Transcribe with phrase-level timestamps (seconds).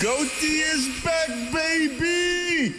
[0.00, 2.74] Goatee is back, baby!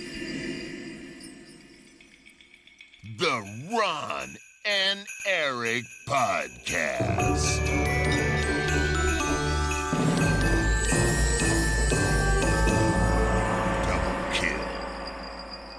[3.18, 7.75] The Ron and Eric Podcast.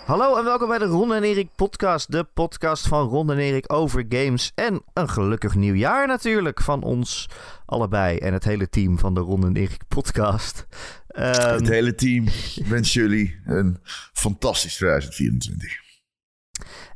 [0.06, 2.12] Hallo en welkom bij de Ron en Erik podcast.
[2.12, 4.52] De podcast van Ron en Erik over games.
[4.54, 7.28] En een gelukkig nieuwjaar natuurlijk van ons
[7.64, 8.18] allebei.
[8.18, 10.66] En het hele team van de Ron en Erik podcast.
[11.08, 12.24] Ehm, Het hele team
[12.68, 13.78] wens jullie een
[14.12, 15.84] fantastisch 2024.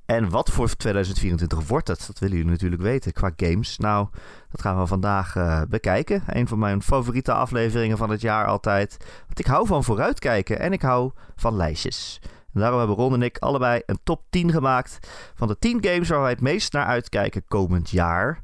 [0.06, 2.04] en wat voor 2024 wordt het?
[2.06, 3.78] Dat willen jullie natuurlijk weten qua games.
[3.78, 4.08] Nou,
[4.50, 6.22] dat gaan we vandaag eh, bekijken.
[6.26, 8.96] Een van mijn favoriete afleveringen van het jaar altijd.
[9.26, 12.20] Want ik hou van vooruitkijken en ik hou van lijstjes.
[12.54, 14.98] En daarom hebben Ron en ik allebei een top 10 gemaakt
[15.34, 18.40] van de 10 games waar wij het meest naar uitkijken komend jaar.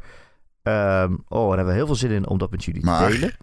[0.62, 3.36] Ehm, oh, daar hebben we heel veel zin in om dat met jullie te delen.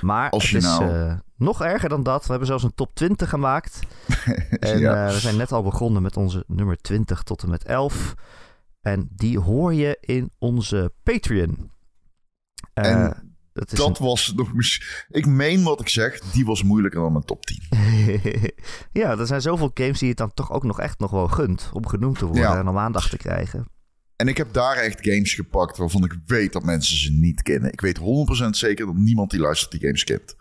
[0.00, 2.22] Maar het is nou- eh, nog erger dan dat.
[2.22, 3.80] We hebben zelfs een top 20 gemaakt.
[4.60, 5.06] En Ja.
[5.06, 8.14] eh, we zijn net al begonnen met onze nummer 20 tot en met 11.
[8.80, 11.70] En die hoor je in onze Patreon.
[12.74, 13.25] Eh, En
[13.64, 14.50] is Dat was nog
[15.08, 17.62] Ik meen wat ik zeg, die was moeilijker dan mijn top 10.
[17.70, 18.52] een-
[19.02, 21.70] ja, er zijn zoveel games die het dan toch ook nog echt nog wel gunt
[21.72, 22.58] om genoemd te worden Ja.
[22.58, 23.68] en om aandacht te krijgen.
[24.16, 27.72] En ik heb daar echt games gepakt waarvan ik weet dat mensen ze niet kennen.
[27.72, 30.36] Ik weet 100% zeker dat niemand die luistert die games kent.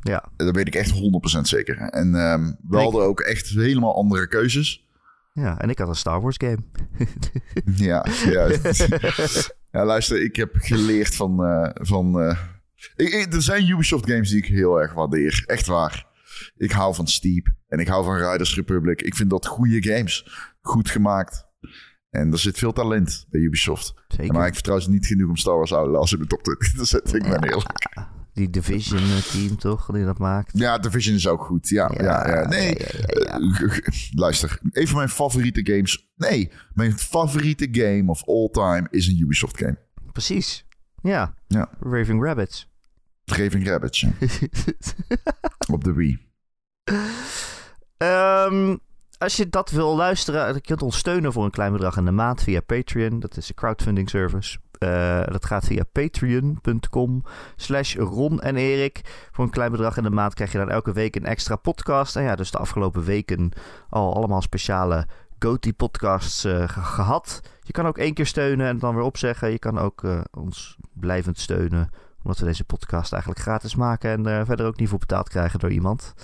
[0.00, 1.76] Ja, Dat weet ik echt 100% zeker.
[1.78, 4.86] En ehm, we Ik- hadden ook echt helemaal andere keuzes.
[5.32, 6.58] ja, en ik had een Star Wars game.
[7.76, 8.48] Ja, ja.
[9.72, 11.44] ja, luister, ik heb geleerd van...
[11.44, 12.38] eh, van eh,
[12.96, 15.42] ik, ik- er zijn Ubisoft games die ik heel erg waardeer.
[15.46, 16.06] Echt waar.
[16.56, 19.02] Ik hou van Steep en ik hou van Riders Republic.
[19.02, 20.26] Ik vind dat goede games.
[20.60, 21.46] Goed gemaakt.
[22.10, 23.94] En er zit veel talent bij Ubisoft.
[24.08, 24.32] Zeker.
[24.32, 26.84] Maar ik vertrouw ze niet genoeg om Star Wars Outlaws in de top 20 te
[26.84, 27.16] zetten.
[27.16, 27.68] Ik ben eerlijk.
[28.34, 30.50] Die Division eh, team toch, die dat maakt.
[30.58, 31.68] Ja, Division is ook goed.
[31.68, 32.48] Ja, ja, ja.
[32.48, 33.66] Nee, ja, ja, ja.
[33.66, 34.58] eh, luister.
[34.70, 36.10] Een van mijn favoriete games.
[36.16, 39.78] Nee, mijn favoriete game of all time is een Ubisoft game.
[40.12, 40.66] Precies.
[41.02, 42.70] Ja, Ja, Raving Rabbits.
[43.24, 44.00] Raving Rabbids.
[44.00, 44.10] ja.
[45.72, 46.18] Op de Wii.
[47.96, 48.76] Ehm,
[49.18, 52.10] als je dat wil luisteren, je kunt ons steunen voor een klein bedrag in de
[52.10, 53.20] maand via Patreon.
[53.20, 54.58] Dat is een crowdfunding service.
[54.82, 57.22] Eh, dat gaat via patreon.com
[57.56, 59.28] slash Ron en Erik.
[59.32, 62.16] Voor een klein bedrag in de maand krijg je dan elke week een extra podcast.
[62.16, 63.50] En ja, dus de afgelopen weken
[63.88, 65.06] al allemaal speciale
[65.38, 67.40] GOTY podcasts eh, ge- gehad.
[67.60, 69.50] Je kan ook één keer steunen en dan weer opzeggen.
[69.50, 71.90] Je kan ook eh, ons blijvend steunen
[72.22, 75.58] omdat we deze podcast eigenlijk gratis maken en er verder ook niet voor betaald krijgen
[75.58, 76.14] door iemand.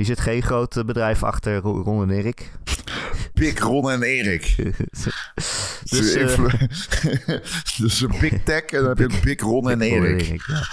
[0.00, 2.50] Hier zit geen groot eh, bedrijf achter Ro- Ron en Erik.
[3.34, 4.56] Big Ron en Erik.
[5.90, 6.38] Dus, eh,
[7.80, 10.42] dus een Big Tech en dan heb je Big Ron en Erik.
[10.46, 10.66] ja.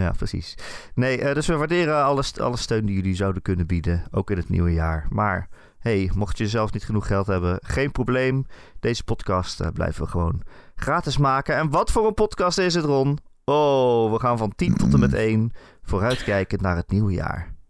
[0.00, 0.54] ja, precies.
[0.94, 4.36] Nee, eh, dus we waarderen alle, alle steun die jullie zouden kunnen bieden, ook in
[4.36, 5.06] het nieuwe jaar.
[5.10, 8.46] Maar hey, mocht je zelf niet genoeg geld hebben, geen probleem.
[8.80, 10.42] Deze podcast blijven we gewoon
[10.74, 11.56] gratis maken.
[11.56, 13.18] En wat voor een podcast is het, Ron?
[13.44, 17.60] Oh, we gaan van 10 tot en met 1 vooruitkijkend naar het nieuwe jaar.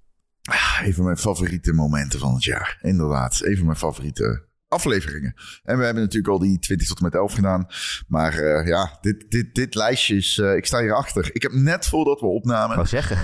[0.85, 2.79] Een van mijn favoriete momenten van het jaar.
[2.81, 5.35] Inderdaad, een van mijn favoriete afleveringen.
[5.63, 7.67] En we hebben natuurlijk al die 20 tot en met 11 gedaan.
[8.09, 10.39] Maar eh, ja, dit, dit, dit lijstje is...
[10.39, 11.31] eh, ik sta hierachter.
[11.33, 12.77] Ik heb net voordat we opnamen...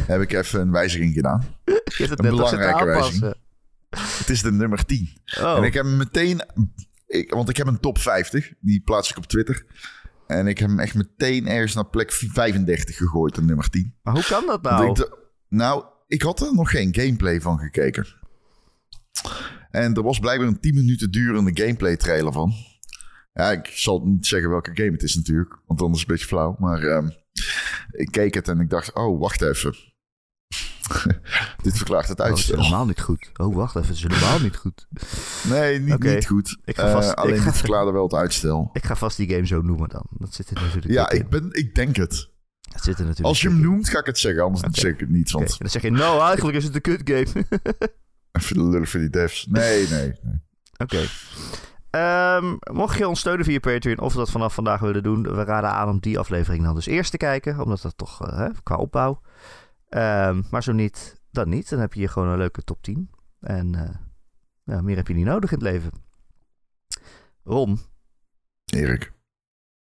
[0.06, 1.44] Heb ik even een wijziging gedaan.
[1.98, 3.36] Een belangrijke aanpassen.
[4.18, 5.10] Het is de nummer 10.
[5.40, 6.40] Oh, En ik heb hem meteen...
[7.06, 8.52] Ik, want ik heb een top 50.
[8.60, 9.64] Die plaats ik op Twitter.
[10.26, 13.94] En ik heb hem echt meteen ergens naar plek 35 gegooid, de nummer 10.
[14.02, 14.90] maar hoe kan dat nou?
[14.90, 15.08] ik
[15.48, 18.06] nou, ik had er nog geen gameplay van gekeken.
[19.70, 22.52] En er was blijkbaar een 10 minuten durende gameplay trailer van.
[23.32, 26.14] Ja, ik zal niet zeggen welke game het is natuurlijk, want anders is het een
[26.14, 26.56] beetje flauw.
[26.58, 27.08] Maar ehm,
[27.90, 29.74] ik keek het en ik dacht, oh, wacht even.
[31.62, 32.62] Dit verklaart het Oh, dat is uitstel.
[32.62, 33.30] helemaal niet goed.
[33.36, 34.86] Oh, wacht even, het is helemaal niet goed.
[35.48, 36.58] nee, niet, niet goed.
[36.64, 38.70] Ik ga Eh, vast- ik alleen ga- dit verklaarde wel het uitstel.
[38.72, 40.06] Ik ga vast die game zo noemen dan.
[40.10, 42.30] Dat zit er natuurlijk Ja, ik, ben, ik denk het.
[42.68, 44.42] Dat zit er natuurlijk Als je hem noemt, ga ik het zeggen.
[44.42, 45.30] Anders zeg ik het niet.
[45.30, 47.26] Want dan zeg je, nou, eigenlijk is het een kut game.
[48.32, 49.46] even de lullig voor die devs.
[49.46, 50.12] Nee, nee.
[50.22, 50.40] nee.
[50.76, 51.06] Oké.
[51.90, 55.70] Ehm, mocht je ons steunen via Patreon of dat vanaf vandaag willen doen, we raden
[55.70, 59.20] aan om die aflevering dan dus eerst te kijken, omdat dat toch eh, qua opbouw.
[59.88, 61.68] Ehm, maar zo niet, dan niet.
[61.68, 63.10] Dan heb je hier gewoon een leuke top 10.
[63.40, 63.98] En
[64.64, 65.90] ja, meer heb je niet nodig in het leven.
[67.44, 67.80] Ron,
[68.64, 69.12] Erik,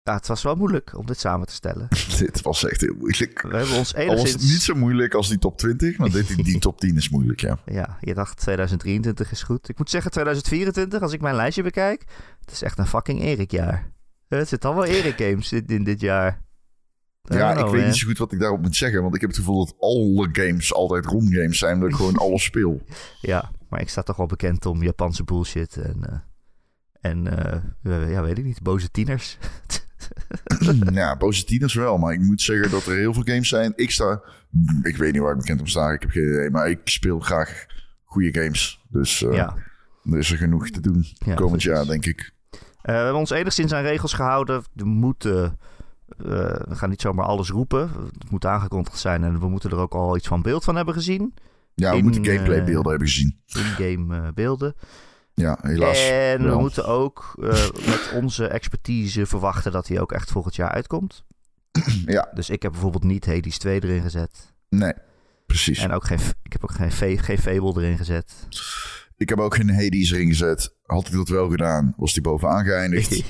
[0.06, 1.88] ja, het was wel moeilijk om dit samen te stellen.
[2.18, 3.42] dit was echt heel moeilijk.
[3.42, 4.50] We hebben ons Al was enigszins...
[4.52, 7.58] niet zo moeilijk als die top 20, maar dit, die top 10 is moeilijk, ja.
[7.64, 9.68] Ja, je dacht 2023 is goed.
[9.68, 12.04] Ik moet zeggen 2024, als ik mijn lijstje bekijk,
[12.40, 13.90] het is echt een fucking Erik-jaar.
[14.28, 16.44] Het zit allemaal Erik-games in, in dit jaar.
[17.22, 17.84] Ja, ik weet man.
[17.84, 19.02] niet zo goed wat ik daarop moet zeggen.
[19.02, 21.80] Want ik heb het gevoel dat alle games altijd rondgames zijn.
[21.80, 22.82] Dat ik gewoon alles speel.
[23.20, 26.04] Ja, maar ik sta toch wel bekend om Japanse bullshit en...
[26.04, 26.18] eh,
[27.00, 27.26] en
[27.82, 29.38] eh, ja, weet ik niet, boze tieners.
[30.92, 31.16] ja,
[31.46, 31.98] tieners wel.
[31.98, 33.72] Maar ik moet zeggen dat er heel veel games zijn.
[33.76, 34.22] Ik sta...
[34.82, 35.90] Ik weet niet waar ik bekend om sta.
[35.90, 36.50] Ik heb geen idee.
[36.50, 37.66] Maar ik speel graag
[38.04, 38.80] goede games.
[38.88, 39.56] Dus eh, ja.
[40.10, 41.04] er is er genoeg te doen.
[41.18, 41.70] Ja, komend precies.
[41.70, 42.32] jaar, denk ik.
[42.50, 44.64] Eh, we hebben ons enigszins aan regels gehouden.
[44.72, 45.58] We moeten...
[46.08, 46.26] eh,
[46.68, 47.90] we gaan niet zomaar alles roepen.
[48.18, 50.94] Het moet aangekondigd zijn en we moeten er ook al iets van beeld van hebben
[50.94, 51.34] gezien.
[51.74, 53.38] Ja, we In, moeten gameplay beelden hebben gezien.
[53.46, 54.74] In-game beelden.
[55.40, 56.08] Ja, helaas.
[56.08, 57.48] En we moeten ook eh,
[57.86, 61.24] met onze expertise verwachten dat hij ook echt volgend jaar uitkomt.
[62.06, 64.54] Ja, Dus ik heb bijvoorbeeld niet Hades 2 erin gezet.
[64.68, 64.92] nee.
[65.46, 65.78] Precies.
[65.78, 68.32] En ook geen, ik heb ook geen, geen Fable erin gezet.
[69.16, 70.74] Ik heb ook geen Hades erin gezet.
[70.82, 73.28] Had ik dat wel gedaan, was die bovenaan geëindigd.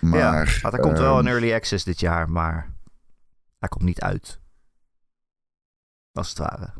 [0.00, 2.74] Maar, ja, maar hij komt wel ehm, in Early Access dit jaar, maar
[3.58, 4.40] hij komt niet uit.
[6.12, 6.72] Als het ware.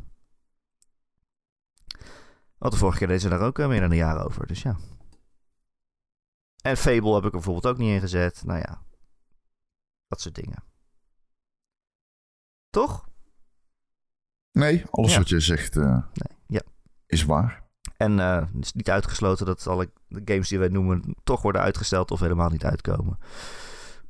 [2.59, 4.63] Want de vorige keer deden ze daar ook eh, meer dan een jaar over, dus
[4.63, 4.77] ja.
[6.63, 8.43] En Fable heb ik er bijvoorbeeld ook niet in gezet.
[8.45, 8.83] Nou ja,
[10.07, 10.63] dat soort dingen.
[12.71, 13.09] Toch?
[14.53, 15.19] Nee, alles Ja.
[15.19, 16.63] wat je zegt eh, Nee, ja.
[17.07, 17.67] is waar.
[17.97, 22.11] En eh, het is niet uitgesloten dat alle games die wij noemen toch worden uitgesteld
[22.11, 23.19] of helemaal niet uitkomen.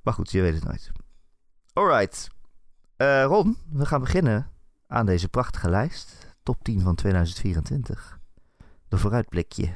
[0.02, 0.90] Maar goed, je weet het nooit.
[1.72, 2.28] Alright.
[2.96, 4.50] Eh, Ron, we gaan beginnen
[4.86, 6.34] aan deze prachtige lijst.
[6.42, 8.17] Top 10 van 2024.
[8.88, 9.74] De vooruitblikje.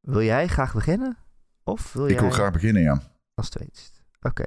[0.00, 1.16] Wil jij graag beginnen?
[1.64, 3.02] Of wil Ik jij wil graag beginnen, ja.
[3.34, 4.02] als tweetst?
[4.20, 4.44] Oké.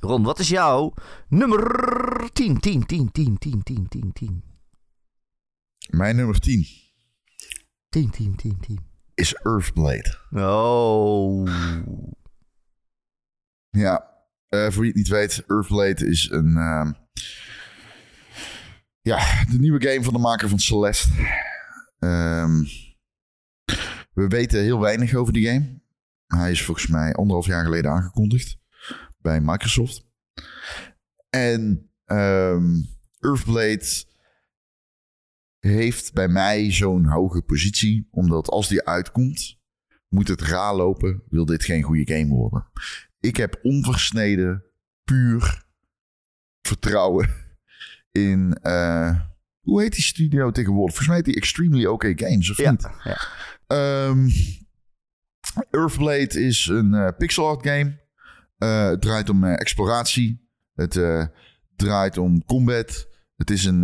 [0.00, 0.94] Ron, wat is jouw
[1.28, 4.44] nummer 10, 10, 10, 10, 10, 10, 10, 10.
[5.90, 6.66] Mijn nummer 10
[7.88, 8.78] 10, 10, 10, 10.
[9.14, 10.18] is Earthblade.
[10.30, 11.48] Oh.
[13.70, 14.10] Ja,
[14.48, 16.56] eh, voor wie het niet weet, Earthblade is een...
[16.56, 16.92] ehm,
[19.00, 21.08] ja, de nieuwe game van de maker van Celeste.
[22.02, 22.62] Ehm,
[24.12, 25.80] we weten heel weinig over die game.
[26.26, 28.58] Hij is volgens mij anderhalf jaar geleden aangekondigd
[29.18, 30.06] bij Microsoft.
[31.30, 32.82] En ehm,
[33.18, 34.04] Earthblade
[35.58, 39.58] heeft bij mij zo'n hoge positie, omdat als die uitkomt,
[40.08, 42.66] moet het raar lopen, wil dit geen goede game worden.
[43.20, 44.64] Ik heb onversneden,
[45.04, 45.64] puur
[46.62, 47.28] vertrouwen
[48.12, 48.58] in.
[48.62, 49.20] eh,
[49.62, 50.94] hoe heet die studio tegenwoordig?
[50.96, 52.88] Volgens mij heet die Extremely OK Games, of Ja, niet?
[53.04, 53.20] ja.
[53.66, 54.28] Ehm,
[55.70, 58.00] Earthblade is een eh, pixel art game.
[58.58, 60.50] Eh, het draait om eh, exploratie.
[60.74, 60.92] Het
[61.76, 63.08] draait om combat.
[63.36, 63.80] Het is een,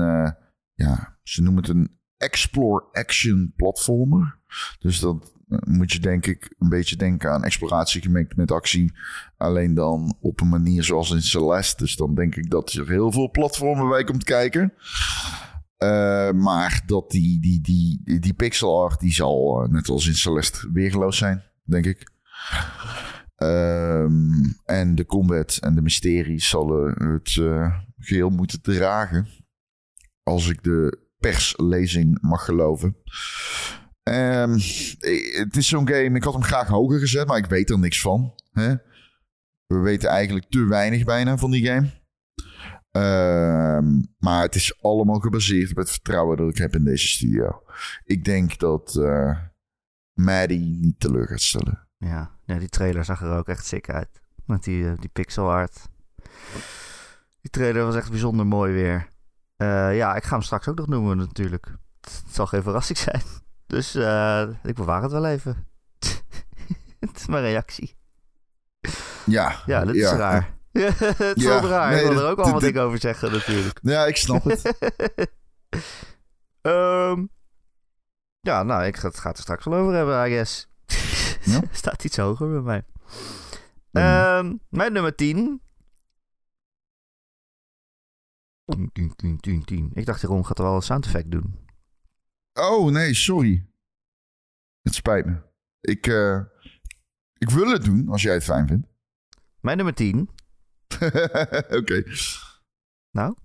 [0.75, 4.39] ja, ze noemen het een explore action platformer.
[4.79, 5.33] Dus dat
[5.67, 8.93] moet je denk ik een beetje denken aan exploratie gemengd met actie.
[9.37, 11.83] Alleen dan op een manier zoals in Celeste.
[11.83, 14.73] Dus dan denk ik dat er heel veel platformen bij komt kijken.
[15.79, 20.15] Eh, maar dat die, die, die, die, pixel art, die zal eh, net als in
[20.15, 22.11] Celeste weergeloos zijn, denk ik.
[23.37, 29.29] Ehm, en de combat en de mysteries zullen het eh, geheel moeten dragen.
[30.23, 32.97] Als ik de perslezing mag geloven.
[34.03, 34.59] Ehm,
[35.01, 37.79] eh, het is zo'n game, ik had hem graag hoger gezet, maar ik weet er
[37.79, 38.35] niks van.
[38.53, 38.75] Hè?
[39.67, 41.91] We weten eigenlijk te weinig bijna van die game.
[42.91, 47.63] Ehm, maar het is allemaal gebaseerd op het vertrouwen dat ik heb in deze studio.
[48.05, 49.39] Ik denk dat eh
[50.13, 51.89] Maddie niet teleur gaat stellen.
[51.97, 54.21] Ja, ja, die trailer zag er ook echt sick uit.
[54.45, 55.89] Met die, eh, die pixel art.
[57.41, 59.13] Die trailer was echt bijzonder mooi weer.
[59.57, 61.67] Eh, ja, ik ga hem straks ook nog noemen natuurlijk.
[62.01, 63.23] Het zal geen verrassing zijn.
[63.67, 63.95] Dus
[64.63, 65.67] ik bewaar het wel even.
[67.01, 67.97] het is mijn reactie.
[69.27, 70.58] Ja, Ja, dit is raar.
[70.83, 71.91] Het is Ja, raar.
[71.91, 73.79] nee, ik wil er ook al wat dingen over zeggen natuurlijk.
[73.93, 74.63] Ja, ik snap het.
[76.61, 77.27] Ehm,
[78.41, 80.69] ja, nou, ik ga het gaat er straks wel over hebben, I guess.
[81.45, 81.61] Ja?
[81.71, 82.85] Staat iets hoger bij mij.
[83.93, 85.63] Ehm, mijn nummer 10.
[88.65, 89.91] 10, 10, 10, 10, 10.
[89.95, 91.67] Ik dacht, Ron gaat er wel een sound effect doen.
[92.53, 93.67] Oh, nee, sorry.
[94.83, 95.37] Het spijt me.
[95.81, 96.41] Ik, eh,
[97.39, 98.87] ik wil het doen, als jij het fijn vindt.
[99.61, 100.31] Mijn nummer 10.
[101.79, 102.03] Oké.
[103.11, 103.37] Nou,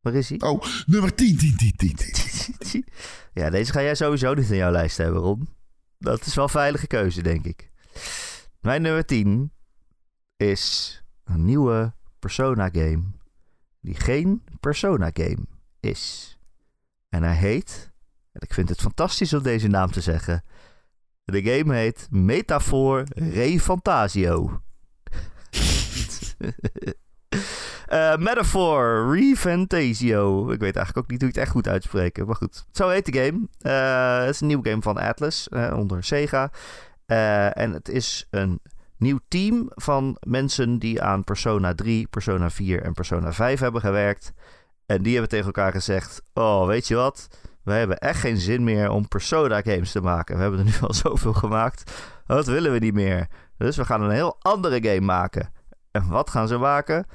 [0.00, 0.40] waar is hij?
[0.40, 1.96] Oh, nummer 10, 10, 10, 10,
[2.58, 2.84] 10.
[3.32, 5.48] ja, deze ga jij sowieso niet in jouw lijst hebben, Ron.
[5.98, 7.70] Dat is wel een veilige keuze, denk ik.
[8.60, 9.52] Mijn nummer 10
[10.36, 13.02] is een nieuwe Persona-game
[13.80, 15.46] die geen Persona-game
[15.80, 16.34] is.
[17.08, 17.90] En hij heet,
[18.32, 20.44] en ik vind het fantastisch om deze naam te zeggen,
[21.24, 24.62] de game heet Metafor Re Fantasio.
[27.90, 30.50] Eh, Metaphor, Refantasio.
[30.50, 32.26] Ik weet eigenlijk ook niet hoe ik het echt goed uitspreken.
[32.26, 33.48] Maar goed, zo heet de game.
[33.60, 36.50] Eh, het is een nieuwe game van Atlas eh, onder Sega.
[37.06, 38.60] En het is een
[38.96, 44.32] nieuw team van mensen die aan Persona 3, Persona 4 en Persona 5 hebben gewerkt.
[44.86, 47.28] En die hebben tegen elkaar gezegd: Oh, weet je wat?
[47.62, 50.36] We hebben echt geen zin meer om Persona games te maken.
[50.36, 51.92] We hebben er nu al zoveel gemaakt.
[52.26, 53.26] Dat willen we niet meer.
[53.56, 55.52] Dus we gaan een heel andere game maken.
[55.90, 57.06] En wat gaan ze maken?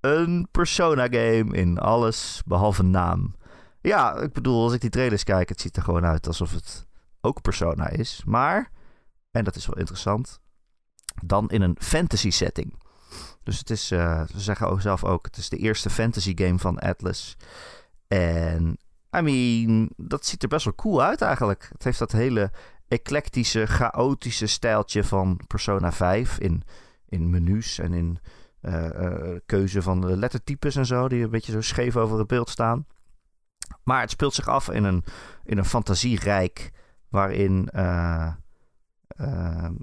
[0.00, 3.34] Een Persona game in alles behalve naam.
[3.80, 6.86] Ja, ik bedoel, als ik die trailers kijk, het ziet er gewoon uit alsof het
[7.20, 8.22] ook Persona is.
[8.26, 8.70] Maar,
[9.30, 10.40] en dat is wel interessant,
[11.24, 12.82] dan in een fantasy setting.
[13.42, 16.58] Dus het is, eh, ze zeggen ook zelf ook, het is de eerste fantasy game
[16.58, 17.36] van Atlas.
[18.08, 18.78] En,
[19.16, 21.68] I mean, dat ziet er best wel cool uit eigenlijk.
[21.72, 22.50] Het heeft dat hele
[22.88, 26.62] eclectische, chaotische stijltje van Persona 5 in,
[27.08, 28.18] in menus en in
[28.60, 32.26] eh, eh, keuze van de lettertypes en zo, die een beetje zo scheef over het
[32.26, 32.86] beeld staan.
[33.84, 35.04] Maar het speelt zich af in een,
[35.44, 36.72] in een fantasierijk
[37.08, 38.32] waarin eh,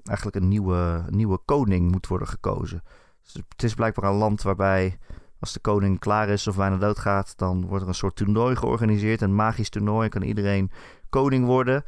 [0.04, 2.82] eigenlijk een nieuwe, nieuwe koning moet worden gekozen.
[3.22, 4.98] Dus het is blijkbaar een land waarbij
[5.38, 9.20] als de koning klaar is of bijna doodgaat, dan wordt er een soort toernooi georganiseerd.
[9.20, 10.70] Een magisch toernooi, kan iedereen
[11.08, 11.84] koning worden.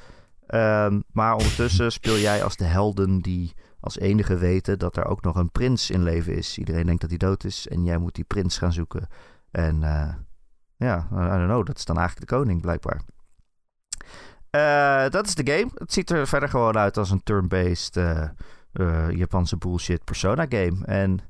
[0.46, 5.22] Ehm, maar ondertussen speel jij als de helden die als enige weten dat er ook
[5.22, 6.58] nog een prins in leven is.
[6.58, 9.08] Iedereen denkt dat hij dood is en jij moet die prins gaan zoeken.
[9.50, 10.14] En eh,
[10.76, 13.00] ja, I don't know, dat is dan eigenlijk de koning blijkbaar.
[14.50, 15.70] Eh, dat is de game.
[15.74, 20.84] Het ziet er verder gewoon uit als een turn-based eh, Japanse bullshit Persona game.
[20.84, 21.20] En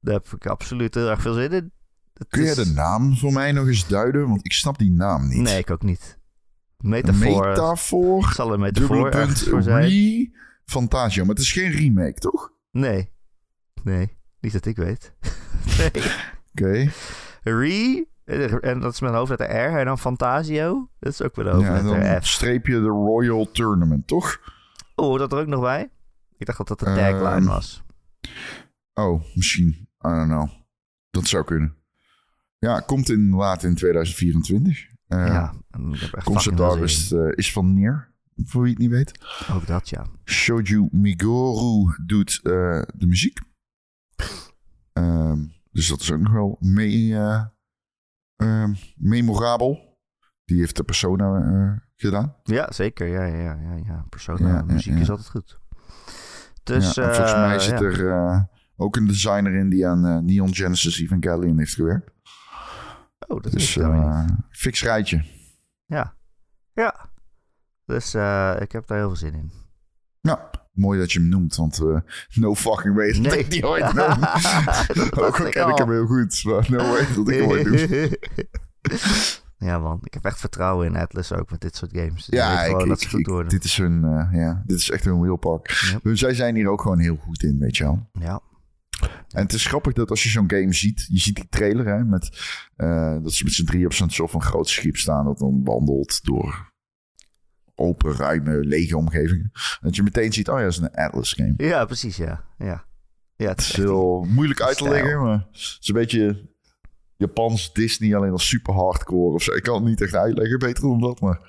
[0.00, 1.72] daar heb ik absoluut heel erg veel zin in.
[2.14, 4.28] Het Kun je de naam voor mij nog eens duiden?
[4.28, 5.40] Want ik snap die naam niet.
[5.40, 6.18] Nee, ik ook niet.
[6.78, 7.46] Metafoor.
[7.46, 8.32] Metafoor.
[8.32, 9.50] Zal een metafoor Dubbele ergens punt.
[9.50, 9.88] voor zijn.
[9.88, 10.30] Re.
[10.72, 11.20] Fantasia.
[11.24, 12.52] Maar het is geen remake, toch?
[12.70, 13.10] Nee.
[13.82, 15.14] Nee, niet dat ik weet.
[15.78, 15.90] nee.
[16.52, 16.90] Oké.
[17.42, 18.06] Re.
[18.60, 19.78] En dat is met een hoofdletter R.
[19.78, 20.90] En dan Fantasio.
[20.98, 22.26] Dat is ook een Ja, hoofdletter F.
[22.26, 24.40] streep je de Royal Tournament, toch?
[24.94, 25.90] Oh, dat er ook nog bij?
[26.38, 27.82] Ik dacht dat dat de Ehm, tagline was.
[28.94, 29.68] Oh, misschien.
[30.06, 30.48] I don't know.
[31.10, 31.76] Dat zou kunnen.
[32.58, 34.86] Ja, komt inderdaad in 2024.
[35.08, 38.78] Eh ja, Concept fucking veel art zin is, eh, is van Neer, voor wie het
[38.80, 39.12] niet weet.
[39.52, 40.06] Ook dat, ja.
[40.24, 43.38] Shoju Migoru doet eh, de muziek.
[44.92, 47.16] Ehm, dus dat is ook nog wel mee,
[48.36, 49.98] ehm, memorabel.
[50.44, 52.36] Die heeft de persona eh, gedaan.
[52.42, 53.06] Ja, zeker.
[53.06, 54.04] Ja, ja, ja, ja.
[54.08, 55.00] Persona, Ja, ja, muziek ja.
[55.00, 55.60] is altijd goed.
[56.62, 61.58] Dus, en volgens mij zit er ook een designer in die aan Neon Genesis Evangelion
[61.58, 62.10] heeft gewerkt.
[63.26, 65.24] Oh, dat Dus is eh fix rijtje.
[65.86, 66.14] Ja.
[66.72, 67.10] Ja.
[67.86, 69.50] Dus eh, ik heb daar heel veel zin in.
[70.20, 70.38] Nou,
[70.72, 71.96] mooi dat je hem noemt, want eh,
[72.34, 73.38] no fucking way dat Nee.
[73.38, 74.20] ik die ooit noem.
[75.10, 77.64] Dat Ook al ken ik hem heel goed, maar no way dat ik hem ooit
[77.88, 78.18] doe.
[79.68, 79.98] ja, man.
[80.02, 82.26] Ik heb echt vertrouwen in Atlas ook met dit soort games.
[82.30, 85.04] Ja, ik, dat ik- ze goed ik- dit is hun, eh, ja, dit is echt
[85.04, 85.70] hun wheelpark.
[86.02, 86.16] Yep.
[86.16, 88.08] Zij zijn hier ook gewoon heel goed in, weet je wel.
[88.12, 88.40] Ja.
[89.28, 92.04] En het is grappig dat als je zo'n game ziet, je ziet die trailer, hè,
[92.04, 92.22] met,
[93.22, 96.24] dat ze met z'n drie op zo'n soort van groot schip staan, dat dan wandelt
[96.24, 96.71] door
[97.74, 99.50] open, ruime, lege omgevingen.
[99.80, 101.54] Dat je meteen ziet, oh ja, dat is een Atlas game.
[101.56, 102.44] ja, precies, ja.
[102.58, 102.84] Ja,
[103.36, 106.50] ja het Het is heel moeilijk uit te leggen, maar het is een beetje
[107.16, 109.52] Japans Disney, alleen als super hardcore of zo.
[109.52, 111.40] Ik kan het niet echt uitleggen, beter dan dat, maar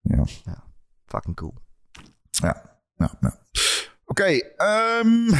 [0.00, 0.24] ja.
[1.04, 1.54] fucking cool.
[2.30, 3.34] Ja, nou, nou.
[4.04, 4.24] Oké,
[4.56, 5.30] ehm,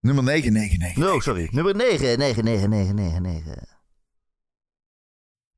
[0.00, 0.96] nummer 999.
[0.96, 1.48] No, sorry.
[1.52, 3.68] Nummer 9, 9, 9, 9, 9, 9.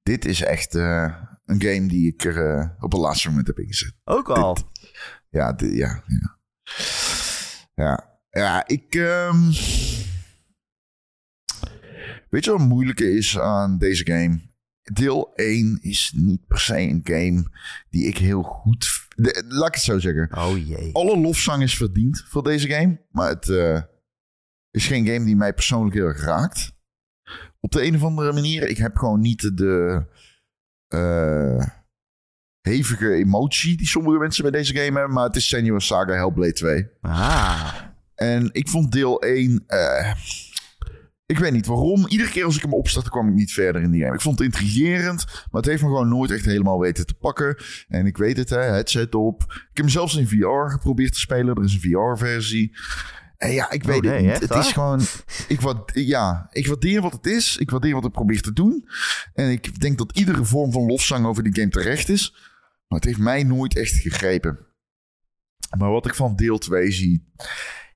[0.02, 3.58] Dit is echt eh, een game die ik er eh, op het laatste moment heb
[3.58, 3.94] ingezet.
[4.04, 4.56] Ook al.
[5.30, 6.38] Ja, ja, ja.
[7.74, 8.94] Ja, ja ik...
[8.94, 9.50] ehm,
[12.30, 14.40] Weet je wat het moeilijke is aan deze game?
[14.82, 17.44] Deel 1 is niet per se een game
[17.90, 19.06] die ik heel goed...
[19.16, 20.36] de- laat ik het zo zeggen.
[20.38, 20.94] Oh jee.
[20.94, 23.06] Alle lofzang is verdiend voor deze game.
[23.10, 23.82] Maar het eh,
[24.70, 26.72] is geen game die mij persoonlijk heel erg raakt.
[27.60, 28.68] Op de een of andere manier.
[28.68, 30.04] Ik heb gewoon niet de
[30.92, 31.66] eh,
[32.60, 35.14] hevige emotie die sommige mensen bij deze game hebben.
[35.14, 36.88] Maar het is Senua Saga Hellblade 2.
[37.00, 37.74] Ah.
[38.14, 39.64] En ik vond deel 1...
[39.66, 40.14] eh,
[41.26, 42.06] ik weet niet waarom.
[42.08, 44.14] Iedere keer als ik hem opstartte kwam ik niet verder in die game.
[44.14, 47.56] Ik vond het intrigerend, maar het heeft me gewoon nooit echt helemaal weten te pakken.
[47.88, 49.42] En ik weet het, hè, headset op.
[49.42, 51.54] Ik heb hem zelfs in VR geprobeerd te spelen.
[51.54, 52.76] Er is een VR-versie.
[53.42, 54.48] En ja, ik weet Oh, nee, het niet.
[54.48, 55.00] Het is gewoon...
[55.48, 57.56] Ik, wat, ja, ik waardeer wat het is.
[57.56, 58.88] Ik waardeer wat het probeert te doen.
[59.34, 62.30] En ik denk dat iedere vorm van lofzang over die game terecht is.
[62.86, 64.58] Maar het heeft mij nooit echt gegrepen.
[65.78, 67.32] Maar wat ik van deel 2 zie...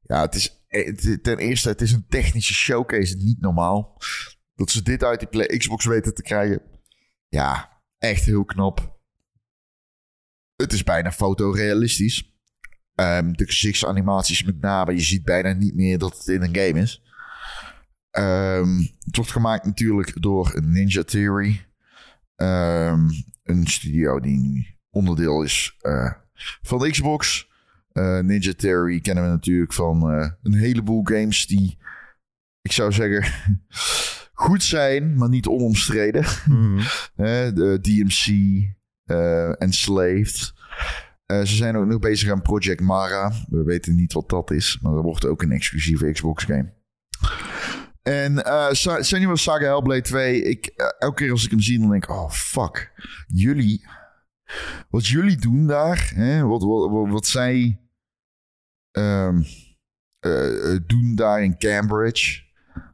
[0.02, 0.64] Ja, het is
[1.22, 4.02] ten eerste, het is een technische showcase, niet normaal.
[4.54, 6.62] Dat ze dit uit die Play- Xbox weten te krijgen.
[7.28, 8.98] Ja, echt heel knap.
[10.56, 12.35] Het is bijna fotorealistisch.
[12.96, 16.80] Ehm, de gezichtsanimaties met name, je ziet bijna niet meer dat het in een game
[16.80, 17.02] is.
[18.10, 21.66] Ehm, het wordt gemaakt natuurlijk door Ninja Theory.
[22.36, 23.08] Ehm,
[23.42, 26.12] een studio die nu onderdeel is eh,
[26.62, 27.48] van de Xbox.
[27.92, 31.78] Eh, Ninja Theory kennen we natuurlijk van eh, een heleboel games die,
[32.62, 33.32] ik zou zeggen,
[34.44, 36.24] goed zijn, maar niet onomstreden.
[36.46, 36.82] Mhm.
[37.54, 38.34] De DMC,
[39.58, 40.54] Enslaved.
[41.26, 43.32] Eh, ze zijn ook nog bezig aan Project Mara.
[43.48, 46.74] We weten niet wat dat is, maar dat wordt ook een exclusieve Xbox game.
[48.02, 51.78] En eh Sa- Senua Saga Hellblade 2, ik, eh, elke keer als ik hem zie,
[51.78, 52.92] dan denk ik, oh fuck,
[53.26, 53.84] jullie,
[54.88, 57.80] wat jullie doen daar, hè, wat, wat, wat, zij
[58.90, 59.42] ehm,
[60.18, 62.42] eh, eh, doen daar in Cambridge,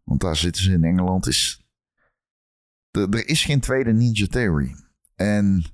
[0.04, 1.66] want daar zitten ze in Engeland, is,
[2.90, 4.74] er is geen tweede Ninja Theory.
[5.14, 5.64] En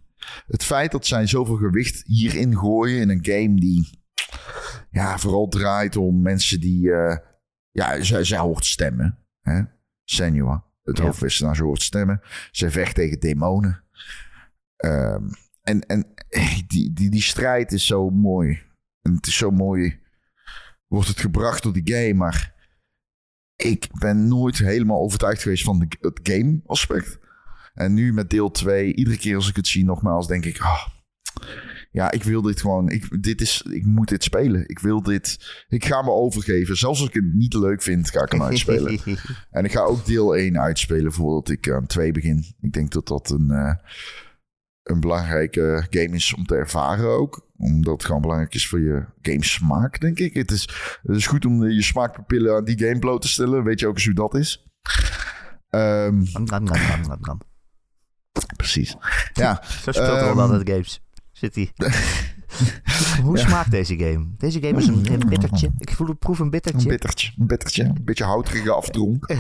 [0.47, 3.90] het feit dat zij zoveel gewicht hierin gooien in een game die
[4.90, 7.16] ja, vooral draait om mensen die, eh,
[7.70, 9.18] ja, zij, zij hoort stemmen.
[9.40, 9.62] Hè?
[10.04, 11.04] Senua, het Ja.
[11.04, 12.20] hoofdpersonage hoort stemmen.
[12.50, 13.85] Zij vecht tegen demonen.
[14.76, 15.28] Ehm,
[15.62, 16.06] en en
[16.66, 18.62] die, die, die strijd is zo mooi.
[19.02, 20.00] En het is zo mooi.
[20.87, 22.54] Wordt het gebracht door die game, maar
[23.56, 27.18] ik ben nooit helemaal overtuigd geweest van de, het game aspect.
[27.78, 30.87] En nu met deel 2, iedere keer als ik het zie, nogmaals, denk ik: ah,
[31.90, 32.88] ja, ik wil dit gewoon.
[32.88, 34.68] Ik, dit is, ik moet dit spelen.
[34.68, 35.38] Ik wil dit.
[35.68, 36.76] Ik ga me overgeven.
[36.76, 38.99] Zelfs als ik het niet leuk vind, ga ik hem uitspelen.
[39.50, 42.44] En ik ga ook deel 1 uitspelen voordat ik aan 2 begin.
[42.61, 43.75] Ik denk dat dat een, eh,
[44.82, 47.47] een belangrijke game is om te ervaren ook.
[47.56, 50.35] Omdat het gewoon belangrijk is voor je gamesmaak, denk ik.
[50.35, 50.68] Het is,
[51.02, 53.64] het is goed om je smaakpapillen aan die game bloot te stellen.
[53.64, 54.66] Weet je ook eens hoe dat is?
[56.32, 57.40] Nam, nam, nam.
[58.56, 58.96] Precies.
[59.32, 60.34] Ja, Zo speelt Ehm.
[60.34, 61.00] wel altijd games.
[61.32, 61.72] Zit hij.
[63.22, 64.34] Hoe smaakt deze game?
[64.38, 65.70] Deze game is een, een bittertje.
[65.78, 66.88] Ik voel, proef een een bittertje.
[66.88, 67.32] bittertje.
[67.38, 67.84] Een bittertje.
[67.84, 69.26] Een beetje houterige afdronk.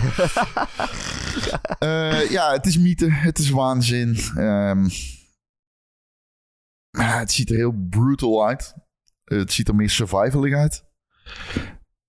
[1.78, 3.10] Eh, ja, het is mythe.
[3.10, 4.16] Het is waanzin.
[4.36, 4.88] Ehm,
[6.90, 8.74] maar het ziet er heel brutal uit.
[9.24, 10.84] Het ziet er meer survivalig uit.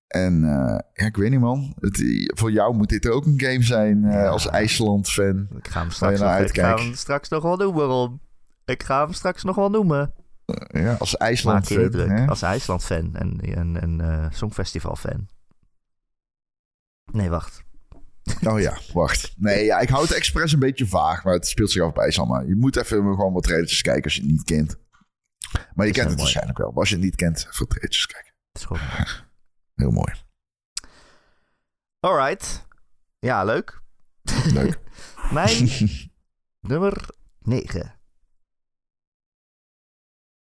[0.10, 1.74] En eh, ja, ik weet niet man.
[1.80, 2.04] Het,
[2.36, 4.28] voor jou moet dit ook een game zijn eh, Ja.
[4.28, 5.48] als IJsland-fan.
[5.58, 8.22] Ik ga hem straks, nog, ik ga hem straks nog wel noemen.
[8.66, 10.14] Ik ga hem straks nog wel noemen.
[10.68, 12.30] Ja, als IJsland-fan.
[12.30, 15.28] Als IJsland-fan en een, een eh, Songfestival-fan.
[17.12, 17.64] Nee, wacht.
[18.44, 19.34] Oh ja, wacht.
[19.38, 21.98] Nee, ja, ik hou het expres een beetje vaag, maar het speelt zich af op
[21.98, 22.30] IJsland.
[22.30, 24.78] Maar je moet even gewoon wat trailertjes kijken als je het niet kent.
[25.74, 26.16] Maar je kent het mooi.
[26.18, 26.68] waarschijnlijk wel.
[26.70, 28.34] Maar als je het niet kent, even trailertjes kijken.
[28.52, 28.82] Het is gewoon...
[29.80, 30.14] Heel mooi.
[32.00, 32.66] Alright.
[33.20, 33.82] Ja, leuk.
[34.54, 34.80] Leuk.
[35.34, 35.70] Mijn
[36.70, 38.00] nummer 9.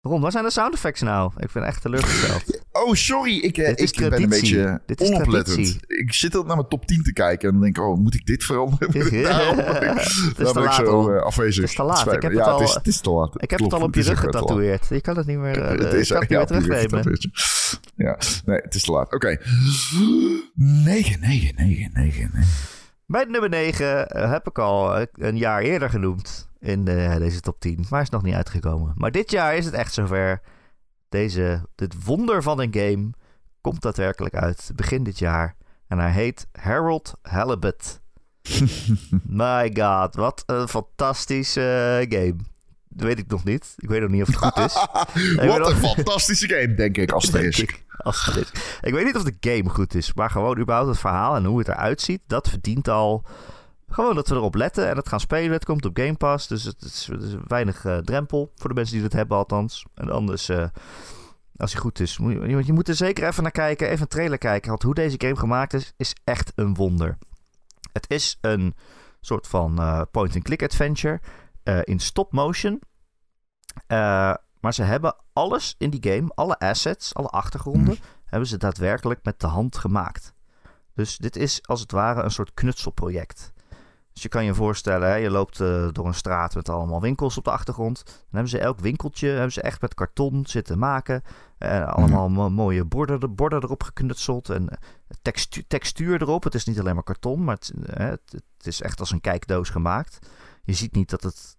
[0.01, 1.31] Ron, waar zijn de sound effects nou?
[1.37, 2.54] Ik ben echt teleurgesteld.
[2.83, 3.37] Oh, sorry.
[3.37, 5.55] Ik, eh, ik ben een beetje Dit is onoplettend.
[5.55, 5.79] traditie.
[5.87, 8.13] Ik zit ook naar mijn top 10 te kijken en dan denk ik, oh, moet
[8.13, 8.89] ik dit veranderen?
[8.93, 11.61] Moet ik daarom- Het is ben te ik laat, zo eh, afwezig.
[11.61, 11.97] Het is te laat.
[11.97, 12.37] Spijt Ik heb me.
[12.37, 13.33] het ja, al- is, het is te laat.
[13.43, 14.47] Ik heb Klopt, het al op je is rug echt wel te laat.
[14.47, 14.87] getatoeëerd.
[14.89, 16.67] Je kan het niet meer, eh, Het je is kan het niet meer ja, je
[16.67, 17.19] rug terugnemen.
[17.95, 19.13] Ja, nee, het is te laat.
[19.13, 19.37] Oké.
[20.53, 22.31] 9, 9, 9, 9.
[23.05, 27.59] Mijn nummer 9 heb ik al eh, een jaar eerder genoemd in eh, deze top
[27.59, 28.93] 10, maar is nog niet uitgekomen.
[28.95, 30.41] Maar dit jaar is het echt zover.
[31.15, 33.09] Deze, dit wonder van een game
[33.61, 35.55] komt daadwerkelijk uit begin dit jaar.
[35.87, 38.01] En hij heet Harold Halibut.
[39.43, 41.61] My god, wat een fantastische
[42.09, 42.35] eh, game.
[42.89, 43.73] Dat weet ik nog niet.
[43.77, 44.73] Ik weet nog niet of het goed is.
[45.47, 47.59] Wat nog- een fantastische game, denk ik, als het is.
[47.59, 48.51] ik, als het is.
[48.81, 51.59] ik weet niet of de game goed is, maar gewoon überhaupt het verhaal en hoe
[51.59, 53.23] het eruit ziet, dat verdient al.
[53.87, 55.51] Gewoon dat we erop letten en het gaan spelen.
[55.51, 58.75] Het komt op Game Pass, dus het is, het is weinig eh, drempel voor de
[58.75, 59.85] mensen die het hebben althans.
[59.93, 60.67] En anders, eh,
[61.57, 64.07] als hij goed is, moet je, je moet er zeker even naar kijken, even een
[64.07, 64.69] trailer kijken.
[64.69, 67.17] Want hoe deze game gemaakt is, is echt een wonder.
[67.91, 68.75] Het is een
[69.21, 71.19] soort van eh, point-and-click adventure
[71.83, 72.81] in stop motion.
[74.59, 79.39] Maar ze hebben alles in die game, alle assets, alle achtergronden, hebben ze daadwerkelijk met
[79.39, 80.33] de hand gemaakt.
[80.93, 83.53] Dus dit is als het ware een soort knutselproject.
[84.15, 87.37] Dus je kan je voorstellen, hè, je loopt eh, door een straat met allemaal winkels
[87.37, 88.03] op de achtergrond.
[88.05, 91.21] Dan hebben ze elk winkeltje hebben ze echt met karton zitten maken.
[91.57, 94.49] En allemaal mo- mooie borden, borden erop geknutseld.
[94.49, 94.77] En eh,
[95.21, 96.43] textu textuur erop.
[96.43, 99.21] Het is niet alleen maar karton, maar het, eh, het, het is echt als een
[99.21, 100.29] kijkdoos gemaakt.
[100.63, 101.57] Je ziet niet dat het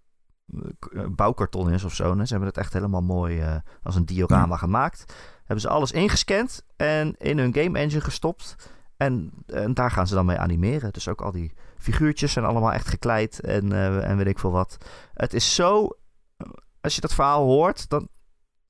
[1.11, 2.14] bouwkarton is of zo.
[2.14, 5.14] Ze hebben het echt helemaal mooi als een diorama gemaakt.
[5.38, 8.57] Hebben ze alles ingescand en in hun game engine gestopt.
[8.97, 10.92] En, en daar gaan ze dan mee animeren.
[10.92, 14.51] Dus ook al die figuurtjes zijn allemaal echt gekleid en, eh, en weet ik veel
[14.53, 14.77] wat.
[15.15, 15.89] Het is zo...
[16.81, 18.09] Als je dat verhaal hoort, dan,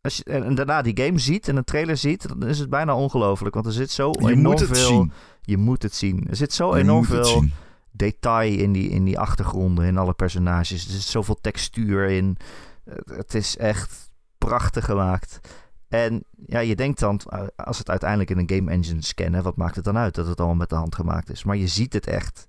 [0.01, 2.71] als je, en, en daarna die game ziet en een trailer ziet, dan is het
[2.71, 3.55] bijna ongelooflijk.
[3.55, 4.87] Want er zit zo Je enorm moet het veel...
[4.89, 5.13] zien.
[5.43, 6.27] Je moet het zien.
[6.31, 7.45] Er zit zo Je enorm veel
[7.93, 10.85] detail in die, in die achtergronden, in alle personages.
[10.85, 12.37] Er zit zoveel textuur in.
[12.85, 15.41] Het- Het is echt prachtig gemaakt.
[15.89, 19.57] En ja, je denkt dan, eh, als het uiteindelijk in een game engine scannen, wat
[19.57, 21.45] maakt het dan uit dat het allemaal met de hand gemaakt is?
[21.45, 22.47] Maar je ziet het echt.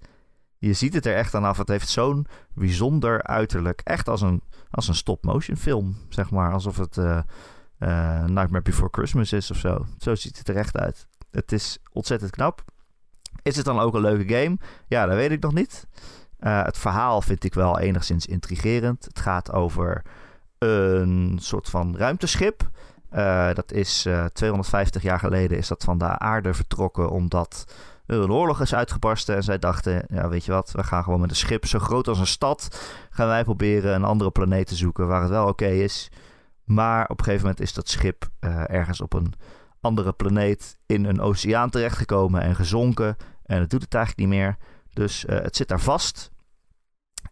[0.58, 1.58] Je ziet het er echt aan af.
[1.58, 3.82] Het heeft zo'n bijzonder uiterlijk.
[3.84, 6.54] Echt als een, als een stop-motion film, zeg maar.
[6.54, 7.17] Alsof het eh,
[7.78, 9.86] eh, Nightmare Before Christmas is of zo.
[9.98, 11.08] Zo ziet het er echt uit.
[11.32, 12.63] Het is ontzettend knap.
[13.41, 14.58] Is het dan ook een leuke game?
[14.88, 15.88] Ja, dat weet ik nog niet.
[16.38, 19.06] Eh, het verhaal vind ik wel enigszins intrigerend.
[19.06, 20.02] Het gaat over
[20.58, 22.70] een soort van ruimteschip.
[23.54, 27.65] Dat is eh, 250 jaar geleden is dat van de aarde vertrokken omdat
[28.08, 29.36] er een oorlog is uitgebarsten.
[29.36, 32.08] En zij dachten, ja, weet je wat, we gaan gewoon met een schip zo groot
[32.08, 32.82] als een stad.
[33.10, 36.12] Gaan wij proberen een andere planeet te zoeken waar het wel oké is.
[36.63, 39.34] Maar op een gegeven moment is dat schip eh, ergens op een
[39.82, 43.15] andere planeet in een oceaan terechtgekomen en gezonken.
[43.43, 44.58] En het doet het eigenlijk niet meer.
[44.93, 46.32] Dus eh, het zit daar vast.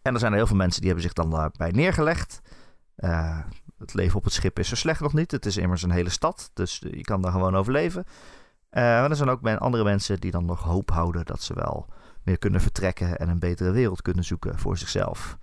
[0.01, 2.41] En er zijn er heel veel mensen die hebben zich dan daarbij neergelegd.
[2.95, 3.39] Eh,
[3.77, 5.31] het leven op het schip is zo slecht nog niet.
[5.31, 8.05] Het is immers een hele stad, dus je kan daar gewoon overleven.
[8.75, 11.87] Eh, maar er zijn ook andere mensen die dan nog hoop houden dat ze wel
[12.23, 15.37] weer kunnen vertrekken en een betere wereld kunnen zoeken voor zichzelf.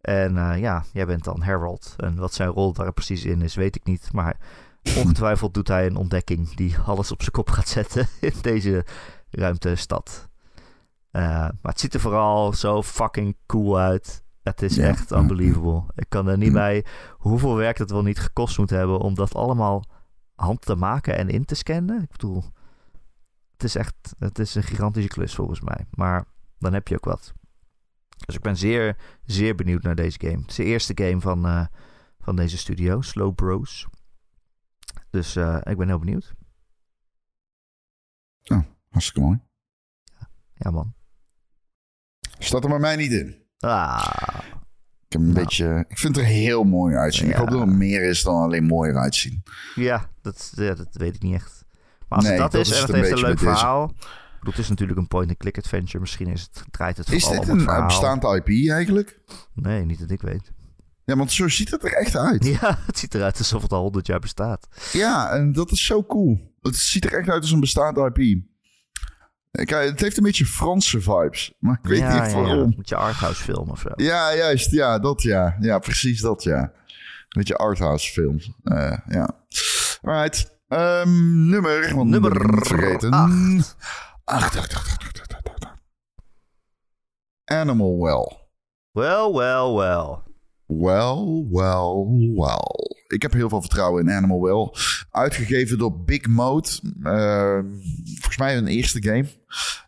[0.00, 1.94] En eh, ja, jij bent dan Harold.
[1.96, 4.12] En wat zijn rol daar precies in is, weet ik niet.
[4.12, 4.36] Maar
[5.02, 8.84] ongetwijfeld doet hij een ontdekking die alles op zijn kop gaat zetten in deze
[9.30, 10.28] ruimtestad.
[11.10, 14.24] Eh, maar het ziet er vooral zo fucking cool uit.
[14.42, 15.82] Het is echt unbelievable.
[15.94, 16.52] Ik kan er niet Ja.
[16.52, 19.84] bij hoeveel werk het wel niet gekost moet hebben om dat allemaal
[20.34, 22.02] hand te maken en in te scannen.
[22.02, 22.44] Ik bedoel,
[23.56, 25.86] het is echt het is een gigantische klus volgens mij.
[25.90, 26.24] Maar
[26.58, 27.32] dan heb je ook wat.
[28.26, 30.40] Dus ik ben zeer, zeer benieuwd naar deze game.
[30.40, 31.66] Het is de eerste game van, eh,
[32.18, 33.86] van deze studio, Slow Bros.
[35.10, 36.34] Dus eh, ik ben heel benieuwd.
[38.88, 39.38] Hartstikke mooi.
[40.54, 40.94] Ja, man.
[42.38, 43.44] Staat er maar mij niet in.
[43.58, 44.08] Ah,
[45.06, 45.32] Ik, heb een Nou.
[45.44, 47.26] beetje, ik vind het er heel mooi uitzien.
[47.26, 47.38] Ik Ja.
[47.38, 49.42] hoop dat er meer is dan alleen mooi eruit zien.
[49.74, 51.64] ja, dat, ja, dat weet ik niet echt.
[52.08, 53.38] Maar als Nee, het dat, dat is is en het een heeft een leuk met
[53.38, 53.86] verhaal.
[54.38, 56.00] Bedoel, het is natuurlijk een point-and-click adventure.
[56.00, 58.10] Misschien is het, draait het Is vooral dit om het een eh, verhaal.
[58.20, 59.20] bestaand IP eigenlijk?
[59.54, 60.52] Nee, niet dat ik weet.
[61.04, 62.44] Ja, want zo ziet het er echt uit.
[62.60, 64.68] Ja, het ziet eruit alsof het al 100 jaar bestaat.
[64.92, 66.54] Ja, en dat is zo cool.
[66.62, 68.38] Het ziet er echt uit als een bestaand IP.
[69.50, 71.54] Kijk, het heeft een beetje Franse vibes.
[71.58, 72.44] Maar ik weet ja, niet echt ja, ja.
[72.44, 72.72] waarom.
[72.76, 73.88] Moet je arthouse film of zo.
[73.96, 74.70] Ja, juist.
[74.70, 75.56] Ja, dat ja.
[75.60, 76.60] Ja, precies dat ja.
[76.62, 76.72] Een
[77.28, 78.50] beetje arthouse films.
[78.64, 79.30] Eh, ja.
[80.02, 80.54] Alright.
[80.68, 81.94] Ehm, nummer.
[81.94, 83.12] Want Nummer vergeten.
[83.12, 83.76] acht.
[84.24, 85.80] Acht, acht, acht, acht, acht, acht, acht, acht.
[87.44, 88.36] Animal Well.
[88.92, 90.24] Well, well, well.
[90.66, 92.94] Well, well, well.
[93.06, 94.72] Ik heb heel veel vertrouwen in Animal Well.
[95.10, 96.68] Uitgegeven door Big Mode.
[97.02, 97.60] Eh,
[98.14, 99.28] volgens mij hun eerste game.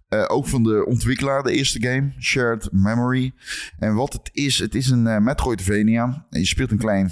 [0.08, 2.12] Eh, ook van de ontwikkelaar, de eerste game.
[2.20, 3.32] Shared Memory.
[3.78, 6.26] En wat het is, het is een eh, Metroidvania.
[6.30, 7.10] En je speelt een klein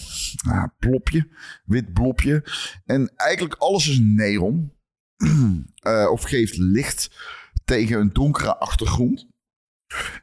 [0.49, 1.29] ah, blopje.
[1.65, 2.45] Wit blopje.
[2.87, 4.73] En eigenlijk alles is neon.
[5.87, 7.11] Eh, of geeft licht
[7.65, 9.27] tegen een donkere achtergrond.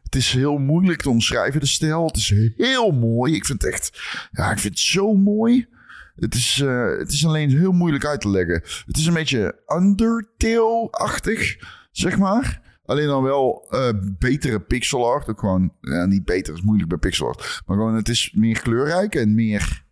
[0.03, 2.05] Het is heel moeilijk te omschrijven, de stijl.
[2.05, 3.35] Het is heel mooi.
[3.35, 4.01] Ik vind het echt...
[4.31, 5.67] Ja, ik vind het zo mooi.
[6.15, 6.63] Het is,
[6.97, 8.61] het is alleen heel moeilijk uit te leggen.
[8.85, 11.57] Het is een beetje Undertale-achtig,
[11.91, 12.62] zeg maar.
[12.85, 15.29] Alleen dan wel eh, betere pixel art.
[15.29, 17.61] Ook gewoon, ja, niet beter, is moeilijk bij pixel art.
[17.65, 19.85] Maar gewoon, het is meer kleurrijk en meer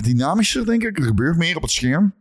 [0.00, 0.98] dynamischer, denk ik.
[0.98, 2.14] Er gebeurt meer op het scherm.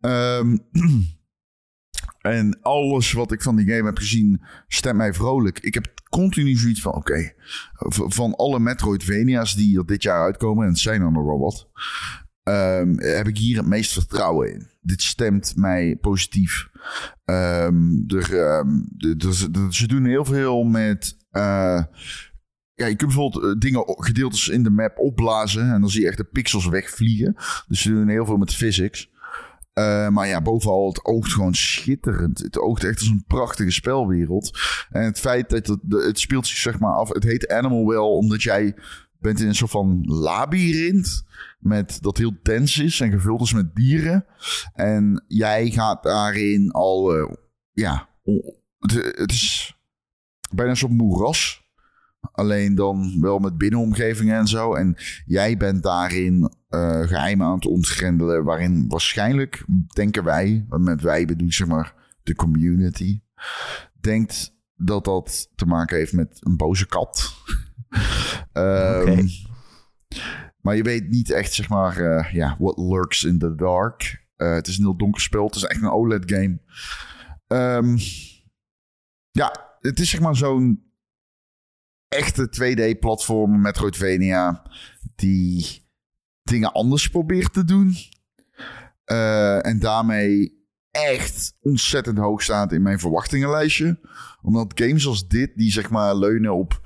[0.00, 0.56] Ehm,
[2.36, 5.58] en alles wat ik van die game heb gezien, stemt mij vrolijk.
[5.58, 7.32] Ik heb continu zoiets van, oké,
[8.08, 11.68] van alle Metroidvania's die er dit jaar uitkomen, en het zijn wel wat,
[12.42, 14.68] ehm, heb ik hier het meest vertrouwen in.
[14.86, 16.68] Dit stemt mij positief.
[17.24, 18.68] Ehm, er, ehm,
[19.70, 21.16] ze- doen heel veel met...
[21.30, 21.82] eh,
[22.74, 26.08] ja, je kunt bijvoorbeeld eh, dingen, gedeeltes in de map opblazen en dan zie je
[26.08, 27.34] echt de pixels wegvliegen.
[27.68, 29.12] Dus ze doen heel veel met physics.
[29.72, 32.38] Eh, maar ja, bovenal, het oogt gewoon schitterend.
[32.38, 34.58] Het oogt echt als een prachtige spelwereld.
[34.90, 37.08] En het feit dat het, het speelt zich zeg maar af.
[37.08, 38.74] Het heet Animal Well omdat jij
[39.24, 41.24] bent in een soort van labyrint.
[41.58, 44.26] Met, dat heel dens is en gevuld is met dieren.
[44.74, 47.14] En jij gaat daarin al...
[47.14, 47.32] eh,
[47.72, 48.08] ja,
[48.78, 49.76] het, is
[50.54, 51.62] bijna een soort moeras.
[52.32, 54.74] Alleen dan wel met binnenomgevingen en zo.
[54.74, 58.44] En jij bent daarin eh, geheimen aan het ontgrendelen.
[58.44, 63.20] Waarin waarschijnlijk, denken wij, met wij bedoel zeg maar de community,
[64.00, 67.34] denkt dat dat te maken heeft met een boze kat.
[68.52, 69.26] Ehm, Oké.
[70.60, 74.26] Maar je weet niet echt, zeg maar, eh, ja, what lurks in the dark.
[74.36, 75.46] Eh, het is een heel donker spel.
[75.46, 76.60] Het is echt een OLED-game.
[77.46, 77.96] Ehm,
[79.30, 80.92] ja, het is zeg maar zo'n
[82.08, 84.62] echte 2D-platform Metroidvania
[85.14, 85.88] die
[86.42, 87.96] dingen anders probeert te doen.
[89.04, 94.00] Eh, en daarmee echt ontzettend hoog staat in mijn verwachtingenlijstje.
[94.42, 96.80] Omdat games als dit, die zeg maar leunen op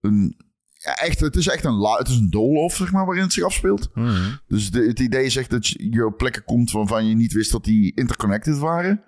[0.00, 0.48] een...
[0.84, 3.32] Ja, echt, het is echt een, la- het is een doolhof, zeg maar, waarin het
[3.32, 3.90] zich afspeelt.
[3.94, 4.30] Mhm.
[4.46, 7.32] Dus de, het idee is echt dat je je op plekken komt waarvan je niet
[7.32, 9.02] wist dat die interconnected waren.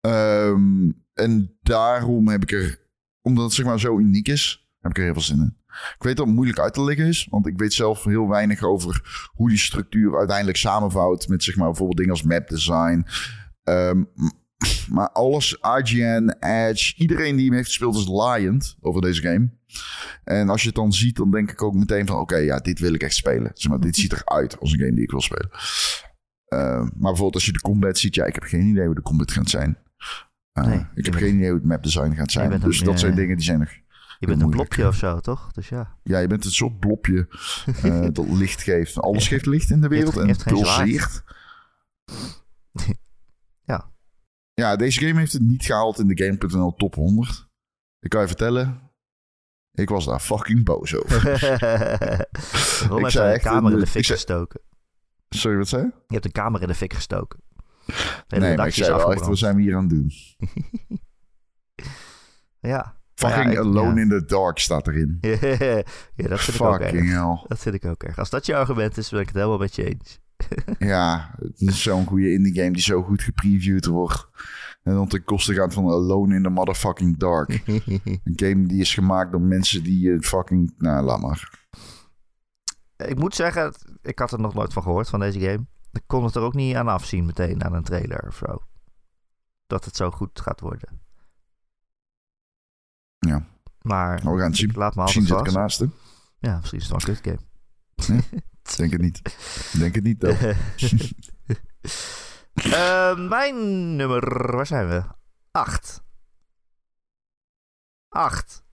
[0.00, 2.78] Ehm, en daarom heb ik er,
[3.22, 5.56] omdat het zeg maar zo uniek is, heb ik er heel veel zin in.
[5.66, 8.62] Ik weet dat het moeilijk uit te leggen is, want ik weet zelf heel weinig
[8.62, 9.02] over
[9.34, 13.06] hoe die structuur uiteindelijk samenvouwt met zeg maar bijvoorbeeld dingen als map design.
[13.62, 14.04] Ehm,
[14.88, 19.50] maar alles, IGN, Edge, iedereen die hem heeft gespeeld is laaiend over deze game.
[20.24, 22.18] En als je het dan ziet, dan denk ik ook meteen van...
[22.18, 23.50] oké, ja, dit wil ik echt spelen.
[23.54, 25.50] Zeg maar, dit ziet eruit als een game die ik wil spelen.
[26.48, 28.14] Uh, maar bijvoorbeeld als je de combat ziet...
[28.14, 29.78] ja, ik heb geen idee hoe de combat gaat zijn.
[30.52, 32.60] Uh, Nee, ik heb geen idee hoe het map design gaat zijn.
[32.60, 33.70] Dus dat zijn eh, dingen die zijn nog...
[34.18, 34.68] Je bent een moeilijk.
[34.68, 35.52] blopje of zo, toch?
[35.52, 35.96] Dus ja.
[36.02, 37.28] Ja, je bent een soort blopje
[37.82, 39.00] eh, dat licht geeft.
[39.00, 40.44] Alles geeft licht in de wereld en zwaard.
[40.44, 41.22] pulseert.
[44.60, 44.76] Ja.
[44.76, 47.48] Deze game heeft het niet gehaald in de Game.nl top 100.
[48.00, 48.80] Ik kan je vertellen...
[49.72, 51.16] Ik was daar fucking boos over.
[51.30, 54.60] Ik heeft zei een echt, kamer in de fik zei- gestoken.
[55.28, 55.88] Sorry, wat zei je?
[55.88, 57.40] Je hebt een kamer in de fik gestoken.
[58.28, 60.10] Nee, maar ik zei wel echt, wat zijn we hier aan het doen?
[62.60, 63.00] Ja.
[63.14, 64.00] Fucking Ja, Alone ja.
[64.00, 65.18] in the Dark staat erin.
[65.20, 67.10] ja, dat vind ik ook Fucking erg.
[67.10, 67.44] hell.
[67.48, 68.18] Dat vind ik ook erg.
[68.18, 70.20] Als dat je argument is, ben ik het helemaal met je eens.
[70.78, 74.28] Ja, het is zo'n goede indie game die zo goed gepreviewd wordt.
[74.82, 77.62] En dan ten koste gaat van Alone in the motherfucking Dark.
[77.66, 80.74] Een game die is gemaakt door mensen die eh, fucking...
[80.78, 81.66] Nou, laat maar.
[82.96, 85.66] ik moet zeggen, ik had er nog nooit van gehoord van deze game.
[85.92, 88.58] Ik kon het er ook niet aan afzien meteen aan een trailer of zo.
[89.66, 91.00] Dat het zo goed gaat worden.
[93.18, 93.46] Ja,
[93.82, 94.72] Maar nou, we gaan het zien.
[94.74, 95.86] laat me Misschien zit ik verrassen.
[95.86, 96.04] ernaast.
[96.38, 97.38] Ja, misschien is het wel een game.
[98.76, 99.22] Denk het niet.
[99.78, 100.42] Denk het niet, though.
[102.56, 105.02] Eh, mijn nummer, waar zijn we?
[105.50, 106.02] Acht.
[108.08, 108.64] Acht.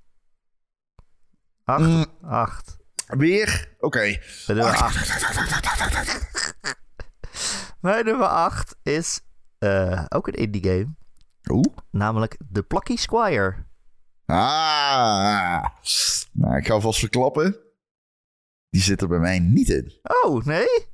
[1.63, 1.81] Acht.
[1.81, 2.77] Mm, Acht.
[3.07, 3.75] weer?
[3.79, 3.99] Oké.
[3.99, 5.21] Mijn nummer acht.
[7.81, 9.21] Mijn nummer acht is
[9.57, 10.95] eh, ook een indie game.
[11.49, 11.77] Oeh.
[11.91, 13.65] Namelijk The Plucky Squire.
[14.25, 15.65] Ah.
[16.31, 17.57] Nou, ik ga alvast verklappen.
[18.73, 19.91] Die zit er bij mij niet in.
[20.23, 20.85] Oh, nee?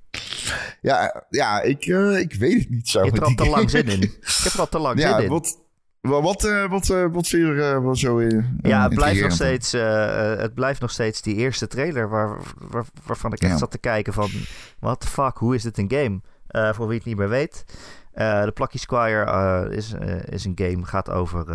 [0.82, 3.00] Ja, ja ik, eh, ik weet het niet zo.
[3.00, 4.02] Je hebt er al te lang zin in.
[4.02, 5.30] Ik heb er al te lang Ja, zin in.
[5.30, 5.60] wat,
[6.02, 8.60] wat, wat, eh, wat, eh, wat vind je er wel zo in?
[8.62, 9.72] Ja, het blijft, nog steeds,
[10.42, 13.58] het blijft nog steeds die eerste trailer waar, waar- waarvan ik echt Ja.
[13.58, 14.30] zat te kijken van...
[14.80, 16.22] What the fuck, hoe is dit een game?
[16.74, 17.64] Voor wie het niet meer weet.
[18.14, 19.94] De Plucky Squire is,
[20.26, 21.46] is een game, gaat over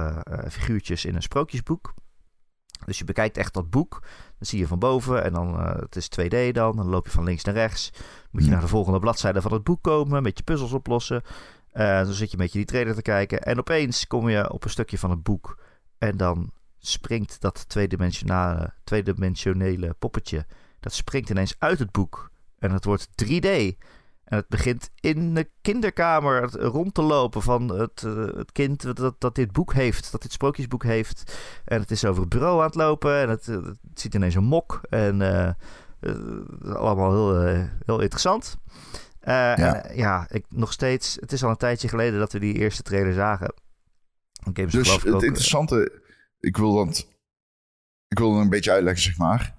[0.50, 1.94] figuurtjes in een sprookjesboek.
[2.84, 4.02] Dus je bekijkt echt dat boek.
[4.44, 6.76] Dan zie je van boven en dan, eh, het is 2D dan.
[6.76, 7.90] Dan loop je van links naar rechts.
[8.30, 8.52] Moet je Ja.
[8.54, 10.16] naar de volgende bladzijde van het boek komen.
[10.16, 11.22] Een beetje puzzels oplossen.
[11.70, 13.42] Eh, dan zit je een beetje die trailer te kijken.
[13.42, 15.59] En opeens kom je op een stukje van het boek.
[15.98, 20.46] En dan springt dat tweedimensionale, tweedimensionele poppetje.
[20.80, 22.30] Dat springt ineens uit het boek.
[22.59, 23.76] En het wordt 3D.
[24.24, 28.96] En het begint in de kinderkamer het- rond te lopen van het, eh, het kind
[28.96, 30.12] dat, dat dit boek heeft.
[30.12, 31.37] Dat dit sprookjesboek heeft.
[31.64, 33.20] En het is over het bureau aan het lopen.
[33.20, 34.80] En het, eh, het ziet ineens een mok.
[34.88, 35.50] En eh,
[36.74, 37.56] allemaal heel,
[37.87, 38.56] heel interessant.
[39.20, 39.58] Ja.
[39.58, 39.82] ja.
[39.82, 41.16] En, ja, ik, nog steeds.
[41.20, 43.54] Het is al een tijdje geleden dat we die eerste trailer zagen.
[44.52, 46.02] Games Dus het ook, interessante,
[46.40, 47.08] ik wil dat,
[48.08, 49.54] ik wil dat een beetje uitleggen, zeg maar.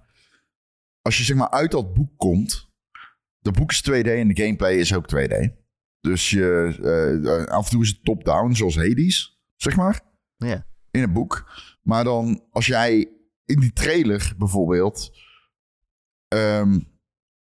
[1.01, 2.64] Als je zeg maar uit dat boek komt,
[3.45, 5.49] de boek is 2D en de gameplay is ook 2D.
[5.99, 10.01] Dus je, eh, eh, af en toe is het top-down, zoals Hades, zeg maar,
[10.37, 10.65] Ja.
[10.91, 11.51] in het boek.
[11.81, 13.09] Maar dan, als jij
[13.45, 15.17] in die trailer bijvoorbeeld,
[16.27, 16.79] ehm,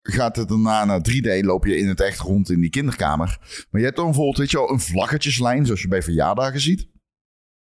[0.01, 3.37] gaat het daarna naar 3D, loop je in het echt rond in die kinderkamer.
[3.69, 6.87] Maar je hebt dan bijvoorbeeld, weet je wel, een vlaggetjeslijn, zoals je bij verjaardagen ziet.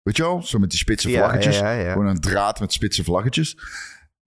[0.01, 1.57] Weet je wel, zo met die spitse Ja, vlaggetjes.
[1.59, 1.91] ja, ja, ja.
[1.91, 3.57] Gewoon een draad met spitse vlaggetjes.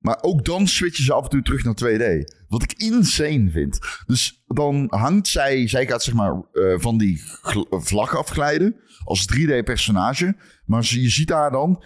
[0.01, 2.35] Maar ook dan switchen ze af en toe terug naar 2D.
[2.49, 3.79] Wat ik insane vind.
[4.07, 7.23] Dus dan hangt zij, zij gaat zeg maar eh, van die
[7.69, 10.37] vlag afglijden als 3D-personage.
[10.65, 11.85] Maar je ziet haar dan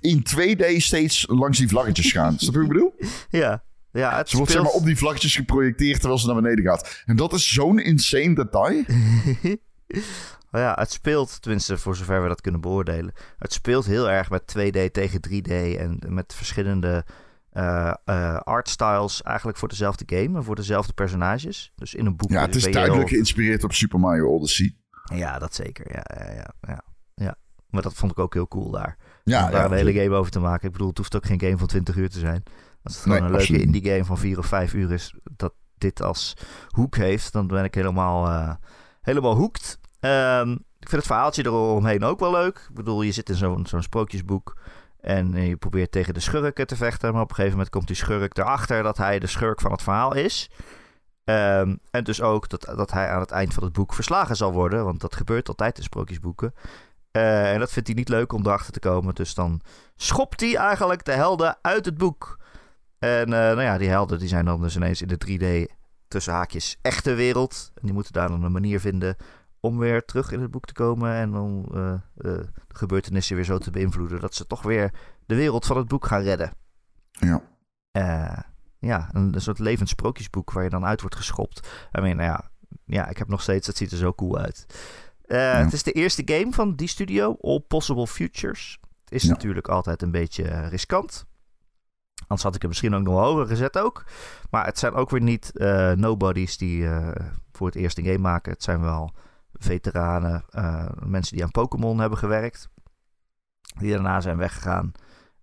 [0.00, 2.38] in 2D steeds langs die vlaggetjes gaan.
[2.38, 2.94] Snap je wat ik bedoel?
[3.40, 6.64] Ja, ja het Ze wordt zeg maar op die vlaggetjes geprojecteerd terwijl ze naar beneden
[6.64, 7.02] gaat.
[7.04, 8.84] En dat is zo'n insane detail.
[10.52, 13.12] Ja, het speelt, tenminste voor zover we dat kunnen beoordelen.
[13.38, 17.04] Het speelt heel erg met 2D tegen 3D en met verschillende
[17.52, 21.72] eh eh artstyles eigenlijk voor dezelfde game en voor dezelfde personages.
[21.76, 24.76] Dus in een boek Ja, het is duidelijk heel- geïnspireerd op Super Mario Odyssey.
[25.14, 25.92] Ja, dat zeker.
[25.94, 26.84] Ja, ja, ja, ja,
[27.14, 27.36] ja.
[27.70, 28.96] Maar dat vond ik ook heel cool daar.
[29.24, 30.66] Ja, om daar ja, een hele game over te maken.
[30.66, 32.42] Ik bedoel, het hoeft ook geen game van 20 uur te zijn.
[32.82, 35.14] Als het gewoon Nee, een leuke absoluut indie game van 4 of 5 uur is,
[35.36, 36.36] dat dit als
[36.68, 38.54] hoek heeft, dan ben ik helemaal, eh
[39.02, 39.78] helemaal hoekt.
[40.00, 42.66] Ehm, ik vind het verhaaltje eromheen ook wel leuk.
[42.68, 44.60] Ik bedoel, je zit in zo'n zo'n sprookjesboek
[45.02, 47.12] en je probeert tegen de schurken te vechten.
[47.12, 49.82] Maar op een gegeven moment komt die schurk erachter dat hij de schurk van het
[49.82, 50.50] verhaal is.
[51.24, 54.52] Ehm, en dus ook dat, dat hij aan het eind van het boek verslagen zal
[54.52, 54.84] worden.
[54.84, 56.54] Want dat gebeurt altijd in sprookjesboeken.
[57.10, 59.14] Eh, en dat vindt hij niet leuk om erachter te komen.
[59.14, 59.60] Dus dan
[59.96, 62.38] schopt hij eigenlijk de helden uit het boek.
[62.98, 65.74] En eh, nou ja, die helden die zijn dan dus ineens in de 3D
[66.08, 67.70] tussen haakjes echte wereld.
[67.74, 69.16] En die moeten daar dan een manier vinden
[69.62, 71.12] om weer terug in het boek te komen.
[71.12, 74.92] En om eh, eh, de gebeurtenissen weer zo te beïnvloeden dat ze toch weer
[75.26, 76.52] de wereld van het boek gaan redden.
[77.10, 77.42] Ja.
[77.90, 78.38] Eh,
[78.78, 81.68] ja, een, een soort levend sprookjesboek waar je dan uit wordt geschopt.
[81.98, 82.50] I mean, nou ja,
[82.84, 84.66] ja, ik heb nog steeds, het ziet er zo cool uit.
[85.26, 88.78] Het is de eerste game van die studio, All Possible Futures.
[89.04, 89.28] Het is Ja.
[89.30, 91.26] natuurlijk altijd een beetje riskant.
[92.20, 94.04] Anders had ik hem misschien ook nog hoger gezet ook.
[94.50, 95.50] Maar het zijn ook weer niet
[95.94, 96.88] nobodies die
[97.52, 98.52] voor het eerst een game maken.
[98.52, 99.12] Het zijn wel
[99.62, 102.68] veteranen, eh, mensen die aan Pokémon hebben gewerkt.
[103.78, 104.92] Die daarna zijn weggegaan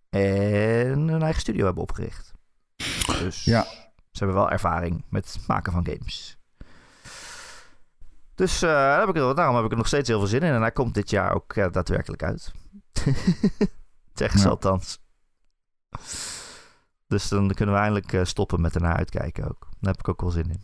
[0.09, 2.33] en een eigen studio hebben opgericht.
[3.19, 3.63] Dus Ja.
[4.11, 6.37] ze hebben wel ervaring met het maken van games.
[8.35, 10.41] Dus eh, daar heb ik, er- daarom heb ik er nog steeds heel veel zin
[10.41, 10.53] in.
[10.53, 12.51] En hij komt dit jaar ook daadwerkelijk uit.
[14.13, 14.51] Zeggen ze Ja.
[14.51, 14.99] althans.
[17.07, 19.67] Dus dan kunnen we eindelijk eh, stoppen met ernaar uitkijken ook.
[19.79, 20.63] Daar heb ik ook wel zin in.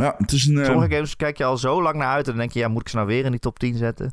[0.00, 0.58] Ja, het is een...
[0.58, 2.68] eh, Sommige games kijk je al zo lang naar uit en dan denk je, ja,
[2.68, 4.12] moet ik ze nou weer in die top 10 zetten?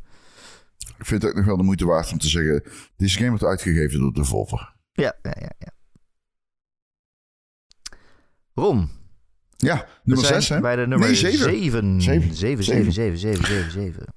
[0.97, 2.63] ik vind het ook nog wel de moeite waard om te zeggen...
[2.95, 4.75] Deze game wordt uitgegeven door Devolver.
[4.91, 5.51] Ja, ja, ja.
[5.59, 5.71] ja.
[8.53, 8.89] Ron,
[9.57, 10.61] Ja, nummer zijn 6 hè?
[10.61, 11.37] bij de nummer Nee, zeven.
[11.37, 12.01] 7.
[12.01, 12.63] 7, Zeven.
[12.63, 14.13] 7, 7, 7, 7, 7.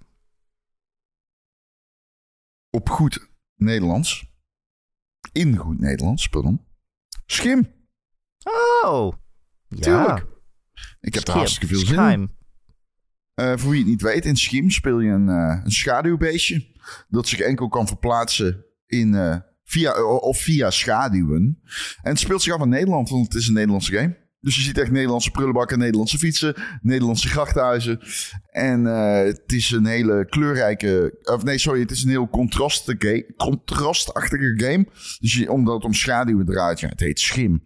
[2.70, 4.28] Op goed Nederlands.
[5.32, 6.66] In goed Nederlands, pardon.
[7.26, 7.72] Schim.
[8.84, 9.12] Oh,
[9.68, 9.80] ja.
[9.80, 10.26] Tuurlijk.
[11.00, 12.38] Ik heb er hartstikke veel zin in.
[13.40, 16.66] Eh, voor wie het niet weet, in Schim speel je een, eh, een schaduwbeestje.
[17.08, 21.60] Dat zich enkel kan verplaatsen in, eh, via, of via schaduwen.
[22.02, 24.18] En het speelt zich af in Nederland, want het is een Nederlandse game.
[24.40, 28.00] Dus je ziet echt Nederlandse prullenbakken, Nederlandse fietsen, Nederlandse grachthuizen.
[28.50, 31.18] En het is een hele kleurrijke...
[31.22, 34.86] Of nee, sorry, het is een heel contrastige, contrastachtige game.
[35.18, 37.62] Dus je, omdat het om schaduwen draait, ja, het heet Schim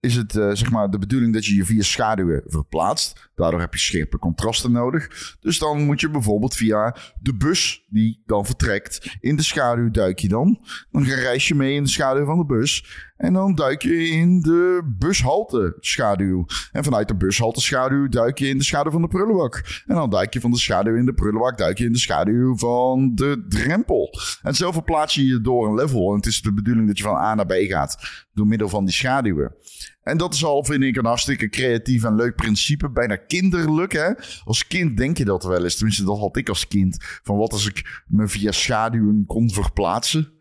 [0.00, 3.30] is het eh, zeg maar de bedoeling dat je je via schaduwen verplaatst.
[3.34, 5.36] Daardoor heb je scherpe contrasten nodig.
[5.40, 9.16] Dus dan moet je bijvoorbeeld via de bus die dan vertrekt.
[9.20, 10.66] In de schaduw duik je dan.
[10.90, 12.84] Dan reis je mee in de schaduw van de bus.
[13.18, 16.46] En dan duik je in de bushalte schaduw.
[16.72, 19.82] En vanuit de bushalte schaduw duik je in de schaduw van de prullenbak.
[19.86, 22.56] En dan duik je van de schaduw in de prullenbak, duik je in de schaduw
[22.56, 24.10] van de drempel.
[24.42, 26.10] En zo verplaats je je door een level.
[26.10, 27.98] En het is de bedoeling dat je van A naar B gaat
[28.32, 29.54] door middel van die schaduwen.
[30.02, 32.90] En dat is al, vind ik, een hartstikke creatief en leuk principe.
[32.90, 34.10] Bijna kinderlijk, hè?
[34.44, 35.76] Als kind denk je dat wel eens.
[35.76, 36.96] Tenminste, dat had ik als kind.
[37.22, 40.32] Van wat als ik me via schaduwen kon verplaatsen.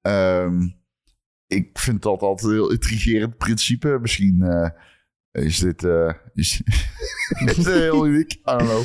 [0.00, 0.68] Ehm,
[1.50, 3.98] ik vind dat altijd een heel intrigerend principe.
[4.00, 4.70] Misschien eh,
[5.44, 5.84] is dit...
[5.84, 6.62] eh, is,
[7.56, 8.32] is heel uniek.
[8.32, 8.84] I don't know.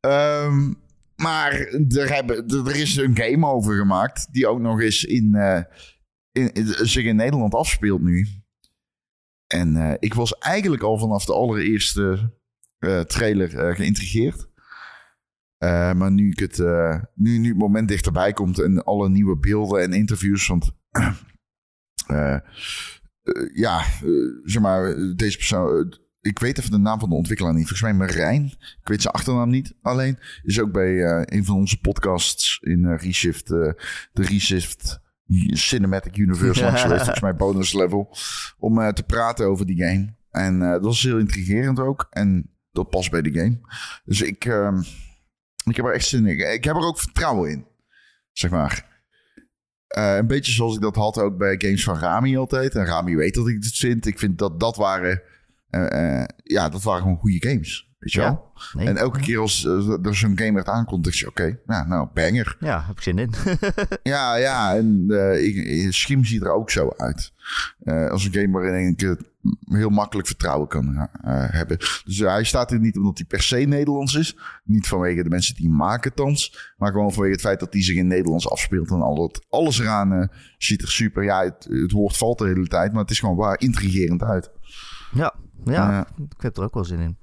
[0.00, 0.72] Ehm,
[1.16, 1.52] maar
[1.88, 4.32] er, hebben, er is een game over gemaakt...
[4.32, 5.62] die ook nog eens in, eh,
[6.32, 8.26] in, zich in Nederland afspeelt nu.
[9.46, 12.32] En ik was eigenlijk al vanaf de allereerste
[13.06, 14.48] trailer geïntrigeerd.
[15.58, 16.58] Maar nu, ik het,
[17.14, 20.46] nu, nu het moment dichterbij komt en alle nieuwe beelden en interviews.
[20.46, 20.70] Want
[22.12, 24.10] eh, eh, ja, eh,
[24.44, 26.00] zeg maar, deze persoon.
[26.20, 27.68] ik weet even de naam van de ontwikkelaar niet.
[27.68, 28.44] Volgens mij Marijn.
[28.80, 29.74] Ik weet zijn achternaam niet.
[29.82, 33.46] Alleen is ook bij een van onze podcasts in Reshift.
[33.46, 33.76] de
[34.12, 35.00] Reshift
[35.46, 37.02] Cinematic Universe langs geweest.
[37.02, 38.16] Volgens mij bonus level.
[38.58, 40.14] Om te praten over die game.
[40.30, 42.06] En dat was heel intrigerend ook.
[42.10, 43.60] En dat past bij de game.
[44.04, 44.82] Dus ik, ehm,
[45.64, 46.52] ik heb er echt zin in.
[46.52, 47.66] Ik heb er ook vertrouwen in.
[48.32, 48.91] Zeg maar.
[49.92, 52.74] Eh, een beetje zoals ik dat had ook bij games van Rami altijd.
[52.74, 54.06] En Rami weet dat ik dit vind.
[54.06, 55.22] Ik vind dat dat waren...
[55.70, 57.90] eh, eh, ja, dat waren gewoon goede games.
[57.98, 58.24] Weet je Ja.
[58.26, 58.50] wel?
[58.72, 58.86] Nee.
[58.86, 59.64] En elke keer als
[60.02, 62.56] er zo'n game werd aankondigd, dacht je, oké, nou, nou, banger.
[62.60, 63.32] Ja, heb ik zin in.
[64.02, 67.32] Ja, ja, en eh ik, Schim ziet er ook zo uit.
[68.10, 69.20] Als een game waarin ik het
[69.64, 71.08] heel makkelijk vertrouwen kan eh,
[71.50, 71.78] hebben.
[71.78, 74.36] Dus hij staat er niet omdat hij per se Nederlands is.
[74.64, 76.72] Niet vanwege de mensen die hem maken thans.
[76.76, 78.90] Maar gewoon vanwege het feit dat hij zich in Nederlands afspeelt.
[78.90, 80.28] En al dat, alles eraan eh,
[80.58, 81.24] ziet er super.
[81.24, 82.92] Ja, het, het woord valt de hele tijd.
[82.92, 84.50] Maar het is gewoon waar intrigerend uit.
[85.12, 85.34] ja,
[85.64, 87.18] ja ik heb er ook wel zin in.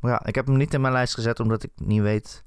[0.00, 2.44] Maar ja, ik heb hem niet in mijn lijst gezet omdat ik niet weet...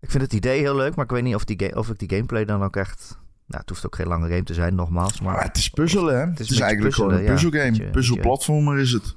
[0.00, 2.08] Ik vind het idee heel leuk, maar ik weet niet of, die of ik die
[2.08, 3.18] gameplay dan ook echt...
[3.46, 5.20] Nou, het hoeft ook geen lange game te zijn, nogmaals.
[5.20, 6.26] Maar maar het is puzzelen, hè?
[6.26, 7.30] Het is, eigenlijk gewoon een ja.
[7.32, 7.70] puzzelgame.
[7.70, 9.14] Beetje- Puzzelplatformer is het.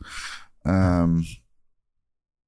[0.61, 1.13] Ehm,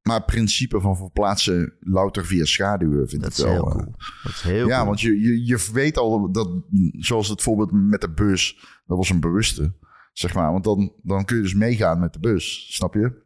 [0.02, 3.54] maar het principe van verplaatsen louter via schaduwen vind dat ik wel...
[3.54, 3.96] heel eh, cool.
[4.24, 4.86] Dat is heel ja, cool.
[4.86, 6.50] want je, je, je weet al dat,
[6.92, 9.74] zoals het voorbeeld met de bus, dat was een bewuste,
[10.14, 10.52] zeg maar.
[10.52, 13.26] Want dan, dan kun je dus meegaan met de bus, snap je?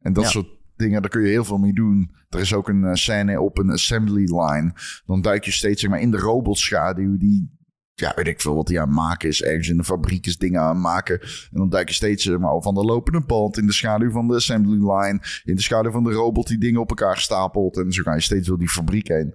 [0.00, 0.30] En dat Ja.
[0.30, 2.14] soort dingen, daar kun je heel veel mee doen.
[2.28, 4.72] Er is ook een eh, scène op een assembly line.
[5.06, 7.60] Dan duik je steeds zeg maar, in de robotschaduw die...
[8.02, 9.42] Ja, weet ik veel wat hij aan het maken is.
[9.42, 11.20] Ergens in de fabriek is dingen aan het maken.
[11.20, 14.28] En dan duik je steeds zeg maar, van de lopende band in de schaduw van
[14.28, 15.20] de assembly line.
[15.44, 17.76] In de schaduw van de robot die dingen op elkaar stapelt.
[17.76, 19.30] En zo ga je steeds door die fabriek heen.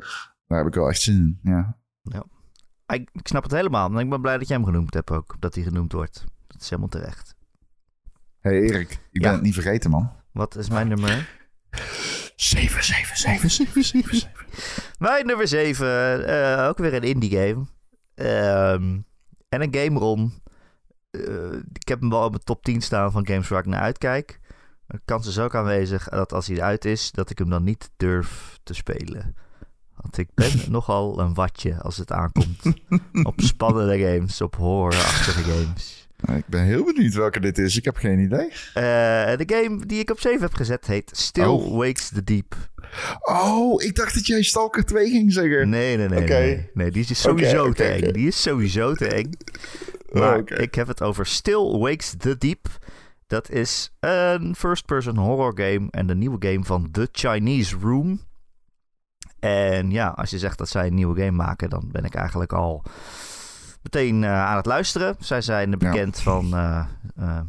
[0.48, 1.78] Daar heb ik wel echt zin in, ja.
[2.94, 3.90] Ik, ik snap het helemaal.
[3.92, 5.36] En ik ben blij dat jij hem genoemd hebt ook.
[5.40, 6.24] Dat hij genoemd wordt.
[6.48, 7.36] Dat is helemaal terecht.
[8.40, 9.32] hey Erik, ik ben Ja.
[9.32, 10.12] het niet vergeten, man.
[10.32, 11.30] Wat is mijn nummer?
[12.36, 14.32] 7, 7, 7, 7, 7, 7.
[15.00, 16.68] Mijn nummer 7.
[16.68, 17.66] ook weer een indie game.
[18.18, 18.98] Ehm,
[19.50, 20.34] en een game ron.
[21.10, 23.82] Eh, ik heb hem wel op mijn top 10 staan van games waar ik naar
[23.82, 24.40] uitkijk.
[24.88, 27.90] De kans is ook aanwezig dat als hij eruit is, dat ik hem dan niet
[27.98, 29.36] durf te spelen.
[29.96, 32.62] Want ik ben nogal een watje als het aankomt
[33.24, 36.07] op spannende games, op horrorachtige games.
[36.26, 37.78] Ik ben heel benieuwd welke dit is.
[37.78, 38.48] Ik heb geen idee.
[38.74, 41.78] Eh, de game die ik op 7 heb gezet heet Still Oh.
[41.78, 42.56] Wakes the Deep.
[43.20, 45.70] Oh, ik dacht dat jij Stalker 2 ging zeggen.
[45.70, 46.28] Nee, nee, nee.
[46.28, 48.12] Nee, nee, die is sowieso Oké, te eng.
[48.14, 49.30] Die is sowieso te eng.
[50.12, 52.68] Maar Oh, ik heb het over Still Wakes the Deep.
[53.28, 58.22] Dat is een first-person horror game en de nieuwe game van The Chinese Room.
[59.40, 62.54] En ja, als je zegt dat zij een nieuwe game maken, dan ben ik eigenlijk
[62.54, 62.84] al
[63.82, 65.16] meteen eh, aan het luisteren.
[65.20, 67.40] Zij zijn bekend van eh, eh,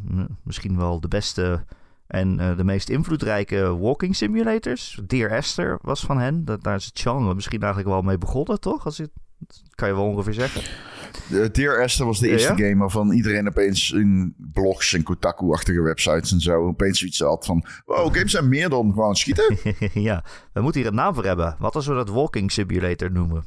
[0.43, 1.63] misschien wel de beste
[2.07, 4.99] en de meest invloedrijke walking simulators.
[5.07, 6.45] Dear Esther was van hen.
[6.45, 8.85] Dat, daar is het genre misschien eigenlijk wel mee begonnen, toch?
[8.85, 10.61] Als je, dat kan je wel ongeveer zeggen.
[11.29, 12.67] De Dear Esther was de Ja, eerste ja?
[12.67, 17.65] game waarvan iedereen opeens in blogs en Kotaku-achtige websites en zo opeens zoiets had van...
[17.85, 19.57] Wow, games zijn meer dan gewoon schieten.
[20.09, 20.23] ja,
[20.53, 21.55] we moeten hier een naam voor hebben.
[21.59, 23.45] Wat als we dat walking simulator noemen?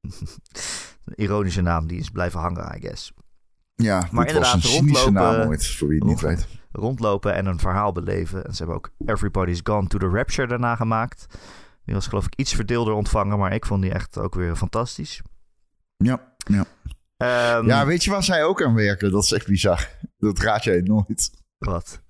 [1.08, 3.12] een ironische naam, die is blijven hangen, I guess.
[3.74, 6.46] Ja, Maar dit was een inderdaad, cynische rondlopen- naam ooit, voor wie het niet weet.
[6.72, 8.44] Rondlopen en een verhaal beleven.
[8.44, 11.26] En ze hebben ook Everybody's Gone to the Rapture daarna gemaakt.
[11.84, 15.22] Die was geloof ik iets verdeelder ontvangen, maar ik vond die echt ook weer fantastisch.
[15.96, 16.64] Ja, ja.
[17.16, 19.10] Ehm, ja, weet je waar zij ook aan werken?
[19.10, 19.88] Dat is echt bizar.
[20.18, 21.30] Dat raad jij nooit.
[21.58, 22.00] Wat?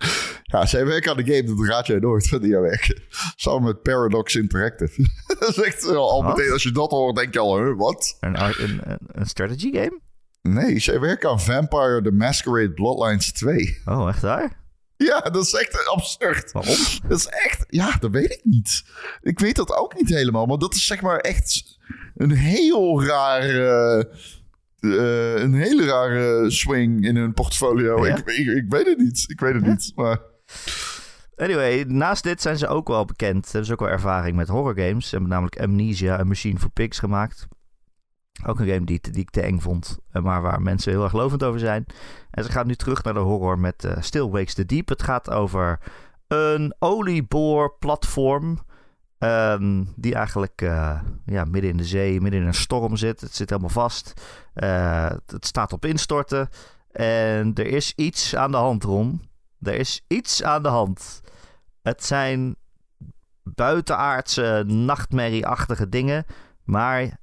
[0.42, 3.02] Ja, zij werken aan de game, dat raad jij nooit van die aan werken.
[3.36, 5.08] Samen met Paradox Interactive.
[5.38, 8.16] dat is echt al meteen, als je dat hoort, denk je al, huh, wat?
[8.20, 10.00] Een, een, een, strategy game?
[10.42, 13.82] Nee, zij werken aan Vampire the Masquerade Bloodlines 2.
[13.84, 14.66] Oh, echt waar?
[14.96, 16.52] Ja, dat is echt absurd.
[16.52, 16.76] Waarom?
[17.08, 18.84] Dat is echt, ja, dat weet ik niet.
[19.20, 21.78] Ik weet dat ook niet helemaal, maar dat is zeg maar echt
[22.14, 23.42] een heel raar,
[24.80, 28.06] eh, een hele rare swing in hun portfolio.
[28.06, 28.16] Ja?
[28.16, 29.92] Ik, ik, ik weet het niet, ik weet het niet.
[29.94, 30.18] Maar
[31.38, 33.44] Anyway, naast dit zijn ze ook wel bekend.
[33.44, 35.04] Hebben ze ook wel ervaring met horror games.
[35.04, 37.46] Ze hebben namelijk Amnesia, een Machine for Pigs gemaakt.
[38.46, 41.12] Ook een game die, die ik te eng vond, eh, maar waar mensen heel erg
[41.12, 41.86] lovend over zijn.
[42.30, 44.88] En ze gaan nu terug naar de horror met eh, Still Wakes the Deep.
[44.88, 45.80] Het gaat over
[46.28, 48.58] een olieboorplatform.
[49.18, 53.20] Ehm, die eigenlijk eh, ja, midden in de zee, midden in een storm zit.
[53.20, 54.12] Het zit helemaal vast.
[54.54, 56.48] Eh, het staat op instorten.
[56.90, 59.28] En er is iets aan de hand, Ron.
[59.60, 61.20] Er is iets aan de hand.
[61.82, 62.56] Het zijn
[63.42, 66.24] buitenaardse, nachtmerrieachtige dingen.
[66.64, 67.18] Maar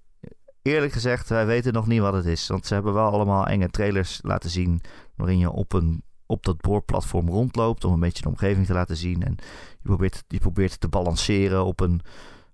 [0.61, 2.47] eerlijk gezegd, wij weten nog niet wat het is.
[2.47, 4.81] Want ze hebben wel allemaal enge trailers laten zien.
[5.15, 7.83] waarin je op, een, op dat boorplatform rondloopt.
[7.83, 9.23] om een beetje de omgeving te laten zien.
[9.23, 9.35] En
[9.71, 12.01] je probeert, je probeert te balanceren op een.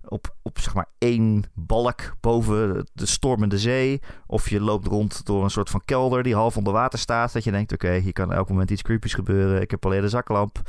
[0.08, 4.02] Op, op zeg maar één balk boven de stormende zee.
[4.28, 7.34] Of je loopt rond door een soort van kelder die half onder water staat.
[7.34, 9.62] Dat je denkt, oké, hier kan elk moment iets creepies gebeuren.
[9.62, 10.62] Ik heb alleen de zaklamp.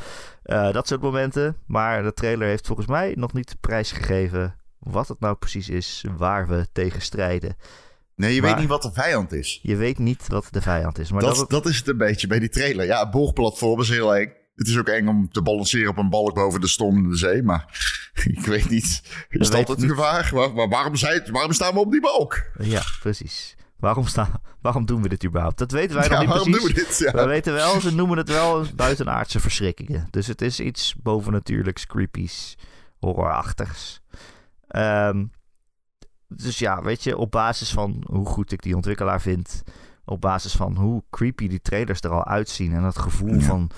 [0.42, 1.56] Eh, dat soort momenten.
[1.66, 6.48] Maar de trailer heeft volgens mij nog niet prijsgegeven wat het nou precies is waar
[6.48, 7.56] we tegen strijden.
[8.22, 9.58] Nee, je Maar- weet niet wat de vijand is.
[9.62, 11.10] Je weet niet wat de vijand is.
[11.12, 12.86] Maar Dat, dat, dat, is het een beetje bij die trailer.
[12.86, 14.32] Ja, boogplatform is heel eng.
[14.54, 17.42] Het is ook eng om te balanceren op een balk boven de stormende zee.
[17.42, 17.64] Maar
[18.38, 19.02] ik weet niet.
[19.28, 19.90] Is dat het niet.
[19.90, 20.30] gevaar?
[20.32, 22.42] Waar- waarom, zijn, waarom staan we op die balk?
[22.58, 23.56] Ja, precies.
[23.76, 25.58] Waarom, staan, waarom doen we dit überhaupt?
[25.58, 26.66] Dat weten wij nog Ja, niet waarom precies.
[26.74, 26.98] doen we dit?
[26.98, 27.12] Ja.
[27.12, 30.06] We weten wel, ze noemen het wel buitenaardse verschrikkingen.
[30.10, 32.56] Dus het is iets bovennatuurlijks, creepies,
[32.98, 34.00] horrorachtigs.
[34.68, 35.24] Ehm,
[36.36, 39.62] dus ja, weet je, op basis van hoe goed ik die ontwikkelaar vind...
[40.04, 42.72] op basis van hoe creepy die trailers er al uitzien...
[42.72, 43.40] en dat gevoel Ja.
[43.40, 43.70] van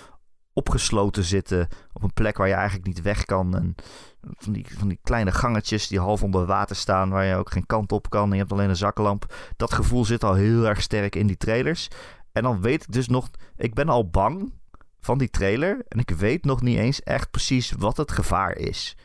[0.52, 3.56] opgesloten zitten op een plek waar je eigenlijk niet weg kan...
[3.56, 3.74] en
[4.20, 7.10] van die, van die kleine gangetjes die half onder water staan...
[7.10, 9.34] waar je ook geen kant op kan en je hebt alleen een zaklamp.
[9.56, 11.88] Dat gevoel zit al heel erg sterk in die trailers...
[12.34, 14.52] En dan weet ik dus nog, ik ben al bang
[15.00, 15.84] van die trailer.
[15.88, 18.96] En ik weet nog niet eens echt precies wat het gevaar is.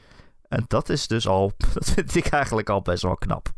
[0.49, 3.53] En dat is dus al, dat vind ik eigenlijk al best wel knap.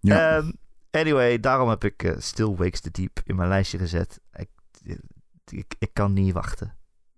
[0.00, 0.36] Ja.
[0.36, 0.50] Ehm,
[0.90, 4.20] anyway, daarom heb ik eh, Still Wakes the Deep in mijn lijstje gezet.
[4.32, 4.48] Ik,
[5.50, 6.74] ik, ik kan niet wachten.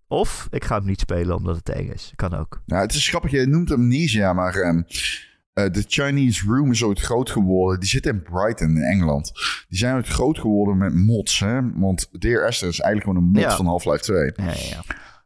[0.07, 2.13] Of ik ga hem niet spelen omdat het eng is.
[2.17, 2.63] Kan ook.
[2.67, 4.83] Nou, het is grappig, je noemt Amnesia, maar ehm,
[5.53, 7.81] eh, de Chinese Room is ooit groot geworden.
[7.81, 9.33] Die zit in Brighton in Engeland.
[9.69, 11.73] Die zijn ooit groot geworden met mods, hè?
[11.73, 13.57] Want Dear Esther is eigenlijk gewoon een mod Ja.
[13.57, 14.33] van Half-Life 2.
[14.37, 14.83] Ja, ja, ja.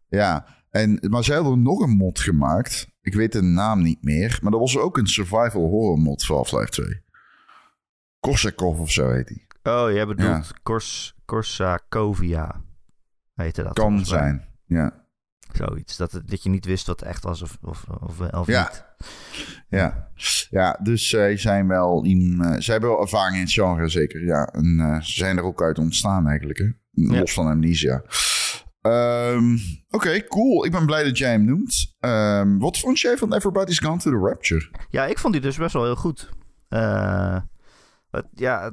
[0.08, 2.88] Ja, en, maar zij hadden nog een mod gemaakt.
[3.02, 4.38] Ik weet de naam niet meer.
[4.42, 7.00] Maar dat was ook een survival horror mod voor Half-Life 2.
[8.20, 9.46] Korsakov of zo heet die.
[9.62, 12.64] Oh, jij bedoelt Kors, Korsakovia.
[13.34, 13.72] Heette dat?
[13.72, 14.48] Kan zijn.
[14.66, 15.04] Ja.
[15.52, 15.96] Zoiets.
[15.96, 18.62] Dat, het- dat je niet wist wat het echt was of, of, of, of Ja.
[18.70, 18.84] niet.
[19.68, 20.10] Ja,
[20.50, 24.24] ja dus zij zijn wel in, eh, zij hebben wel ervaring in het genre, zeker.
[24.24, 26.68] Ja, en eh, ze zijn er ook uit ontstaan eigenlijk, hè?
[26.94, 28.02] Los van Amnesia.
[28.82, 29.56] Ehm,
[29.90, 30.64] Oké, cool.
[30.64, 31.94] Ik ben blij dat jij hem noemt.
[32.00, 34.70] Ehm, wat vond jij van Everybody's Gone to the Rapture?
[34.90, 36.30] Ja, ik vond die dus best wel heel goed.
[36.68, 37.36] Eh,
[38.34, 38.72] ja,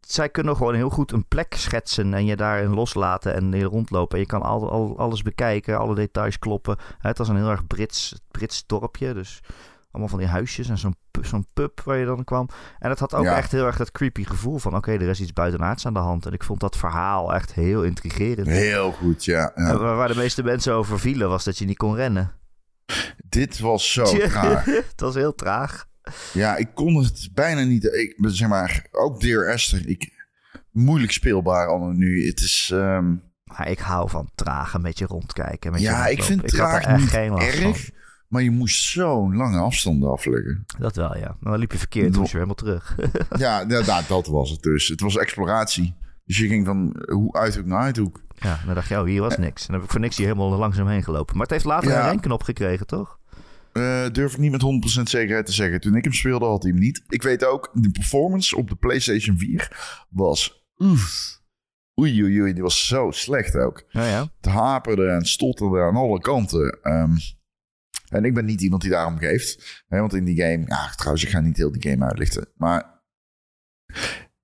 [0.00, 4.14] zij kunnen gewoon heel goed een plek schetsen en je daarin loslaten en rondlopen.
[4.14, 6.76] En je kan al, al- alles bekijken, alle details kloppen.
[6.98, 9.40] Het was een heel erg Brits, Brits dorpje, dus
[9.96, 12.48] allemaal van die huisjes en zo'n zo'n pub waar je dan kwam.
[12.78, 13.36] En het had ook Ja.
[13.36, 14.76] echt heel erg dat creepy gevoel van...
[14.76, 16.26] oké, er is iets buitenaards aan de hand.
[16.26, 18.46] En ik vond dat verhaal echt heel intrigerend.
[18.46, 19.52] Heel goed, ja.
[19.54, 22.32] waar waar de meeste mensen over vielen was dat je niet kon rennen.
[23.28, 24.64] Dit was zo traag.
[24.90, 25.86] het was heel traag.
[26.32, 27.84] Ja, ik kon het bijna niet.
[27.84, 29.88] Ik, zeg maar, ook Dear Esther.
[29.88, 30.10] Ik,
[30.70, 32.26] moeilijk speelbaar allemaal nu.
[32.26, 32.70] Het is...
[32.72, 35.72] ehm, Maar ik hou van traag een beetje rondkijken.
[35.72, 37.60] Met ja, ik vind er traag echt niet geen last erg.
[37.62, 37.94] van.
[38.28, 40.64] Maar je moest zo'n lange afstanden afleggen.
[40.78, 41.36] Dat wel, ja.
[41.40, 42.96] Maar dan liep je verkeerd, toen moest je helemaal terug.
[43.38, 44.88] Ja, ja, dat, was het dus.
[44.88, 45.94] Het was exploratie.
[46.24, 48.20] Dus je ging van hoe uithoek naar uithoek.
[48.34, 49.60] ja, dan dacht je, oh, hier was niks.
[49.60, 51.32] En dan heb ik voor niks hier helemaal langzaam heen gelopen.
[51.36, 52.02] Maar het heeft later Ja.
[52.02, 53.18] een renknop gekregen, toch?
[53.72, 55.80] Eh, durf ik niet met 100% zekerheid te zeggen.
[55.80, 57.02] Toen ik hem speelde had hij hem niet.
[57.08, 60.64] Ik weet ook, de performance op de PlayStation 4 was...
[60.78, 61.34] Oef.
[62.00, 62.52] Oei, oei, oei.
[62.52, 63.84] Die was zo slecht ook.
[63.88, 64.28] Ja, ja.
[64.40, 66.78] Het haperde en stotterde aan alle kanten.
[66.82, 67.16] Ehm,
[68.08, 69.84] en ik ben niet iemand die daarom geeft.
[69.88, 70.64] Hè, want in die game...
[70.66, 72.48] Ja, trouwens, ik ga niet heel die game uitlichten.
[72.56, 72.94] Maar...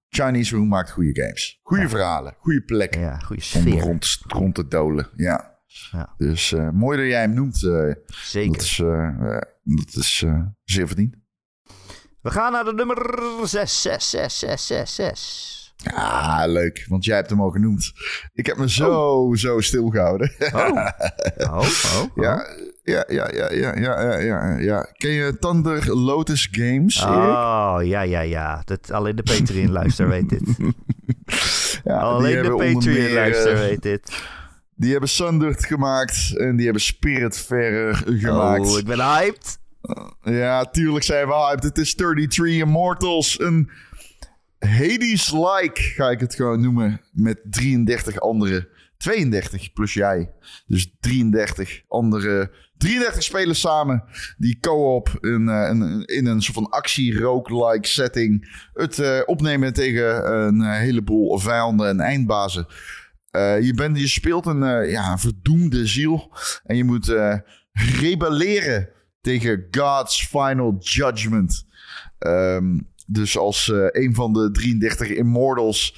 [0.09, 1.61] Chinese Room maakt goede games.
[1.63, 2.35] Goede verhalen.
[2.39, 3.01] Goede plekken.
[3.01, 3.81] Ja, goede om sfeer.
[3.81, 5.09] rond, rond te dolen.
[5.17, 5.51] Ja.
[5.93, 6.15] Ja.
[6.17, 7.63] Dus eh, mooi dat jij hem noemt.
[7.65, 8.53] eh, Zeker.
[8.53, 10.25] dat is, eh, dat is
[10.65, 11.17] zeer verdiend.
[12.21, 12.97] We gaan naar de nummer
[13.49, 15.75] 6, 6, 6, 6, 6, 6.
[15.77, 16.85] Ja, leuk.
[16.89, 17.93] Want jij hebt hem al genoemd.
[18.33, 20.33] Ik heb me zo, zo stilgehouden.
[20.53, 20.89] Oh.
[21.39, 22.11] Oh, oh, oh.
[22.15, 22.47] ja,
[22.83, 24.87] ja, ja, ja, ja, ja, ja, ja, ja.
[24.93, 27.03] Ken je Thunder Lotus Games?
[27.03, 27.15] Erik?
[27.15, 28.63] Oh, ja, ja, ja.
[28.65, 30.43] Dat, alleen de Patreon-luister weet dit.
[31.85, 34.23] ja, Alleen de Patreon-luister eh, weet dit.
[34.75, 36.37] Die hebben Sundered gemaakt.
[36.37, 38.67] En die hebben Spiritfarer gemaakt.
[38.67, 39.59] Oh, ik ben hyped.
[40.23, 41.65] Ja, tuurlijk zijn we hyped.
[41.65, 43.41] Het is 33 Immortals.
[43.41, 43.71] Een
[44.59, 47.01] Hades-like, ga ik het gewoon noemen.
[47.13, 48.69] Met 33 andere.
[48.97, 50.31] 32 plus jij.
[50.67, 52.51] Dus 33 andere.
[52.83, 54.05] 33 spelers samen.
[54.37, 58.65] Die co-op in, eh, in, in een soort van actie-roguelike setting.
[58.73, 62.67] Het eh, opnemen tegen een heleboel vijanden en eindbazen.
[63.31, 66.33] Eh, je, bent, je speelt een, eh, ja, verdoemde ziel.
[66.65, 67.15] En je moet
[67.73, 68.89] rebelleren
[69.21, 71.67] tegen God's Final Judgment.
[72.19, 75.95] Ehm, dus als een van de 33 Immortals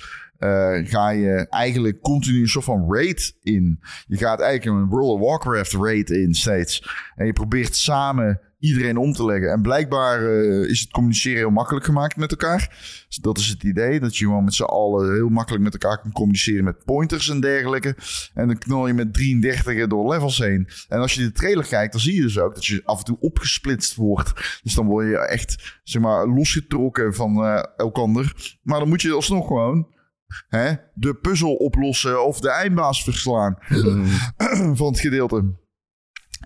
[0.84, 3.80] ga je eigenlijk continu een soort van raid in.
[4.07, 6.88] Je gaat eigenlijk een World of Warcraft raid in steeds.
[7.16, 9.51] En je probeert samen iedereen om te leggen.
[9.51, 12.68] En blijkbaar eh, is het communiceren heel makkelijk gemaakt met elkaar.
[13.09, 16.01] Dus dat is het idee, dat je gewoon met z'n allen heel makkelijk met elkaar
[16.01, 17.97] kan communiceren met pointers en dergelijke.
[18.34, 20.68] En dan knal je met 33 door levels heen.
[20.88, 23.05] En als je de trailer kijkt, dan zie je dus ook dat je af en
[23.05, 24.61] toe opgesplitst wordt.
[24.62, 28.57] Dus dan word je echt, zeg maar, losgetrokken van uh, elkander.
[28.62, 29.92] Maar dan moet je alsnog gewoon
[30.48, 33.56] hè, de puzzel oplossen of de eindbaas verslaan
[34.78, 35.62] van het gedeelte.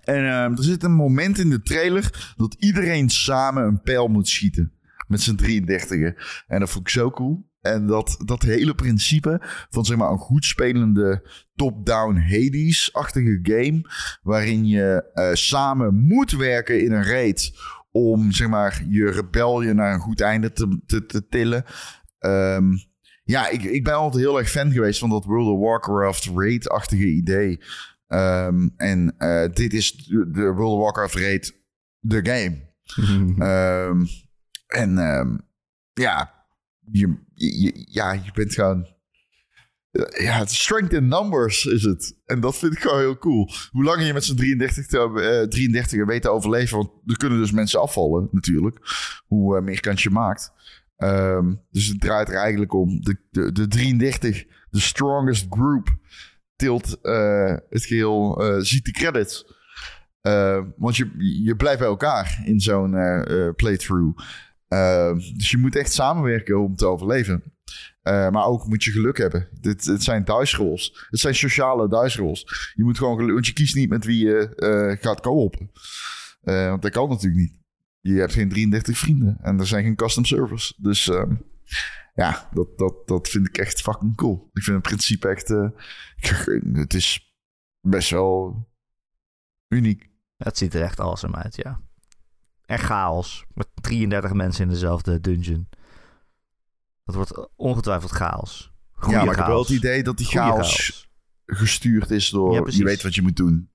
[0.03, 4.27] En uh, er zit een moment in de trailer dat iedereen samen een pijl moet
[4.27, 4.73] schieten.
[5.07, 7.47] Met z'n 33 En dat vond ik zo cool.
[7.61, 13.81] En dat, dat hele principe van zeg maar een goed spelende top-down Hades-achtige game.
[14.21, 17.53] Waarin je uh, samen moet werken in een raid.
[17.91, 21.65] Om zeg maar je rebellion naar een goed einde te, te, te tillen.
[22.19, 22.88] Um,
[23.29, 27.05] ja, ik, ik ben altijd heel erg fan geweest van dat World of Warcraft raid-achtige
[27.05, 27.59] idee.
[28.07, 29.95] Um, en uh, dit is
[30.31, 31.55] de World of Warcraft raid,
[31.99, 32.57] de game.
[33.87, 34.07] um,
[34.81, 35.41] en um,
[35.93, 36.45] ja,
[36.91, 38.87] je, je, ja, je bent gewoon...
[40.17, 42.17] Ja, strength in numbers is het.
[42.25, 43.49] En dat vind ik gewoon heel cool.
[43.71, 44.97] Hoe langer je met z'n 33, te,
[45.43, 46.77] uh, 33 weet te overleven...
[46.77, 48.77] want er kunnen dus mensen afvallen natuurlijk.
[49.25, 50.51] Hoe uh, meer kans je maakt.
[51.03, 53.01] Um, dus het draait er eigenlijk om.
[53.01, 55.97] De, de, de 33, de strongest group,
[56.55, 59.57] tilt uh, het geheel, uh, ziet de credits.
[60.21, 61.11] Uh, want je,
[61.43, 62.91] je blijft bij elkaar in zo'n
[63.55, 64.23] playthrough.
[64.67, 67.43] Ehm, dus je moet echt samenwerken om te overleven.
[68.03, 69.47] maar ook moet je geluk hebben.
[69.61, 71.07] Dit, het zijn dice rolls.
[71.09, 72.71] Het zijn sociale dice rolls.
[72.75, 75.71] Je moet gewoon want je kiest niet met wie je gaat co-open.
[76.41, 77.59] want dat kan natuurlijk niet
[78.01, 80.73] je hebt geen 33 vrienden en er zijn geen custom servers.
[80.77, 81.23] Dus uh,
[82.13, 84.49] ja, dat, dat, dat vind ik echt fucking cool.
[84.53, 85.49] Ik vind het principe echt...
[85.49, 85.69] Uh,
[86.73, 87.35] het is
[87.81, 88.67] best wel
[89.67, 90.09] uniek.
[90.37, 91.81] Het ziet er echt awesome uit, ja.
[92.65, 93.45] En chaos.
[93.53, 95.69] Met 33 mensen in dezelfde dungeon.
[97.03, 98.73] Dat wordt ongetwijfeld chaos.
[98.91, 99.37] Goeie ja, maar chaos.
[99.37, 101.09] ik heb wel het idee dat die chaos, chaos,
[101.45, 102.53] gestuurd is door...
[102.53, 103.71] Ja, je weet wat je moet doen.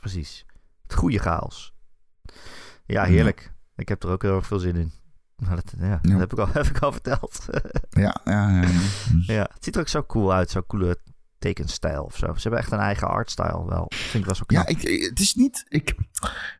[0.00, 0.44] Precies.
[0.82, 1.75] Het goede chaos.
[2.86, 3.52] Ja, heerlijk.
[3.76, 4.92] Ik heb er ook heel erg veel zin in.
[5.36, 7.46] dat, ja, dat heb, ik al, heb ik al verteld.
[7.90, 8.68] ja, ja, ja,
[9.26, 9.48] ja.
[9.54, 10.50] Het ziet er ook zo cool uit.
[10.50, 10.98] Zo'n coole
[11.38, 12.34] tekenstijl of zo.
[12.34, 13.86] Ze hebben echt een eigen artstyle wel.
[13.88, 14.68] Vind ik wel zo knap.
[14.68, 15.64] Ja, ik, het is niet...
[15.68, 15.94] Ik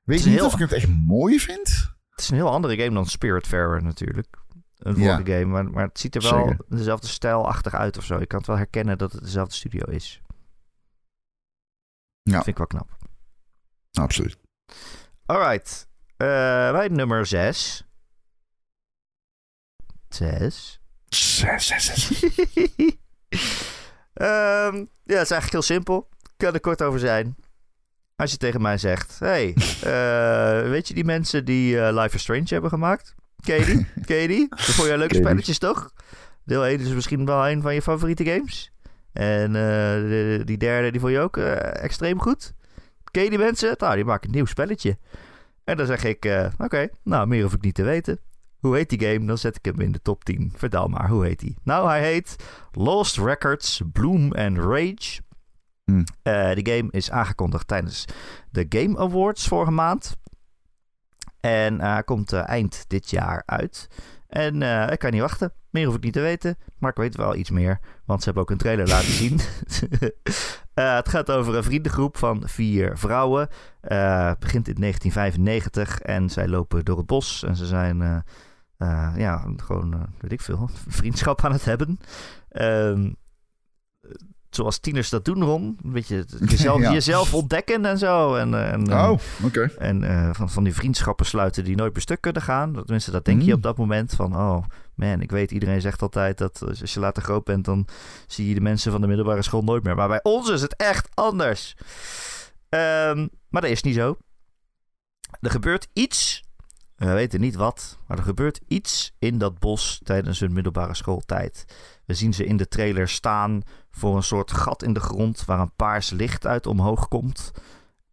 [0.04, 1.94] weet niet heel, of ik het echt mooi vind.
[2.10, 4.36] Het is een heel andere game dan Spiritfarer natuurlijk.
[4.76, 5.44] Een vorige game.
[5.44, 6.64] Maar, maar het ziet er wel Zeker.
[6.68, 8.18] dezelfde stijlachtig uit of zo.
[8.18, 10.20] Je kan het wel herkennen dat het dezelfde studio is.
[12.22, 12.32] Ja.
[12.32, 12.96] Dat vind ik wel knap.
[13.92, 14.38] Absoluut.
[15.26, 15.85] Alright.
[16.18, 17.84] Uh, bij nummer 6.
[20.08, 20.80] 6.
[21.08, 22.26] 6, 6, 6.
[25.06, 26.08] Ja, het is eigenlijk heel simpel.
[26.22, 27.36] Ik kan er kort over zijn.
[28.16, 29.54] Als je tegen mij zegt: Hey,
[29.84, 33.14] uh, weet je die mensen die uh, Life is Strange hebben gemaakt?
[33.36, 34.48] Je die?
[34.56, 35.90] Dat vond je leuke spelletjes, toch?
[36.44, 38.72] Deel 1 is misschien wel een van je favoriete games.
[39.12, 42.52] En uh, die derde, die vond je ook extreem goed.
[43.10, 43.74] Die mensen?
[43.78, 44.98] Nou, die maken een nieuw spelletje.
[45.66, 48.18] En dan zeg ik, uh, oké, nou, meer hoef ik niet te weten.
[48.58, 49.26] Hoe heet die game?
[49.26, 50.52] Dan zet ik hem in de top 10.
[50.54, 51.56] Vertel maar, hoe heet die?
[51.62, 52.36] Nou, hij heet
[52.72, 55.20] Lost Records Bloom and Rage.
[55.84, 56.04] Hmm.
[56.22, 58.04] Uh, de game is aangekondigd tijdens
[58.50, 60.16] de Game Awards vorige maand.
[61.40, 63.88] En hij uh, komt eind dit jaar uit.
[64.28, 64.62] En
[64.92, 65.52] ik kan niet wachten.
[65.70, 66.56] Meer hoef ik niet te weten.
[66.78, 67.80] Maar ik weet wel iets meer.
[68.04, 69.40] Want ze hebben ook een trailer laten zien.
[70.74, 73.48] Uh, het gaat over een vriendengroep van vier vrouwen.
[73.82, 77.44] Uh, het begint in 1995 en zij lopen door het bos.
[77.44, 78.24] En ze zijn,
[79.16, 82.00] ja, gewoon, weet ik veel, vriendschap aan het hebben.
[82.48, 83.10] Ehm,
[84.56, 85.78] zoals tieners dat doen, Ron.
[85.82, 86.92] Een beetje jezelf, ja.
[86.92, 88.34] jezelf ontdekken en zo.
[88.34, 89.20] En, en, oh, oké.
[89.44, 89.70] Okay.
[89.78, 92.72] En van, van die vriendschappen sluiten die nooit per stuk kunnen gaan.
[92.72, 93.46] Tenminste, dat denk mm.
[93.46, 94.14] je op dat moment.
[94.14, 97.86] Van, oh man, ik weet, iedereen zegt altijd dat als je later groot bent, dan
[98.26, 99.94] zie je de mensen van de middelbare school nooit meer.
[99.94, 101.76] Maar bij ons is het echt anders.
[102.68, 104.16] Um, maar dat is niet zo.
[105.40, 106.44] Er gebeurt iets.
[106.96, 111.64] We weten niet wat, maar er gebeurt iets in dat bos tijdens hun middelbare schooltijd.
[112.06, 115.60] We zien ze in de trailer staan voor een soort gat in de grond waar
[115.60, 117.52] een paars licht uit omhoog komt.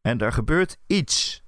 [0.01, 1.43] En er gebeurt iets.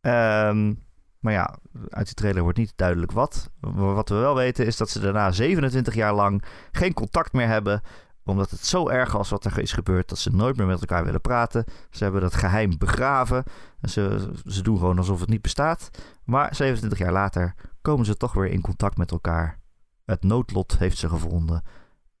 [0.00, 0.84] Um,
[1.24, 1.56] maar ja,
[1.88, 3.50] uit die trailer wordt niet duidelijk wat.
[3.60, 7.82] Wat we wel weten is dat ze daarna 27 jaar lang geen contact meer hebben.
[8.24, 11.04] Omdat het zo erg was wat er is gebeurd dat ze nooit meer met elkaar
[11.04, 11.64] willen praten.
[11.90, 13.44] Ze hebben dat geheim begraven.
[13.80, 15.90] En ze, ze doen gewoon alsof het niet bestaat.
[16.24, 19.58] Maar 27 jaar later komen ze toch weer in contact met elkaar.
[20.04, 21.62] Het noodlot heeft ze gevonden.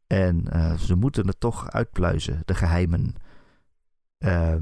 [0.06, 3.14] En uh, ze moeten het toch uitpluizen, de geheimen.
[4.18, 4.54] Uh,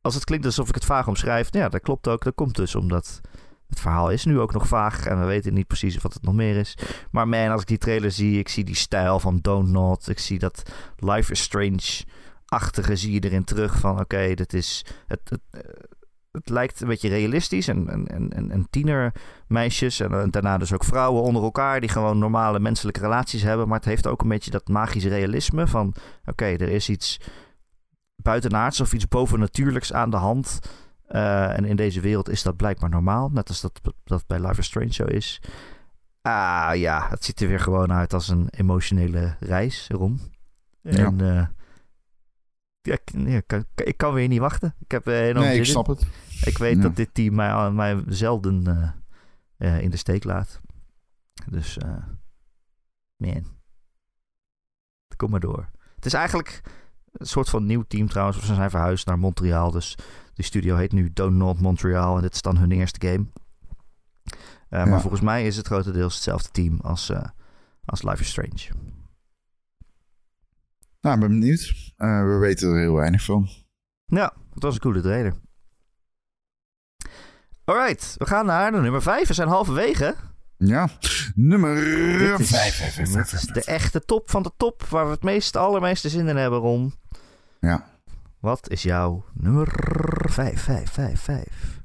[0.00, 2.24] als het klinkt alsof ik het vaag omschrijf, nou ja, dat klopt ook.
[2.24, 3.20] Dat komt dus omdat
[3.68, 6.34] het verhaal is nu ook nog vaag en we weten niet precies wat het nog
[6.34, 6.78] meer is.
[7.10, 10.18] Maar man, als ik die trailer zie, ik zie die stijl van Don't Not, ik
[10.18, 10.62] zie dat
[10.96, 14.84] Life is Strange-achtige zie je erin terug van oké, dit is...
[15.06, 15.60] Het, het, eh,
[16.32, 20.84] het lijkt een beetje realistisch en, en, en, en tienermeisjes en, en daarna dus ook
[20.84, 23.68] vrouwen onder elkaar die gewoon normale menselijke relaties hebben.
[23.68, 27.20] Maar het heeft ook een beetje dat magische realisme van oké, er is iets
[28.16, 30.58] buitenaards of iets bovennatuurlijks aan de hand.
[31.08, 33.28] Uh, en in deze wereld is dat blijkbaar normaal.
[33.28, 35.40] Net als dat, dat bij Life is Strange zo is.
[36.22, 40.20] Ah ja, het ziet er weer gewoon uit als een emotionele reis, Rom.
[40.82, 41.34] En ja.
[41.34, 41.46] Uh,
[42.82, 42.98] ja,
[43.36, 44.74] ik, kan, ik kan weer niet wachten.
[44.78, 46.06] Ik heb uh, Nee, ik snap het.
[46.44, 46.82] Ik weet ja.
[46.82, 48.66] dat dit team mij, mij zelden
[49.58, 50.60] in de steek laat.
[51.46, 51.78] Dus,
[53.16, 53.44] man.
[55.16, 55.68] Kom maar door.
[55.94, 56.60] Het is eigenlijk
[57.12, 58.46] een soort van nieuw team trouwens.
[58.46, 59.70] Ze zijn verhuisd naar Montreal.
[59.70, 59.96] Dus
[60.34, 62.16] die studio heet nu Donut Montreal.
[62.16, 63.24] En dit is dan hun eerste game.
[63.24, 64.34] Uh,
[64.68, 64.84] ja.
[64.84, 67.24] Maar volgens mij is het grotendeels hetzelfde team als, uh,
[67.84, 68.91] als Life is Strange.
[71.02, 71.92] Nou, ik ben benieuwd.
[71.98, 73.48] Uh, we weten er heel weinig van.
[74.06, 75.34] Ja, het was een coole trailer.
[77.64, 79.28] Alright, we gaan naar de nummer 5.
[79.28, 80.14] We zijn halverwege.
[80.56, 80.88] Ja,
[81.34, 81.76] nummer
[82.44, 82.94] 5.
[82.94, 86.36] Dit is de echte top van de top, waar we het meest, allermeeste zin in
[86.36, 86.94] hebben, Ron.
[87.60, 87.86] Ja.
[88.40, 89.68] Wat is jouw nummer
[90.30, 91.80] 5, 5, 5, 5?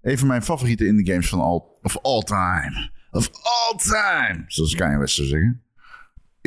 [0.00, 2.90] Een van mijn favoriete indie games van all, of all time.
[3.10, 5.62] Of all time, zoals Kanye West zou zeggen.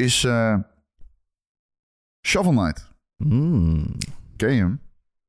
[0.01, 0.57] Is uh,
[2.25, 2.93] Shovel Knight.
[3.17, 3.97] Mm.
[4.35, 4.81] Ken je hem?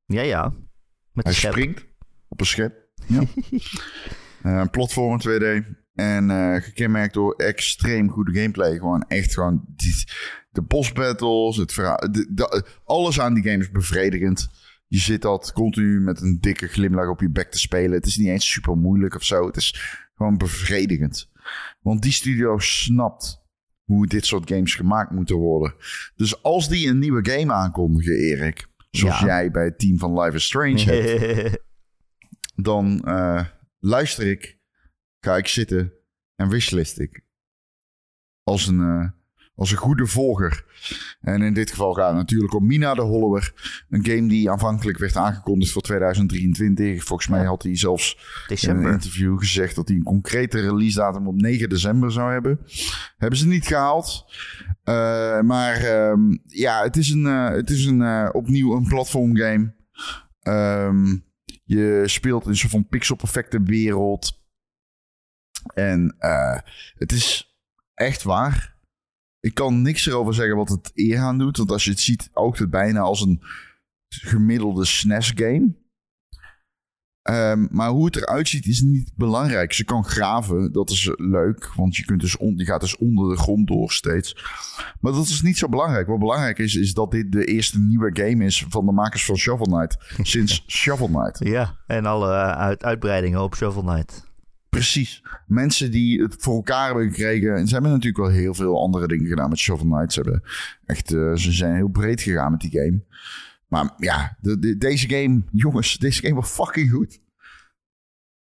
[0.04, 0.52] Ja, ja.
[1.12, 1.86] Met Hij springt
[2.28, 2.88] op een schep.
[3.06, 3.20] Ja.
[3.20, 3.60] uh,
[4.60, 5.66] een platform 2D.
[5.94, 8.76] En uh, gekenmerkt door extreem goede gameplay.
[8.76, 9.94] Gewoon echt gewoon die,
[10.50, 12.12] de boss battles, het verhaal.
[12.12, 14.48] De, de, alles aan die game is bevredigend.
[14.86, 17.92] Je zit dat continu met een dikke glimlach op je bek te spelen.
[17.92, 19.46] Het is niet eens super moeilijk of zo.
[19.46, 21.30] Het is gewoon bevredigend.
[21.80, 23.41] Want die studio snapt
[23.84, 25.74] hoe dit soort games gemaakt moeten worden.
[26.16, 28.70] Dus als die een nieuwe game aankondigen, Erik.
[28.90, 29.26] Zoals ja.
[29.26, 31.58] jij bij het team van Life is Strange hebt.
[32.68, 33.46] dan uh,
[33.78, 34.58] luister ik,
[35.20, 35.92] ga ik zitten
[36.34, 37.24] en wishlist ik.
[38.42, 39.10] Als een, uh,
[39.54, 40.64] als een goede volger.
[41.20, 43.52] En in dit geval gaat het natuurlijk om Mina de Hollower.
[43.88, 47.04] Een game die aanvankelijk werd aangekondigd voor 2023.
[47.04, 48.82] Volgens mij had hij zelfs december.
[48.82, 52.60] in een interview gezegd dat hij een concrete release datum op 9 december zou hebben.
[53.16, 54.24] Hebben ze niet gehaald.
[54.84, 59.36] Uh, maar um, ja, het is, een, uh, het is een, uh, opnieuw een platform
[59.36, 59.74] game.
[60.42, 61.24] Um,
[61.64, 64.40] je speelt in een soort van pixel-perfecte wereld.
[65.74, 66.16] En
[66.94, 67.56] het is
[67.94, 68.71] echt waar.
[69.42, 71.56] Ik kan niks erover zeggen wat het eer aan doet.
[71.56, 73.42] Want als je het ziet, oogt het bijna als een
[74.08, 75.80] gemiddelde SNES-game.
[77.30, 79.72] Um, maar hoe het eruit ziet is niet belangrijk.
[79.72, 81.72] Ze kan graven, dat is leuk.
[81.74, 84.36] Want je, kunt dus on, je gaat dus onder de grond door steeds.
[85.00, 86.06] Maar dat is niet zo belangrijk.
[86.06, 89.36] Wat belangrijk is, is dat dit de eerste nieuwe game is van de makers van
[89.36, 89.96] Shovel Knight.
[90.22, 91.38] Sinds Shovel Knight.
[91.38, 94.31] Ja, en alle uit, uitbreidingen op Shovel Knight.
[94.76, 95.22] Precies.
[95.46, 97.56] Mensen die het voor elkaar hebben gekregen.
[97.56, 100.12] En ze hebben natuurlijk wel heel veel andere dingen gedaan met Shovel Knight.
[100.12, 100.42] Ze, hebben
[100.84, 103.04] echt, uh, ze zijn heel breed gegaan met die game.
[103.68, 107.20] Maar ja, de, de, deze game, jongens, deze game was fucking goed.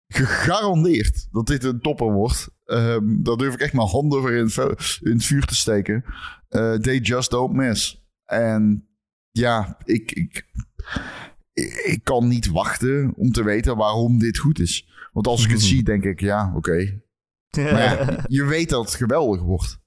[0.07, 2.49] Gegarandeerd dat dit een topper wordt.
[2.65, 6.03] Um, daar durf ik echt mijn handen voor in, het vuur te steken.
[6.49, 8.05] Uh, they just don't miss.
[8.25, 8.87] En
[9.31, 10.45] ja, ik, ik,
[11.85, 14.94] ik kan niet wachten om te weten waarom dit goed is.
[15.15, 16.57] Want als ik het zie, denk ik, ja, oké.
[16.57, 17.03] Okay.
[17.71, 19.79] Maar ja, je weet dat het geweldig wordt.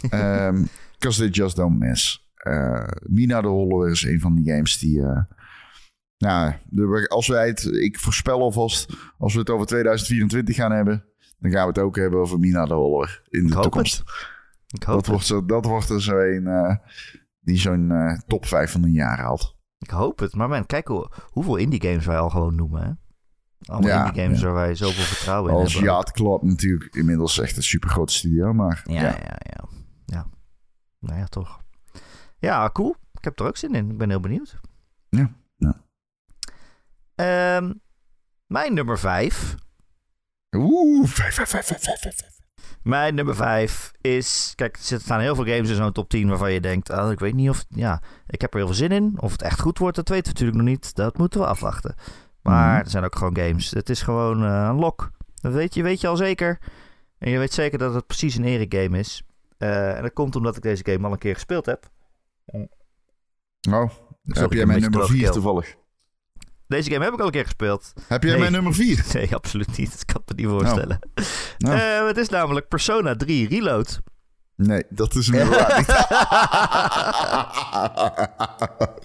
[0.98, 2.28] Because um, they just don't miss.
[2.46, 4.98] Uh, Mina de Hollow is een van die games die...
[4.98, 5.22] Uh,
[6.18, 6.54] nou,
[7.06, 7.64] als wij het...
[7.64, 11.04] Ik voorspel alvast, als we het over 2024 gaan hebben...
[11.38, 14.02] dan gaan we het ook hebben over Mina de Hollow in de toekomst.
[14.66, 16.76] Ik hoop dat, wordt zo, dat wordt er zo een uh,
[17.40, 17.92] die zo'n
[18.26, 19.56] top 5 van een jaar haalt.
[19.78, 20.34] Ik hoop het.
[20.34, 22.90] Maar man, kijk hoe, hoeveel indie games wij al gewoon noemen, hè?
[23.64, 24.44] Allemaal ja, indie games ja.
[24.44, 25.92] waar wij zoveel vertrouwen in Als hebben.
[25.92, 28.82] Yacht Club natuurlijk inmiddels echt een super grote studio, maar...
[28.84, 29.36] Ja, ja, ja.
[29.38, 29.64] ja.
[30.06, 30.26] ja.
[30.98, 31.60] Nou ja, toch.
[32.38, 32.96] Ja, cool.
[33.12, 33.90] Ik heb er ook zin in.
[33.90, 34.60] Ik ben heel benieuwd.
[35.08, 35.30] Ja.
[35.56, 35.76] ja.
[37.56, 37.80] Um,
[38.46, 39.54] mijn nummer 5.
[40.56, 42.34] Oeh, 5, 5, 5, 5, 5, 5.
[42.82, 44.52] Mijn nummer 5 is.
[44.54, 46.90] Kijk, er staan heel veel games in zo'n top 10 waarvan je denkt.
[46.90, 47.64] Oh, ik weet niet of.
[47.68, 49.14] Ja, ik heb er heel veel zin in.
[49.16, 50.94] Of het echt goed wordt, dat weten we natuurlijk nog niet.
[50.94, 51.94] Dat moeten we afwachten.
[52.44, 52.84] Maar mm-hmm.
[52.84, 53.70] er zijn ook gewoon games.
[53.70, 55.10] Het is gewoon uh, een lok.
[55.40, 56.58] Dat weet je, weet je al zeker.
[57.18, 59.22] En je weet zeker dat het precies een Erik game is.
[59.58, 61.90] Uh, en dat komt omdat ik deze game al een keer gespeeld heb.
[63.70, 63.90] Oh,
[64.24, 65.32] heb ik jij een mijn nummer droog 4 keel.
[65.32, 65.74] toevallig?
[66.66, 67.92] Deze game heb ik al een keer gespeeld.
[68.08, 68.40] Heb jij Nee.
[68.40, 69.04] mijn nummer 4?
[69.14, 69.90] Nee, absoluut niet.
[69.90, 70.98] Dat kan ik me niet voorstellen.
[71.58, 71.78] Nou.
[71.78, 74.00] Eh, het is namelijk Persona 3 Reload.
[74.56, 75.86] Nee, dat is inderdaad niet.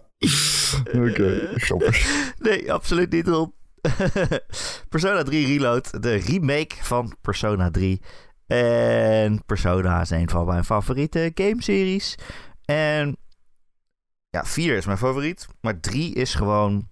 [1.08, 1.98] Oké, grappig.
[2.40, 3.28] Nee, absoluut niet.
[3.28, 3.54] Ron.
[4.90, 8.02] Persona 3 Reload, de remake van Persona 3.
[8.48, 12.16] En Persona is een van mijn favoriete gameseries.
[12.66, 13.18] En
[14.30, 15.48] ja, 4 is mijn favoriet.
[15.62, 16.88] Maar 3 is gewoon...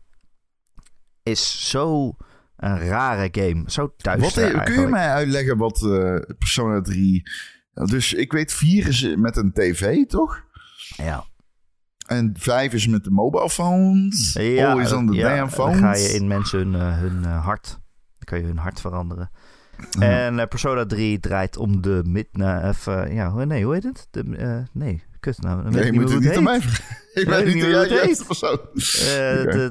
[1.24, 2.16] Is zo
[2.58, 3.64] een rare game.
[3.66, 7.24] Zo duister Wat, kun je mij uitleggen wat eh, Persona 3...
[7.74, 10.44] Dus ik weet 4 is met een tv, toch?
[10.96, 11.26] Ja,
[12.08, 14.34] En 5 is met de mobile phones.
[14.34, 15.80] ja, Always on the ja, damn dan phones.
[15.80, 17.68] ga je in mensen hun, eh, hun eh, hart.
[17.70, 19.32] Dan kan je hun hart veranderen.
[19.99, 22.64] En eh, Persona 3 draait om de midnight...
[22.64, 24.08] Of, ja, nee, hoe heet het?
[24.12, 24.24] De,
[24.74, 25.64] nee, kut nou.
[25.64, 26.95] dan Nee, je niet moet het niet aan mij vragen.
[27.22, 28.60] Ik weet ben niet de hoe het juiste persoon.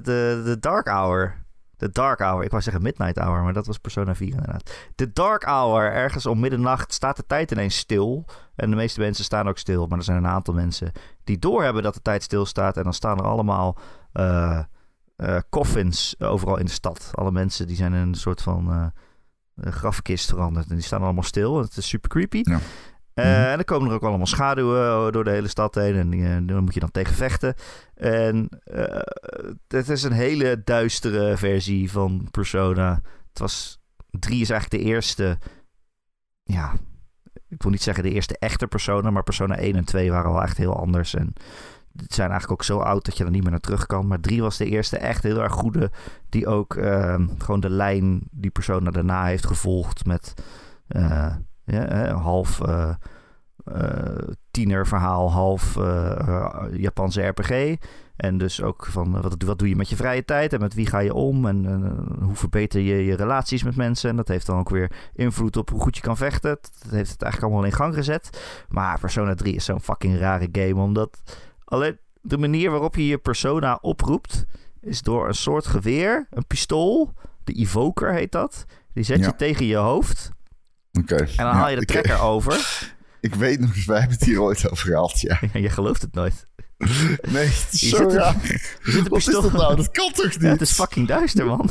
[0.03, 1.45] De Dark Hour.
[1.77, 2.45] De Dark Hour.
[2.45, 4.70] Ik wou zeggen Midnight Hour, maar dat was Persona 4 inderdaad.
[4.95, 5.93] De Dark Hour.
[5.93, 8.24] Ergens om middernacht staat de tijd ineens stil.
[8.55, 9.87] En de meeste mensen staan ook stil.
[9.87, 10.93] Maar er zijn een aantal mensen
[11.24, 12.77] die doorhebben dat de tijd stilstaat.
[12.77, 13.79] En dan staan er allemaal
[14.12, 14.61] eh,
[15.16, 17.11] eh, coffins overal in de stad.
[17.14, 20.68] Alle mensen die zijn in een soort van eh, grafkist veranderd.
[20.68, 21.59] En die staan allemaal stil.
[21.59, 22.41] Het is super creepy.
[22.43, 22.59] Ja.
[23.17, 23.35] Eh, Mhm.
[23.35, 25.95] En dan komen er ook allemaal schaduwen door de hele stad heen.
[25.97, 27.55] En eh, daar moet je dan tegen vechten.
[27.95, 29.01] En eh,
[29.69, 33.01] het is een hele duistere versie van Persona.
[33.29, 33.81] Het was...
[34.11, 35.39] 3 is eigenlijk de eerste...
[36.43, 36.73] Ja,
[37.49, 39.11] ik wil niet zeggen de eerste echte Persona.
[39.11, 41.14] Maar Persona 1 en 2 waren wel echt heel anders.
[41.14, 41.33] En
[41.97, 44.07] het zijn eigenlijk ook zo oud dat je er niet meer naar terug kan.
[44.07, 45.91] Maar 3 was de eerste echt heel erg goede.
[46.29, 50.07] Die ook eh, gewoon de lijn die Persona daarna heeft gevolgd.
[50.07, 50.35] Met
[50.87, 51.35] eh,
[51.67, 52.61] ja, half...
[52.61, 52.95] eh,
[53.64, 57.75] eh, tienerverhaal, half eh, Japanse RPG.
[58.17, 60.87] En dus ook van wat, wat doe je met je vrije tijd en met wie
[60.87, 61.64] ga je om en
[62.23, 64.11] hoe verbeter je je relaties met mensen.
[64.11, 66.51] En dat heeft dan ook weer invloed op hoe goed je kan vechten.
[66.61, 68.41] Dat heeft het eigenlijk allemaal in gang gezet.
[68.69, 71.19] Maar Persona 3 is zo'n fucking rare game, omdat
[71.64, 74.45] alleen de manier waarop je je persona oproept
[74.81, 77.12] is door een soort geweer, een pistool,
[77.45, 78.64] de evoker heet dat.
[78.93, 79.27] Die zet Ja.
[79.27, 80.31] je tegen je hoofd
[80.99, 81.14] Oké.
[81.16, 82.84] en dan haal je de trekker over.
[83.20, 85.38] Ik weet nog eens, wij hebben het hier ooit over gehad, ja.
[85.61, 86.47] je gelooft het nooit.
[87.30, 88.36] Nee, het is Je zo zit raar.
[88.82, 89.76] Zit Wat is dat nou?
[89.76, 90.51] Dat kan toch Ja, niet?
[90.51, 91.70] het is fucking duister, man.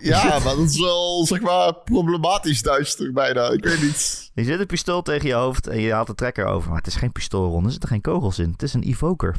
[0.00, 3.50] Ja, maar dat is wel, zeg maar, problematisch duister bijna.
[3.50, 4.30] Ik weet niet.
[4.34, 6.68] Je zet een pistool tegen je hoofd en je haalt de trekker over.
[6.68, 8.50] Maar het is geen pistoolron, er zitten geen kogels in.
[8.50, 9.36] Het is een evoker.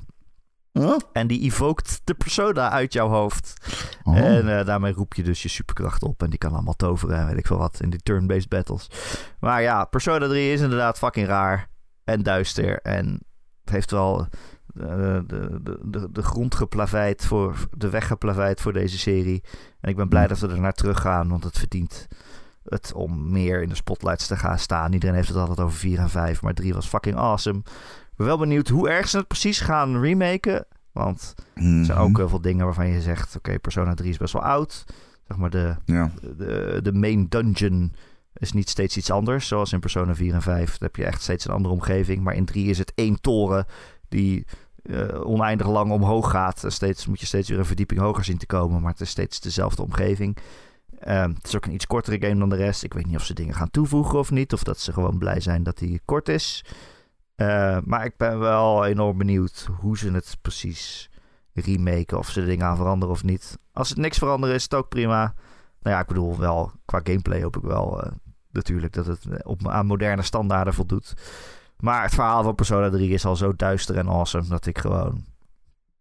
[0.79, 0.95] Huh?
[1.11, 3.53] En die evokt de persona uit jouw hoofd.
[4.03, 4.17] Oh.
[4.17, 6.23] En eh, daarmee roep je dus je superkracht op.
[6.23, 8.89] En die kan allemaal toveren en weet ik veel wat in die turn-based battles.
[9.39, 11.69] Maar ja, Persona 3 is inderdaad fucking raar.
[12.03, 12.81] En duister.
[12.81, 13.19] En
[13.63, 14.27] het heeft wel
[14.79, 17.55] eh, de, de, de, de grond geplaveid voor...
[17.77, 19.43] De weg geplaveid voor deze serie.
[19.79, 21.29] En ik ben blij dat we er naar terug gaan.
[21.29, 22.07] Want het verdient
[22.63, 24.93] het om meer in de spotlights te gaan staan.
[24.93, 26.41] Iedereen heeft het altijd over 4 en 5.
[26.41, 27.61] Maar 3 was fucking awesome.
[28.15, 30.65] Ben wel benieuwd hoe erg ze het precies gaan remaken.
[30.91, 33.35] Want er zijn ook heel veel dingen waarvan je zegt...
[33.35, 34.83] Oké, Persona 3 is best wel oud.
[35.27, 36.11] Zeg maar de, Ja.
[36.37, 37.93] de, de main dungeon
[38.33, 39.47] is niet steeds iets anders.
[39.47, 40.69] Zoals in Persona 4 en 5.
[40.69, 42.23] Dan heb je echt steeds een andere omgeving.
[42.23, 43.65] Maar in 3 is het één toren
[44.09, 44.45] die
[44.83, 46.63] eh, oneindig lang omhoog gaat.
[46.63, 48.81] En Steeds, moet je steeds weer een verdieping hoger zien te komen.
[48.81, 50.37] Maar het is steeds dezelfde omgeving.
[50.99, 52.83] Ehm, het is ook een iets kortere game dan de rest.
[52.83, 54.53] Ik weet niet of ze dingen gaan toevoegen of niet.
[54.53, 56.65] Of dat ze gewoon blij zijn dat die kort is.
[57.35, 61.09] Eh, maar ik ben wel enorm benieuwd hoe ze het precies
[61.53, 62.17] remaken.
[62.17, 63.57] Of ze er dingen aan veranderen of niet.
[63.71, 65.33] Als het niks veranderen is het ook prima.
[65.81, 68.11] Nou ja, ik bedoel wel, qua gameplay hoop ik wel eh,
[68.51, 71.13] natuurlijk dat het op, aan moderne standaarden voldoet.
[71.79, 75.25] Maar het verhaal van Persona 3 is al zo duister en awesome dat ik gewoon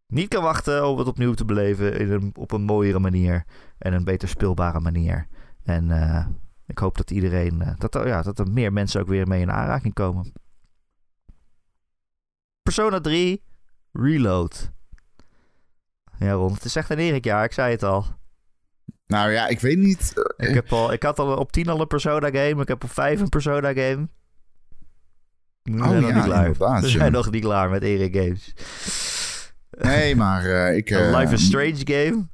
[0.06, 3.44] niet kan wachten om het opnieuw te beleven in een, op een mooiere manier
[3.78, 5.26] en een beter speelbare manier.
[5.62, 6.26] En eh,
[6.66, 9.52] ik hoop dat iedereen, eh, dat, ja, dat er meer mensen ook weer mee in
[9.52, 10.32] aanraking komen.
[12.64, 13.42] Persona 3
[13.92, 14.70] Reload.
[16.18, 18.06] Ja, Ron, het is echt een Erik-jaar, ik zei het al.
[19.06, 20.12] Nou ja, ik weet niet.
[20.36, 22.62] eh, Ik, heb al, ik had al op 10 al een Persona game.
[22.62, 24.08] Ik heb op 5 een Persona game.
[25.62, 26.52] We Oh zijn nog ja, niet klaar.
[26.52, 26.80] We ja.
[26.80, 28.52] zijn nog niet klaar met Erik Games.
[29.70, 30.90] Nee, maar eh, ik...
[30.90, 32.28] Eh, Life is Strange game.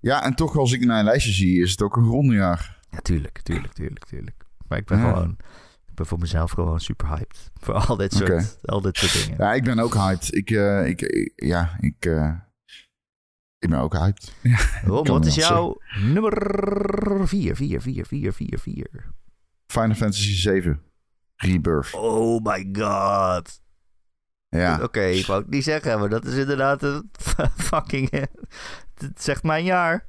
[0.00, 2.80] Ja, en toch als ik naar een lijstje zie, is het ook een rondejaar.
[2.90, 4.44] Ja, tuurlijk, tuurlijk, tuurlijk, tuurlijk.
[4.68, 5.08] Maar ik ben Ja.
[5.12, 5.36] gewoon...
[5.98, 7.50] Ben voor mezelf gewoon super hyped.
[7.62, 8.46] Voor al dit soort, Oké.
[8.72, 9.44] al dit soort dingen.
[9.44, 10.34] Ja, ik ben ook hyped.
[10.34, 12.32] Ik, eh, ik, ik- ja, ik, eh,
[13.58, 14.32] ik ben ook hyped.
[14.42, 16.32] Ja, kan wat is jouw nummer
[17.28, 17.56] 4?
[17.56, 19.12] 4, 4, 4, 4, 4.
[19.66, 20.82] Final Fantasy 7
[21.36, 21.94] Rebirth.
[21.94, 23.60] Oh my god.
[24.48, 24.82] Ja.
[24.82, 27.10] Oké, ik wou het niet zeggen, maar dat is inderdaad een
[27.70, 28.10] fucking...
[28.94, 30.06] Het zegt mijn jaar.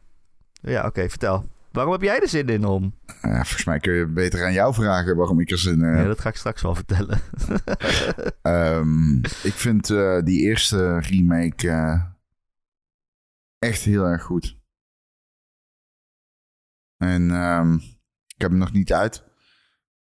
[0.61, 1.45] Ja, oké, vertel.
[1.79, 2.93] Waarom heb jij er zin in om?
[3.21, 5.95] Ja, volgens mij kun je beter aan jou vragen waarom ik er zin in Ja,
[5.95, 6.07] heb.
[6.07, 7.19] dat ga ik straks wel vertellen.
[8.41, 12.03] Ehm, ik vind eh, die eerste remake eh,
[13.59, 14.57] echt heel erg goed.
[16.97, 17.73] En ehm,
[18.27, 19.23] ik heb hem nog niet uit.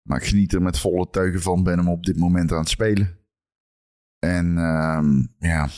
[0.01, 1.63] Maar ik geniet er met volle teugen van.
[1.63, 3.17] Ben hem op dit moment aan het spelen.
[4.19, 5.69] En ehm, ja,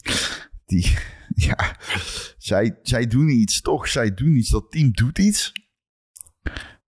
[0.66, 0.96] die,
[1.46, 1.76] ja
[2.38, 3.88] zij, zij doen iets, toch?
[3.88, 4.50] Zij doen iets.
[4.50, 5.52] Dat team doet iets.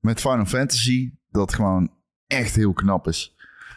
[0.01, 1.13] Met Final Fantasy.
[1.31, 1.93] Dat gewoon
[2.27, 3.37] echt heel knap is.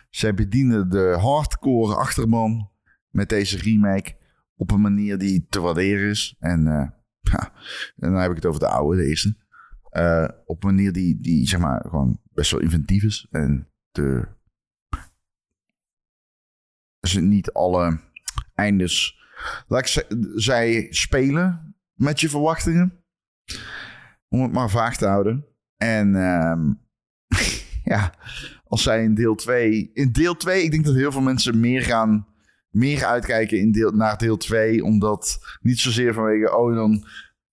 [0.09, 2.72] Zij bedienen de hardcore achterban
[3.09, 4.17] met deze remake
[4.55, 6.36] op een manier die te waarderen is.
[6.39, 6.89] En, eh,
[7.32, 7.53] ja,
[7.97, 9.36] en dan heb ik het over de oude, de eerste.
[9.89, 13.28] Eh, op een manier die, die zeg maar gewoon best wel inventief is.
[13.32, 14.28] En de...
[16.99, 17.99] Dus niet alle
[18.53, 19.18] eindes...
[19.67, 23.03] Laat ik ze- zij spelen met je verwachtingen.
[24.27, 25.45] Om het maar vaag te houden.
[25.77, 26.73] En ehm,
[27.93, 28.13] ja,
[28.63, 29.89] als zij in deel 2...
[29.93, 32.27] In deel 2, ik denk dat heel veel mensen meer gaan...
[32.69, 34.83] Meer uitkijken in deel, naar deel 2.
[34.83, 36.55] Omdat niet zozeer vanwege...
[36.57, 37.03] Oh, dan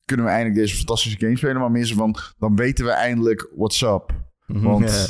[0.05, 1.61] kunnen we eindelijk deze fantastische game spelen.
[1.61, 2.17] Maar meer zo van...
[2.39, 4.11] Dan weten we eindelijk what's up.
[4.47, 4.91] Want...
[4.91, 5.07] Ja.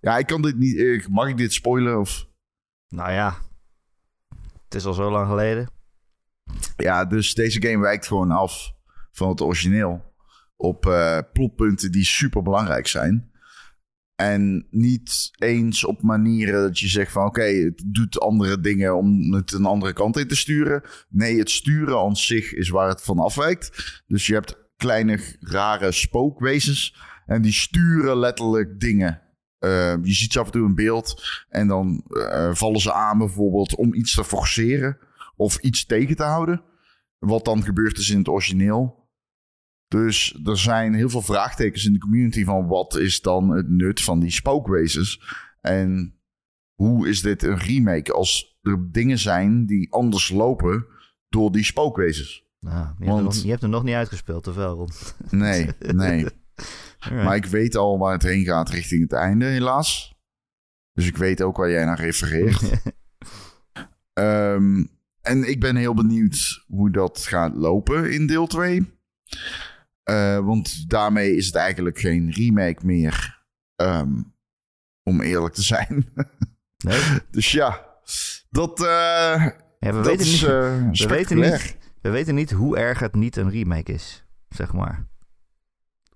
[0.00, 0.76] Ja, ik kan dit niet...
[0.78, 1.98] ik- Mag ik dit spoilen?
[2.00, 2.28] Of...
[2.88, 3.34] Nou ja,
[4.64, 5.68] het is al zo lang geleden.
[6.76, 8.72] Ja, dus deze game wijkt gewoon af
[9.12, 10.02] van het origineel.
[10.56, 13.30] Op eh plotpunten die super belangrijk zijn.
[14.14, 19.32] En niet eens op manieren dat je zegt van oké, het doet andere dingen om
[19.34, 20.82] het een andere kant in te sturen.
[21.08, 24.02] Nee, het sturen aan zich is waar het van afwijkt.
[24.06, 26.96] Dus je hebt kleine rare spookwezens
[27.26, 29.22] en die sturen letterlijk dingen.
[29.58, 33.18] Eh, je ziet ze af en toe in beeld en dan eh, vallen ze aan
[33.18, 34.98] bijvoorbeeld om iets te forceren
[35.38, 36.62] of iets tegen te houden.
[37.18, 39.08] Wat dan gebeurd is in het origineel.
[39.88, 44.02] Dus er zijn heel veel vraagtekens in de community van wat is dan het nut
[44.02, 45.22] van die spookwezens?
[45.60, 46.18] En
[46.74, 50.86] hoe is dit een remake als er dingen zijn die anders lopen
[51.28, 52.46] door die spookwezens?
[52.60, 54.90] Nou, je, hebt Want- nog, je hebt hem nog niet uitgespeeld, of wel, Ron?
[55.30, 56.26] Nee, nee.
[56.98, 57.24] Alright.
[57.24, 60.16] Maar ik weet al waar het heen gaat richting het einde, helaas.
[60.92, 62.62] Dus ik weet ook waar jij naar refereert.
[64.12, 64.84] Ehm,
[65.28, 68.96] en ik ben heel benieuwd hoe dat gaat lopen in deel 2.
[70.02, 73.42] Eh, want daarmee is het eigenlijk geen remake meer.
[73.76, 74.12] ehm,
[75.02, 76.06] om eerlijk te zijn.
[76.84, 77.00] Nee?
[77.30, 77.86] dus ja,
[78.50, 82.98] dat, Ja, we, dat weten is niet, we, weten niet, we weten niet hoe erg
[82.98, 85.06] het niet een remake is, zeg maar.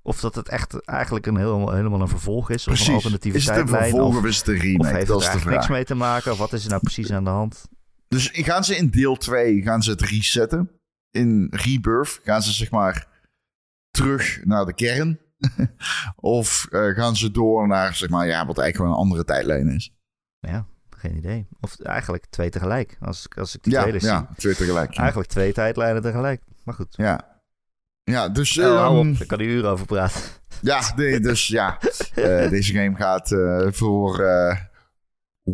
[0.03, 2.61] Of dat het echt eigenlijk een heel, helemaal een vervolg is.
[2.61, 2.95] Of een Precies.
[2.95, 3.91] alternatieve Is het een tijdlijn.
[3.91, 4.95] vervolg Of, of is het een of remake?
[4.95, 5.69] heeft dat het is de eigenlijk vraag.
[5.69, 6.33] niks mee te maken?
[6.33, 7.69] Of wat is er nou precies aan de hand?
[8.13, 10.71] Dus gaan ze in deel 2 gaan ze het resetten.
[11.11, 13.07] In Rebirth gaan ze zeg maar
[13.91, 15.19] terug naar de kern.
[16.17, 19.69] of eh, gaan ze door naar zeg maar ja, wat eigenlijk gewoon een andere tijdlijn
[19.69, 19.93] is.
[20.39, 21.47] Ja, geen idee.
[21.61, 22.97] Of eigenlijk twee tegelijk.
[23.01, 24.13] Als, ik- als ik die Ja, trailers zie.
[24.13, 24.93] ja, twee tegelijk.
[24.93, 24.99] Ja.
[25.01, 26.43] Eigenlijk twee tijdlijnen tegelijk.
[26.65, 26.95] Maar goed.
[26.97, 27.41] Ja,
[28.03, 30.21] ja dus, Oh, hou ehm, op, daar kan hij uren over praten.
[30.61, 31.79] ja, nee, dus ja,
[32.15, 34.19] eh, deze game gaat eh, voor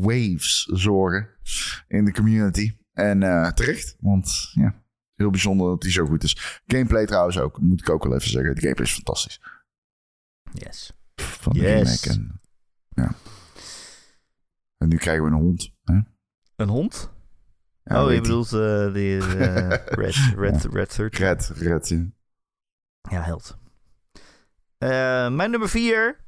[0.01, 1.28] waves zorgen
[1.88, 2.76] in de community.
[2.92, 4.82] En eh, terecht, want ja,
[5.14, 6.61] heel bijzonder dat die zo goed is.
[6.66, 8.55] Gameplay trouwens ook, moet ik ook wel even zeggen.
[8.55, 9.40] De gameplay is fantastisch.
[10.53, 10.92] Yes.
[11.16, 12.03] Van de Yes.
[12.03, 12.09] remake.
[12.09, 12.40] En,
[12.88, 13.14] ja.
[14.76, 15.74] en nu krijgen we een hond.
[15.84, 15.99] Hè?
[16.57, 17.11] Een hond?
[17.84, 19.68] Ja, oh, je bedoelt eh, die eh,
[20.01, 21.09] Red, Red, Red 13.
[21.09, 21.88] Red, Red.
[21.88, 22.05] ja.
[23.11, 23.59] Ja, held.
[24.78, 24.88] Eh,
[25.30, 26.26] mijn nummer vier.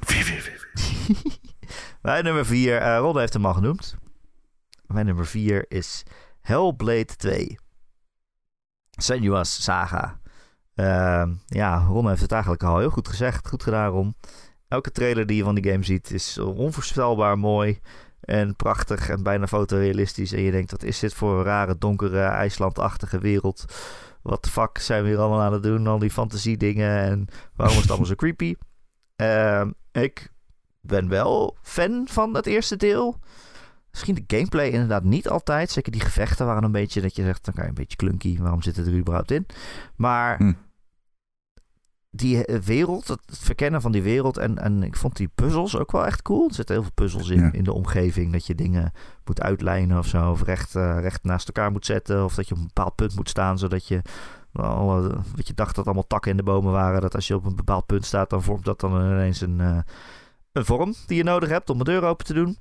[2.02, 2.76] Mijn nummer vier.
[2.76, 3.96] eh Ron heeft hem al genoemd.
[4.86, 6.02] Mijn nummer vier is
[6.40, 7.58] Hellblade 2.
[8.90, 10.20] Senua's Saga.
[10.74, 13.48] Ehm, ja, Ron heeft het eigenlijk al heel goed gezegd.
[13.48, 14.14] Goed gedaan, Ron.
[14.68, 17.80] Elke trailer die je van die game ziet is onvoorstelbaar mooi.
[18.20, 20.32] En prachtig en bijna fotorealistisch.
[20.32, 23.64] En je denkt, wat is dit voor een rare, donkere, IJslandachtige wereld?
[24.22, 25.86] Wat de fuck zijn we hier allemaal aan het doen?
[25.86, 26.98] Al die fantasie dingen.
[26.98, 27.26] En
[27.56, 28.54] waarom is het allemaal zo creepy?
[29.16, 30.32] Ehm, ik
[30.80, 33.18] ben wel fan van het eerste deel.
[33.90, 35.70] Misschien de gameplay inderdaad niet altijd.
[35.70, 38.38] Zeker die gevechten waren een beetje dat je zegt, dan kan je een beetje clunky.
[38.38, 39.46] Waarom zit het er überhaupt in?
[39.96, 40.52] Maar Hm.
[42.10, 44.36] die eh, wereld, het verkennen van die wereld.
[44.36, 46.48] En, en ik vond die puzzels ook wel echt cool.
[46.48, 47.52] Er zitten heel veel puzzels in, Ja.
[47.52, 48.32] in de omgeving.
[48.32, 48.92] Dat je dingen
[49.24, 50.30] moet uitlijnen of zo.
[50.30, 52.24] Of recht, eh, recht naast elkaar moet zetten.
[52.24, 53.58] Of dat je op een bepaald punt moet staan.
[53.58, 54.02] Zodat je,
[54.52, 57.00] alle, wat je dacht dat allemaal takken in de bomen waren.
[57.00, 59.78] Dat als je op een bepaald punt staat, dan vormt dat dan ineens een, eh,
[60.52, 62.56] een vorm die je nodig hebt om een deur open te doen.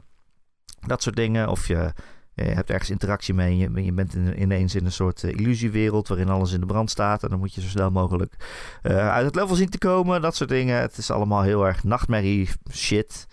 [0.87, 1.47] Dat soort dingen.
[1.47, 1.93] Of je,
[2.33, 3.57] je hebt ergens interactie mee.
[3.57, 6.89] Je, je bent in, ineens in een soort uh, illusiewereld waarin alles in de brand
[6.89, 7.23] staat.
[7.23, 8.35] En dan moet je zo snel mogelijk
[8.83, 10.21] uh, uit het level zien te komen.
[10.21, 10.81] Dat soort dingen.
[10.81, 13.27] Het is allemaal heel erg nachtmerrie shit.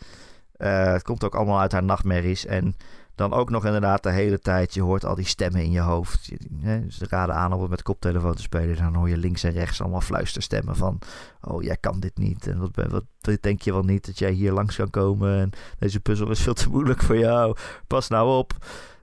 [0.57, 2.47] Het komt ook allemaal uit haar nachtmerries.
[2.47, 2.77] En
[3.17, 6.25] dan ook nog inderdaad de hele tijd, je hoort al die stemmen in je hoofd.
[6.89, 8.77] Ze raden aan om het met koptelefoon te spelen.
[8.77, 10.99] Dan hoor je links en rechts allemaal fluisterstemmen van...
[11.41, 12.47] Oh, jij kan dit niet.
[12.47, 13.05] En wat
[13.41, 15.41] denk je wel niet dat jij hier langs kan komen?
[15.41, 17.57] En deze puzzel is veel te moeilijk voor jou.
[17.87, 18.53] Pas nou op.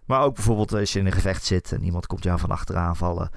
[0.06, 2.96] Maar ook bijvoorbeeld als je in een gevecht zit en iemand komt jou van achteraan
[2.96, 3.30] vallen.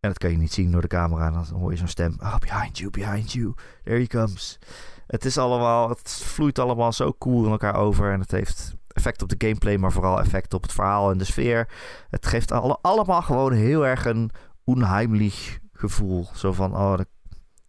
[0.00, 1.30] En dat kan je niet zien door de camera.
[1.30, 2.14] Dan hoor je zo'n stem.
[2.18, 3.54] Oh, behind you, behind you.
[3.84, 4.58] There he comes.
[5.06, 8.12] Het is allemaal, het vloeit allemaal zo cool in elkaar over.
[8.12, 11.24] En het heeft effect op de gameplay, maar vooral effect op het verhaal en de
[11.24, 11.68] sfeer.
[12.10, 14.30] Het geeft alle, allemaal gewoon heel erg een
[14.64, 16.28] onheimlich gevoel.
[16.34, 16.98] Zo van, oh,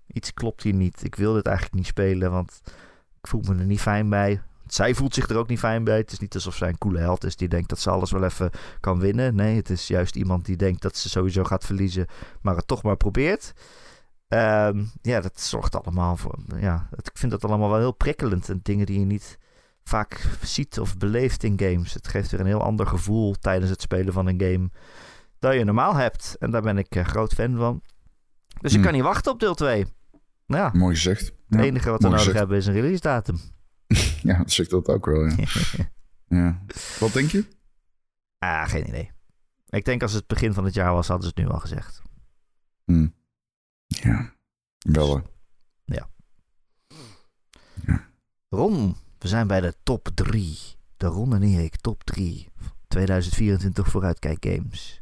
[0.07, 1.03] iets klopt hier niet.
[1.03, 2.61] Ik wil dit eigenlijk niet spelen, want
[3.21, 4.41] ik voel me er niet fijn bij.
[4.67, 5.97] Zij voelt zich er ook niet fijn bij.
[5.97, 8.23] Het is niet alsof zij een coole held is die denkt dat ze alles wel
[8.23, 8.49] even
[8.79, 9.35] kan winnen.
[9.35, 12.05] Nee, het is juist iemand die denkt dat ze sowieso gaat verliezen,
[12.41, 13.53] maar het toch maar probeert.
[14.27, 16.37] Um, ja, dat zorgt allemaal voor.
[16.59, 18.49] Ja, ik vind dat allemaal wel heel prikkelend.
[18.49, 19.37] En dingen die je niet
[19.83, 21.93] vaak ziet of beleeft in games.
[21.93, 24.69] Het geeft weer een heel ander gevoel tijdens het spelen van een game
[25.39, 26.35] dat je normaal hebt.
[26.39, 27.81] En daar ben ik uh, groot fan van.
[28.59, 28.83] Dus ik Hmm.
[28.85, 29.85] kan niet wachten op deel 2.
[30.47, 31.25] Nou ja, Mooi gezegd.
[31.25, 32.37] het Ja, enige wat we nodig gezegd.
[32.39, 33.37] hebben is een release datum.
[34.23, 35.35] Ja, dat zegt dat ook wel, ja.
[36.37, 36.61] ja.
[36.99, 37.45] Wat denk je?
[38.37, 39.11] ah, geen idee.
[39.69, 42.01] Ik denk als het begin van het jaar was, hadden ze het nu al gezegd.
[42.85, 43.07] Hm.
[43.87, 44.33] Ja,
[44.77, 45.21] wel hè.
[48.49, 50.57] Ron, we zijn bij de top 3.
[50.97, 52.47] De Ron en Erik top 3.
[52.87, 55.01] 2024 vooruitkijk games.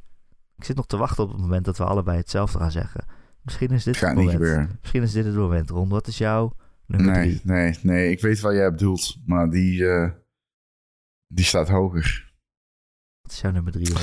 [0.58, 3.06] Ik zit nog te wachten op het moment dat we allebei hetzelfde gaan zeggen.
[3.42, 4.44] Misschien is dit Gaat het niet moment.
[4.44, 4.78] gebeuren.
[4.82, 5.90] Misschien is dit het moment, Ron.
[5.90, 6.56] Wat is jouw
[6.86, 7.42] nummer Nee, 3?
[7.44, 8.12] nee, nee.
[8.12, 10.10] Ik weet wat jij bedoelt, maar die, eh,
[11.28, 12.34] die staat hoger.
[13.22, 13.94] Wat is jouw nummer 3?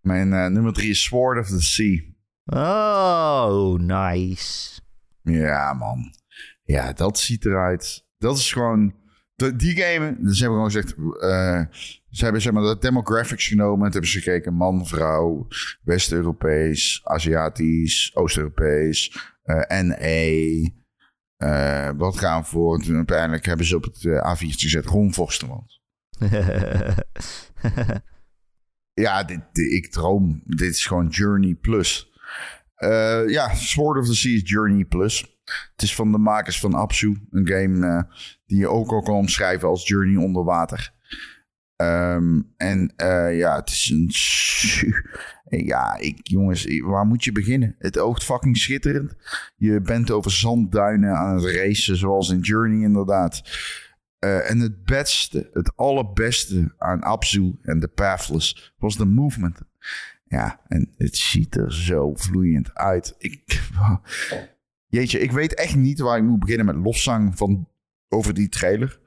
[0.00, 2.02] Mijn eh, nummer drie is Sword of the Sea.
[2.44, 4.80] Oh, nice.
[5.22, 6.14] Ja, man.
[6.62, 8.06] Ja, dat ziet eruit.
[8.18, 8.94] Dat is gewoon...
[9.34, 10.94] de- die game, ze hebben gewoon gezegd...
[11.20, 11.62] eh,
[12.10, 13.86] ze hebben zeg maar de demographics genomen.
[13.86, 15.46] En hebben ze gekeken man, vrouw,
[15.82, 20.72] West-Europees, Aziatisch, Oost-Europees, eh NE.
[21.36, 22.78] eh, wat gaan we voor?
[22.78, 25.12] En toen uiteindelijk hebben ze op het eh, A4'tje gezet Ron.
[28.94, 30.42] Ja, dit, dit- ik droom.
[30.44, 32.12] Dit is gewoon Journey Plus.
[33.26, 35.33] Ja, Sword of the Sea is Journey Plus.
[35.44, 37.16] Het is van de makers van Apsu.
[37.30, 40.92] Een game eh, die je ook al kan omschrijven als Journey onder water.
[41.76, 44.10] Ehm, en eh, ja, het is een...
[45.66, 47.74] Ja, ik, jongens, waar moet je beginnen?
[47.78, 49.14] Het oogt fucking schitterend.
[49.56, 53.42] Je bent over zandduinen aan het racen, zoals in Journey inderdaad.
[54.18, 59.60] Eh, en het beste, het allerbeste aan Abzu en de Pathless was de movement.
[60.24, 63.14] Ja, en het ziet er zo vloeiend uit.
[63.18, 63.62] Ik,
[64.94, 67.68] jeetje, ik weet echt niet waar ik moet beginnen met lofzang van,
[68.08, 69.00] over die trailer.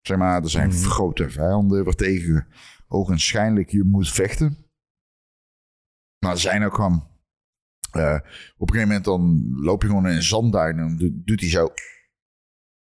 [0.00, 0.78] Zeg maar, er zijn Mhm.
[0.84, 2.46] grote vijanden waartegen
[2.88, 4.56] ogenschijnlijk je moet vechten.
[6.18, 7.08] Maar er zijn ook gewoon...
[7.90, 8.14] eh,
[8.56, 11.48] op een gegeven moment dan loop je gewoon in een zandduin en dan doet, hij
[11.48, 11.68] zo...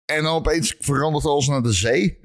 [0.05, 2.19] En dan opeens verandert alles naar de zee.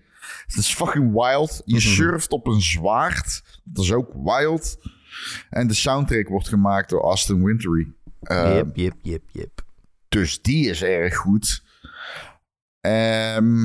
[0.46, 1.62] Het is fucking wild.
[1.64, 1.84] Je Mhm.
[1.84, 3.60] surft op een zwaard.
[3.64, 4.78] Dat is ook wild.
[5.50, 7.92] En de soundtrack wordt gemaakt door Austin Wintory.
[8.20, 9.64] Eh, Jip, jip, jip, jip.
[10.08, 11.62] Dus die is erg goed.
[12.80, 13.64] Ehm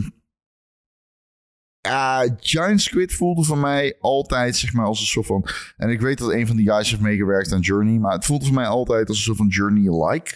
[1.82, 5.46] ja, Giant Squid voelde voor mij altijd zeg maar als een soort van...
[5.78, 8.00] En ik weet dat een van die guys heeft meegewerkt aan Journey.
[8.00, 10.36] Maar het voelde voor mij altijd als een soort van Journey-like.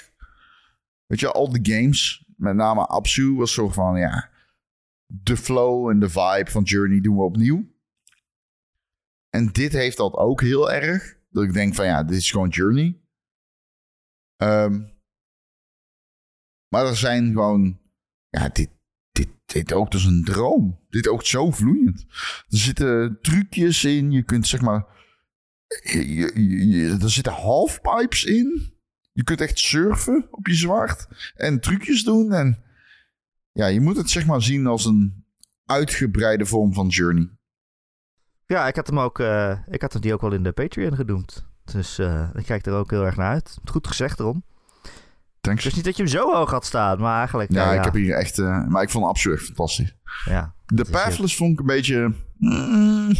[1.05, 4.29] Weet je, al die games, met name Absu, was zo van ja...
[5.07, 7.73] De flow en de vibe van Journey doen we opnieuw.
[9.29, 11.17] En dit heeft dat ook heel erg.
[11.29, 12.99] Dat ik denk van ja, dit is gewoon Journey.
[14.35, 14.81] Ehm,
[16.67, 17.79] maar er zijn gewoon...
[18.29, 18.69] Ja, dit,
[19.11, 20.79] dit, dit oogt als een droom.
[20.89, 22.05] Dit oogt zo vloeiend.
[22.49, 24.11] Er zitten trucjes in.
[24.11, 24.85] Je kunt zeg maar...
[25.83, 28.73] je- er zitten halfpipes in.
[29.11, 31.07] Je kunt echt surfen op je zwaard.
[31.35, 32.33] En trucjes doen.
[32.33, 32.63] En
[33.51, 35.25] ja, je moet het zeg maar zien als een
[35.65, 37.29] uitgebreide vorm van Journey.
[38.45, 40.95] Ja, ik had hem ook, eh, ik had hem die ook wel in de Patreon
[40.95, 41.45] genoemd.
[41.71, 43.57] Dus eh, ik kijk er ook heel erg naar uit.
[43.65, 44.43] Goed gezegd, Ron.
[45.41, 45.63] Thanks.
[45.63, 47.51] Dus niet dat je hem zo hoog had staan, maar eigenlijk...
[47.51, 48.39] ja, eh, ik heb hier echt...
[48.39, 49.95] eh, maar ik vond absoluut echt fantastisch.
[50.25, 52.13] Ja, De Pathless vond ik een beetje...
[52.37, 53.13] mm,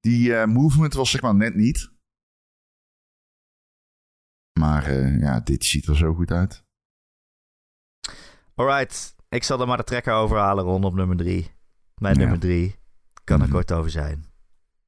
[0.00, 1.92] die movement was zeg maar net niet.
[4.60, 6.64] Maar ja, dit ziet er zo goed uit.
[8.54, 11.50] Alright, ik zal er maar de trekker overhalen, Ron, op nummer drie.
[11.94, 12.20] Mijn Ja.
[12.20, 12.76] nummer drie
[13.24, 13.54] kan er Mhm.
[13.54, 14.26] kort over zijn.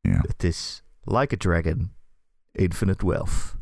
[0.01, 0.21] Ja.
[0.27, 1.96] Het is Like a Dragon,
[2.57, 3.55] Infinite Wealth.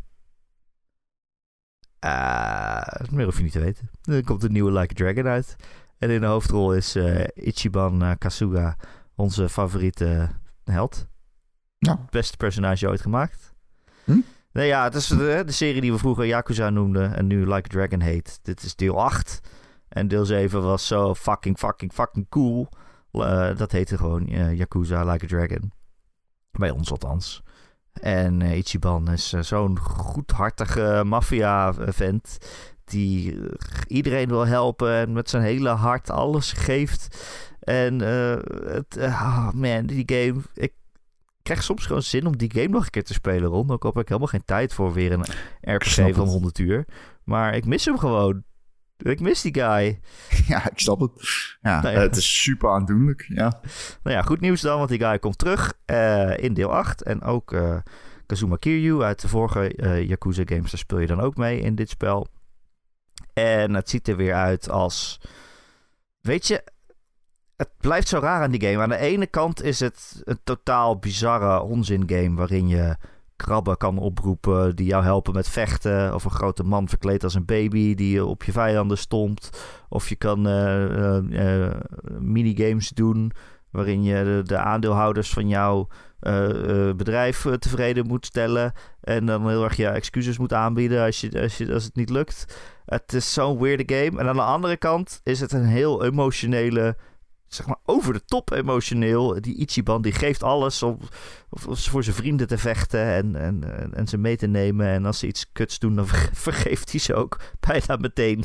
[1.98, 3.90] Ah, meer hoef je niet te weten.
[4.02, 5.56] Er komt een nieuwe Like a Dragon uit.
[5.98, 8.76] En in de hoofdrol is eh, Ichiban eh, Kasuga
[9.14, 10.28] onze favoriete
[10.64, 11.06] held.
[11.78, 12.04] Ja.
[12.10, 13.54] Beste personage ooit gemaakt.
[14.04, 14.18] Hm?
[14.52, 17.54] Nee, ja, het is de, de serie die we vroeger Yakuza noemden en nu Like
[17.54, 18.38] a Dragon heet.
[18.42, 19.40] Dit is deel 8.
[19.88, 22.68] En deel 7 was zo fucking, fucking, fucking cool.
[23.10, 25.72] Eh, dat heette gewoon eh, Yakuza Like a Dragon.
[26.50, 27.42] Bij ons althans.
[28.00, 32.38] En eh, Ichiban is eh, zo'n goedhartige maffia-vent.
[32.84, 33.48] Die eh,
[33.86, 37.16] iedereen wil helpen en met zijn hele hart alles geeft.
[37.60, 37.98] En
[38.68, 40.42] het, ah, man, die game.
[40.54, 40.72] Ik
[41.42, 43.70] krijg soms gewoon zin om die game nog een keer te spelen, Ron.
[43.70, 45.24] Ook al heb ik helemaal geen tijd voor weer een
[45.60, 46.16] RPG van het.
[46.16, 46.84] 100 uur.
[47.24, 48.44] Maar ik mis hem gewoon.
[49.10, 50.00] Ik mis die guy.
[50.52, 51.12] ja, ik snap het.
[51.62, 52.00] Ja, Nou ja.
[52.00, 53.24] Het is super aandoenlijk.
[53.28, 53.60] Ja.
[54.02, 57.02] Nou ja, goed nieuws dan, want die guy komt terug eh, in deel 8.
[57.02, 57.76] En ook eh,
[58.26, 61.74] Kazuma Kiryu uit de vorige eh, Yakuza games, daar speel je dan ook mee in
[61.74, 62.26] dit spel.
[63.32, 65.20] En het ziet er weer uit als...
[66.20, 66.64] Weet je,
[67.56, 68.82] het blijft zo raar aan die game.
[68.82, 72.34] Aan de ene kant is het een totaal bizarre onzin game...
[72.34, 72.96] waarin je
[73.36, 76.14] krabben kan oproepen die jou helpen met vechten...
[76.14, 79.50] of een grote man verkleed als een baby die op je vijanden stompt...
[79.94, 81.72] Of je kan eh, eh, eh,
[82.18, 83.32] minigames doen
[83.70, 85.88] waarin je de, de aandeelhouders van jouw
[86.96, 88.72] bedrijf tevreden moet stellen.
[89.00, 92.10] En dan heel erg je excuses moet aanbieden als, je, als, je, als het niet
[92.10, 92.58] lukt.
[92.84, 94.20] Het is zo'n weirde game.
[94.20, 96.96] En aan de andere kant is het een heel emotionele,
[97.54, 99.40] zeg maar over de top emotioneel.
[99.40, 100.98] Die Ichiban die geeft alles om,
[101.50, 103.64] voor zijn vrienden te vechten en, en,
[103.94, 104.86] en, ze mee te nemen.
[104.86, 108.44] En als ze iets kuts doen, dan ver- vergeeft hij ze ook bijna meteen.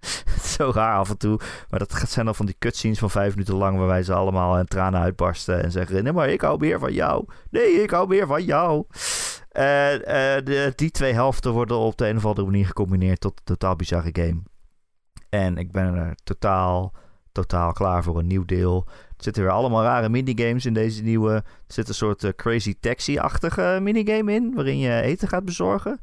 [0.56, 1.40] Zo raar af en toe.
[1.70, 3.78] Maar dat zijn dan van die cutscenes van vijf minuten lang...
[3.78, 6.04] waarbij ze allemaal in tranen uitbarsten en zeggen...
[6.04, 7.24] nee, maar ik hou meer van jou.
[7.50, 8.84] Nee, ik hou meer van jou.
[9.48, 13.20] De, die twee helften worden op de een of andere manier gecombineerd...
[13.20, 14.42] tot een totaal bizarre game.
[15.34, 16.92] En ik ben er totaal,
[17.34, 18.84] totaal klaar voor een nieuw deel.
[18.88, 21.32] Er zitten weer allemaal rare minigames in deze nieuwe...
[21.32, 24.54] Er zit een soort eh, Crazy Taxi-achtige minigame in...
[24.54, 26.00] waarin je eten gaat bezorgen.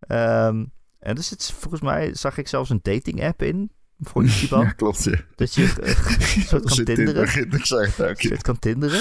[0.00, 0.64] Ehm,
[0.98, 3.70] en er zit volgens mij, zag ik zelfs een dating app in
[4.00, 4.60] voor Ichiban.
[4.60, 5.04] ja, klopt.
[5.04, 5.18] Ja.
[5.34, 5.88] Dat je eh,
[6.36, 7.22] een soort kan tinderen.
[7.52, 8.22] ik zeg het ook.
[8.22, 9.00] Een soort kan tinderen.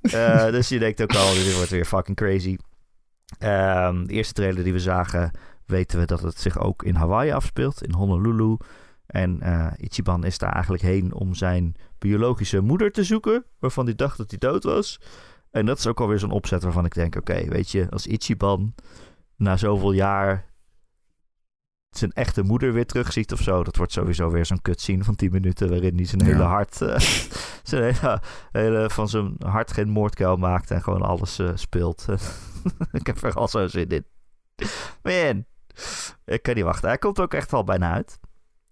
[0.00, 2.56] Eh, dus je denkt ook al, dit wordt weer fucking crazy.
[3.38, 5.30] Ehm, de eerste trailer die we zagen,
[5.66, 8.56] weten we dat het zich ook in Hawaii afspeelt, in Honolulu.
[9.06, 13.94] En eh, Ichiban is daar eigenlijk heen om zijn biologische moeder te zoeken, waarvan hij
[13.94, 15.00] dacht dat hij dood was.
[15.50, 18.74] En dat is ook alweer zo'n opzet waarvan ik denk, oké, weet je, als Ichiban
[19.36, 20.52] na zoveel jaar
[21.90, 23.64] zijn echte moeder weer terugziet of zo.
[23.64, 26.26] Dat wordt sowieso weer zo'n cutscene van 10 minuten waarin hij zijn Ja.
[26.26, 26.98] hele hart, eh,
[27.62, 28.22] zijn hele,
[28.52, 32.06] hele, van zijn hart geen moordkuil maakt en gewoon alles eh, speelt.
[32.92, 34.04] ik heb er al zo zin in.
[35.02, 35.44] Man,
[36.24, 36.88] ik kan niet wachten.
[36.88, 38.18] Hij komt ook echt al bijna uit.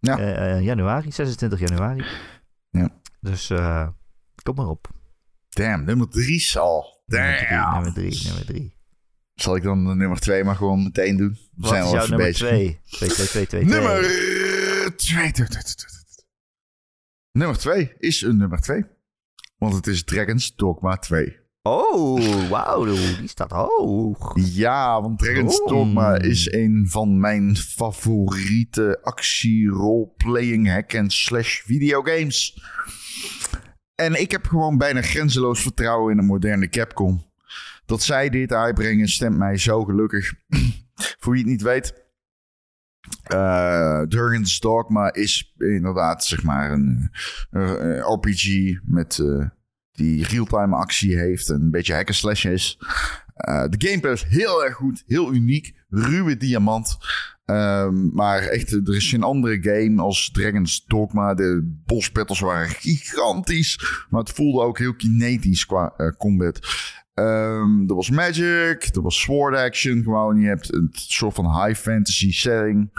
[0.06, 0.18] Ja.
[0.18, 2.04] Eh, januari, 26 januari.
[2.70, 3.00] Ja.
[3.20, 3.88] Dus eh,
[4.42, 4.90] kom maar op.
[5.48, 7.02] Damn, nummer drie al.
[7.06, 7.72] Nummer drie, Damn.
[7.74, 8.76] nummer drie, nummer drie.
[9.34, 11.30] Zal ik dan de nummer twee maar gewoon meteen doen?
[11.30, 12.48] We Wat zijn is al jouw even nummer bezig.
[12.48, 12.80] twee?
[12.84, 14.02] 2, 2, 2, 2, Nummer
[14.96, 15.32] twee.
[17.32, 18.84] Nummer twee is een nummer twee.
[19.56, 21.36] Want het is Dragon's Dogma 2.
[21.64, 24.32] Oh, wauw, die staat hoog.
[24.34, 25.68] Ja, want Dragon's Oh.
[25.68, 32.62] Dogma is een van mijn favoriete actie-roleplaying hack-and-slash videogames.
[33.94, 37.30] En ik heb gewoon bijna grenzeloos vertrouwen in een moderne Capcom.
[37.86, 40.32] Dat zij dit uitbrengen stemt mij zo gelukkig.
[41.20, 42.04] Voor wie het niet weet,
[43.22, 47.10] eh Dragon's Dogma is inderdaad zeg maar een
[47.50, 49.46] eh, RPG met eh,
[50.02, 52.78] die real-time actie heeft en een beetje hack slash is.
[53.34, 56.96] Eh, de gameplay is heel erg goed, heel uniek, ruwe diamant.
[57.44, 61.34] Ehm, maar echt, er is geen andere game als Dragon's Dogma.
[61.34, 66.58] De boss battles waren gigantisch, maar het voelde ook heel kinetisch qua eh, combat.
[67.14, 70.40] Ehm, er was magic, er was sword action gewoon.
[70.40, 72.90] Je hebt een soort van high fantasy setting.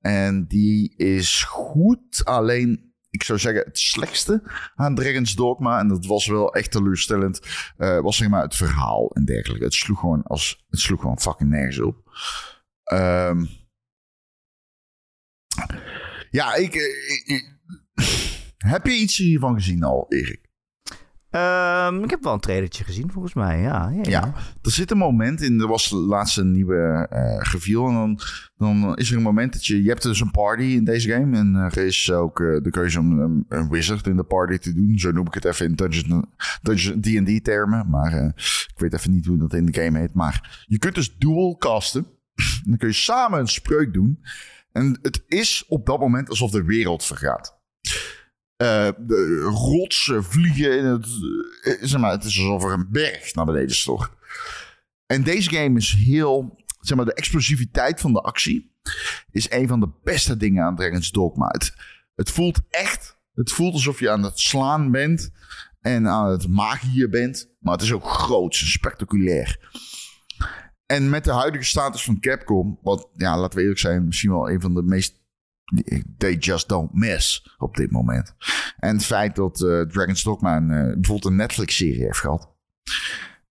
[0.00, 4.42] En die is goed, alleen ik zou zeggen het slechtste
[4.74, 5.78] aan Dragon's Dogma.
[5.78, 7.40] En dat was wel echt teleurstellend.
[7.76, 9.64] eh, was zeg maar het verhaal en dergelijke.
[9.64, 12.02] Het sloeg gewoon, als, het sloeg gewoon fucking nergens op.
[12.84, 13.44] Ehm,
[16.30, 17.58] ja, ik, ik- ik-
[18.56, 20.49] Heb je iets hiervan gezien al, Erik?
[21.30, 23.60] Ehm, ik heb wel een trailertje gezien, volgens mij.
[23.60, 25.60] Ja, ja, er zit een moment in.
[25.60, 27.88] Er was laatst een nieuwe eh reveal.
[27.88, 28.20] En dan,
[28.56, 29.82] dan is er een moment dat je.
[29.82, 31.36] Je hebt dus een party in deze game.
[31.36, 34.98] En er is ook eh, de keuze om een, wizard in de party te doen.
[34.98, 36.28] Zo noem ik het even in Dungeon-
[36.62, 37.90] Dungeon- D&D termen.
[37.90, 38.26] Maar eh,
[38.68, 40.14] ik weet even niet hoe dat in de game heet.
[40.14, 42.06] Maar je kunt dus dual casten.
[42.34, 44.20] En dan kun je samen een spreuk doen.
[44.72, 47.58] En het is op dat moment alsof de wereld vergaat.
[48.60, 51.06] Eh, de rotsen vliegen in het.
[51.62, 54.10] eh, zeg maar, het is alsof er een berg naar beneden stort.
[55.06, 56.58] En deze game is heel.
[56.80, 58.76] Zeg maar, de explosiviteit van de actie
[59.30, 61.54] is een van de beste dingen aan Dragon's Dogma.
[62.14, 63.16] Het, voelt echt.
[63.34, 65.30] Het voelt alsof je aan het slaan bent
[65.80, 67.48] en aan het magiën bent.
[67.60, 69.72] Maar het is ook groots en spectaculair.
[70.86, 74.50] En met de huidige status van Capcom, wat, ja, laten we eerlijk zijn, misschien wel
[74.50, 75.19] een van de meest.
[76.18, 78.34] They just don't miss op dit moment.
[78.76, 82.54] En het feit dat eh, Dragon's Dogma een, eh, bijvoorbeeld een Netflix-serie heeft gehad.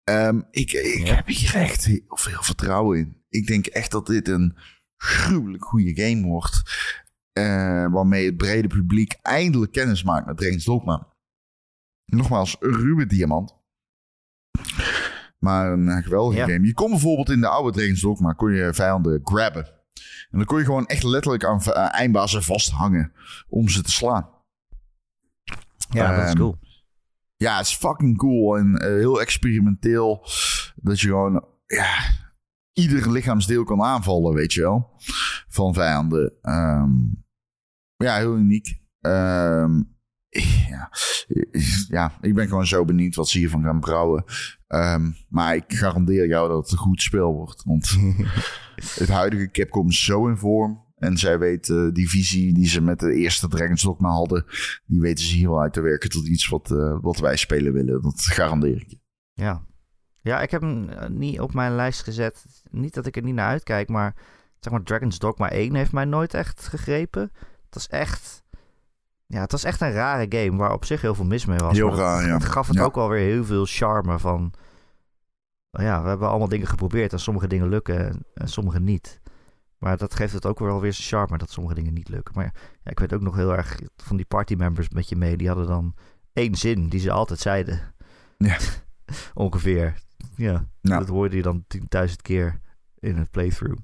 [0.05, 1.15] Ehm, ik ik Ja.
[1.15, 3.23] heb hier echt heel veel vertrouwen in.
[3.29, 4.57] Ik denk echt dat dit een
[4.97, 6.63] gruwelijk goede game wordt.
[7.33, 11.07] eh, waarmee het brede publiek eindelijk kennis maakt met Dragon's Dogma.
[12.05, 13.55] Nogmaals, een ruwe diamant.
[15.39, 16.47] Maar een geweldige Ja.
[16.47, 16.67] game.
[16.67, 19.69] Je kon bijvoorbeeld in de oude Dragon's Dogma kon je vijanden grabben.
[20.31, 23.13] En dan kon je gewoon echt letterlijk aan aan eindbazen vasthangen
[23.49, 24.29] om ze te slaan.
[25.91, 26.59] Ja, dat is Ehm, cool.
[27.37, 30.27] Ja, het is fucking cool en eh, heel experimenteel.
[30.77, 31.95] Dat je gewoon, ja,
[32.73, 34.91] ieder lichaamsdeel kan aanvallen, weet je wel.
[35.49, 36.33] Van vijanden.
[36.43, 36.91] Ehm,
[37.97, 38.81] ja, heel uniek.
[39.01, 39.83] Ehm,
[40.69, 40.91] ja.
[41.89, 44.25] ja, ik ben gewoon zo benieuwd wat ze hiervan gaan brouwen.
[44.67, 47.63] Ehm, maar ik garandeer jou dat het een goed spel wordt.
[47.65, 47.97] Want
[49.01, 50.85] het huidige Capcom is zo in vorm.
[50.97, 54.45] En zij weten die visie die ze met de eerste Dragon's Dogma hadden...
[54.87, 57.73] die weten ze hier wel uit te werken tot iets wat, eh, wat wij spelen
[57.73, 58.03] willen.
[58.03, 58.99] Dat garandeer ik je.
[59.33, 59.65] Ja.
[60.21, 62.47] Ja, ik heb hem eh, niet op mijn lijst gezet.
[62.71, 64.15] Niet dat ik er niet naar uitkijk, maar
[64.59, 67.23] zeg maar Dragon's Dogma 1 heeft mij nooit echt gegrepen.
[67.65, 68.45] Het was echt...
[69.27, 71.77] Ja, het was echt een rare game waar op zich heel veel mis mee was.
[71.77, 72.33] Heel maar raar, het, ja.
[72.35, 72.83] Het gaf het Ja.
[72.83, 74.53] ook wel weer heel veel charme van...
[75.71, 79.21] oh Ja, we hebben allemaal dingen geprobeerd en sommige dingen lukken en, en sommige niet.
[79.79, 82.35] Maar dat geeft het ook wel weer zijn charme dat sommige dingen niet lukken.
[82.35, 82.45] Maar
[82.83, 85.37] ja, ik weet ook nog heel erg van die partymembers met je mee.
[85.37, 85.95] Die hadden dan
[86.33, 87.95] één zin die ze altijd zeiden.
[88.39, 88.57] Ja.
[89.35, 89.95] Ongeveer.
[90.37, 90.99] Ja, Nou.
[91.01, 91.65] dat hoorde je dan
[92.07, 92.61] 10.000 keer
[92.99, 93.81] in het playthrough.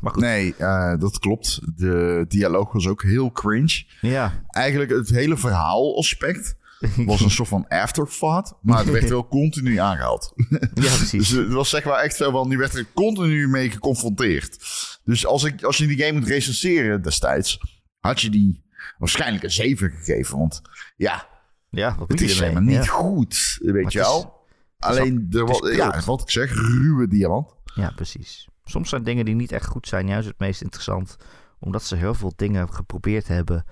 [0.00, 0.22] Maar goed.
[0.22, 1.60] Nee, eh, dat klopt.
[1.76, 3.84] De dialoog was ook heel cringe.
[4.00, 4.44] Ja.
[4.48, 6.56] Eigenlijk het hele verhaalaspect
[6.96, 8.54] was een soort van afterthought.
[8.62, 10.32] Maar het werd wel continu aangehaald.
[10.36, 11.28] ja, Dus precies.
[11.30, 14.58] het was zeg maar echt zo van, die werd er continu mee geconfronteerd.
[15.04, 17.60] Dus als, ik, als je die game moet recenseren destijds,
[18.00, 18.62] had je die
[18.98, 20.38] waarschijnlijk een 7 gegeven.
[20.38, 20.62] Want
[20.96, 21.26] ja,
[21.70, 22.82] Ja, wat het is maar niet Ja.
[22.84, 24.36] goed, weet je wel.
[24.78, 27.54] Alleen, de, het is wa- ja, wat ik zeg, ruwe diamant.
[27.74, 28.48] Ja, precies.
[28.68, 31.16] Soms zijn dingen die niet echt goed zijn juist het meest interessant.
[31.58, 33.64] Omdat ze heel veel dingen geprobeerd hebben.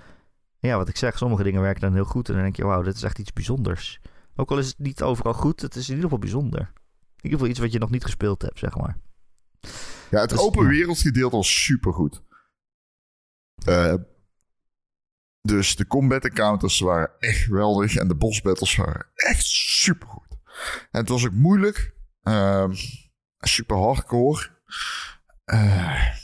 [0.59, 2.29] Ja, wat ik zeg, sommige dingen werken dan heel goed.
[2.29, 4.01] En dan denk je, wauw, dit is echt iets bijzonders.
[4.37, 6.61] Ook al is het niet overal goed, het is in ieder geval bijzonder.
[6.61, 8.99] In ieder geval iets wat je nog niet gespeeld hebt, zeg maar.
[10.11, 10.69] Ja, het Dus, open ja.
[10.69, 12.23] wereldgedeelte was supergoed.
[13.65, 13.95] Eh
[15.47, 17.97] dus de combat encounters waren echt geweldig.
[17.97, 20.39] En de boss battles waren echt supergoed.
[20.91, 21.95] En het was ook moeilijk.
[22.23, 22.73] Ehm,
[23.39, 24.56] super hardcore.
[25.45, 26.15] Eh,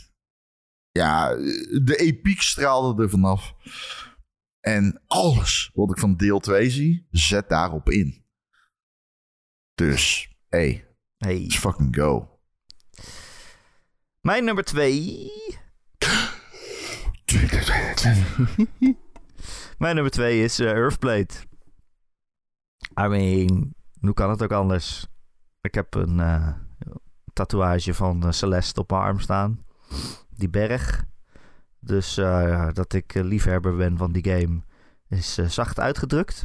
[0.90, 1.28] ja,
[1.84, 3.54] de epiek straalde er vanaf.
[4.60, 8.24] En alles wat ik van deel 2 zie, zet daarop in.
[9.74, 10.86] Dus, hey,
[11.16, 11.38] Hey.
[11.40, 12.40] let's fucking go.
[14.20, 15.30] Mijn nummer twee.
[19.78, 21.34] Mijn nummer twee is eh, Earthblade.
[23.00, 25.06] I mean, hoe kan het ook anders?
[25.60, 26.52] Ik heb een eh,
[27.32, 29.60] tatoeage van eh, Celeste op mijn arm staan.
[30.36, 31.04] Die berg.
[31.80, 34.60] Dus eh, dat ik eh, liefhebber ben van die game
[35.08, 36.44] is zacht uitgedrukt.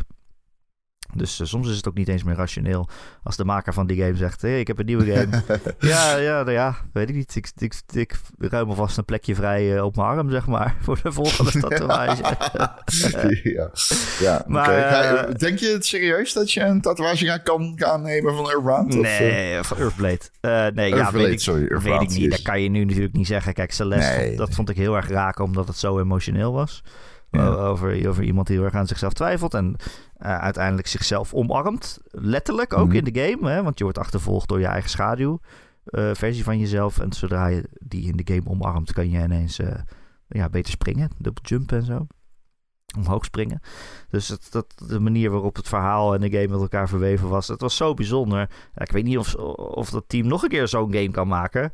[1.15, 2.89] Dus eh, soms is het ook niet eens meer rationeel
[3.23, 5.43] als de maker van die game zegt: hey, ik heb een nieuwe game.
[5.79, 7.35] ja, ja, nou ja, weet ik niet.
[7.35, 10.99] Ik, ik, ik ruim alvast een plekje vrij eh, op mijn arm, zeg maar, voor
[11.03, 12.23] de volgende tatoeage.
[13.55, 13.71] ja,
[14.19, 18.49] ja Maar, eh, denk je het serieus dat je een tatoeage kan gaan nemen van
[18.49, 18.97] Earthbound?
[18.97, 20.21] Of, eh, nee, van Earthblade.
[20.73, 22.31] Nee, ja, Earthblade, weet ik, sorry, weet ik niet.
[22.31, 23.53] Dat kan je nu natuurlijk niet zeggen.
[23.53, 24.55] Kijk, Celeste, Nee, dat nee.
[24.55, 26.83] vond ik heel erg raken, omdat het zo emotioneel was.
[27.31, 27.47] Ja.
[27.47, 29.75] Over, over iemand die heel erg aan zichzelf twijfelt en
[30.15, 31.99] eh, uiteindelijk zichzelf omarmt.
[32.11, 32.95] Letterlijk ook Mhm.
[32.95, 35.39] in de game, hè, want je wordt achtervolgd door je eigen schaduw.
[35.87, 36.99] eh, versie van jezelf.
[36.99, 39.75] En zodra je die in de game omarmt, kan je ineens eh,
[40.27, 42.07] ja, beter springen, double jumpen en zo.
[42.97, 43.59] omhoog springen.
[44.09, 47.47] Dus het, dat, de manier waarop het verhaal en de game met elkaar verweven was,
[47.47, 48.39] het was zo bijzonder.
[48.75, 51.73] Ja, ik weet niet of, of dat team nog een keer zo'n game kan maken.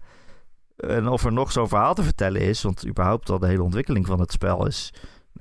[0.78, 2.62] En of er nog zo'n verhaal te vertellen is.
[2.62, 4.94] Want überhaupt al de hele ontwikkeling van het spel is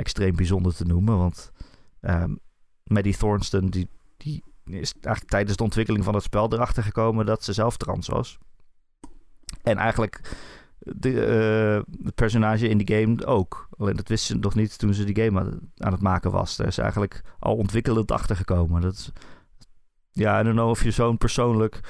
[0.03, 1.19] extreem bijzonder te noemen.
[1.19, 1.51] Want
[2.01, 2.39] um,
[2.85, 7.45] Maddie Thornston, die, die is eigenlijk tijdens de ontwikkeling van het spel erachter gekomen dat
[7.45, 8.39] ze zelf trans was.
[9.63, 10.21] En eigenlijk
[10.79, 11.11] de,
[11.87, 13.69] uh, het personage in die game ook.
[13.79, 16.57] Alleen dat wist ze nog niet toen ze die game aan, het maken was.
[16.57, 18.81] Daar is eigenlijk al ontwikkelend achter gekomen.
[18.81, 19.13] Dat
[20.13, 21.81] ja, I don't know of je zo'n persoonlijk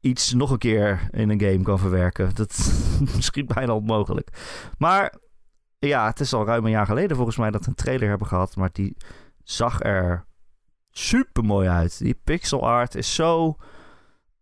[0.00, 2.34] iets nog een keer in een game kan verwerken.
[2.34, 2.82] Dat is
[3.16, 4.30] misschien bijna onmogelijk.
[4.78, 5.14] Maar
[5.78, 8.26] ja, het is al ruim een jaar geleden volgens mij dat we een trailer hebben
[8.26, 8.56] gehad.
[8.56, 8.96] Maar die
[9.42, 10.24] zag er
[10.90, 11.98] super mooi uit.
[11.98, 13.56] Die pixel art is zo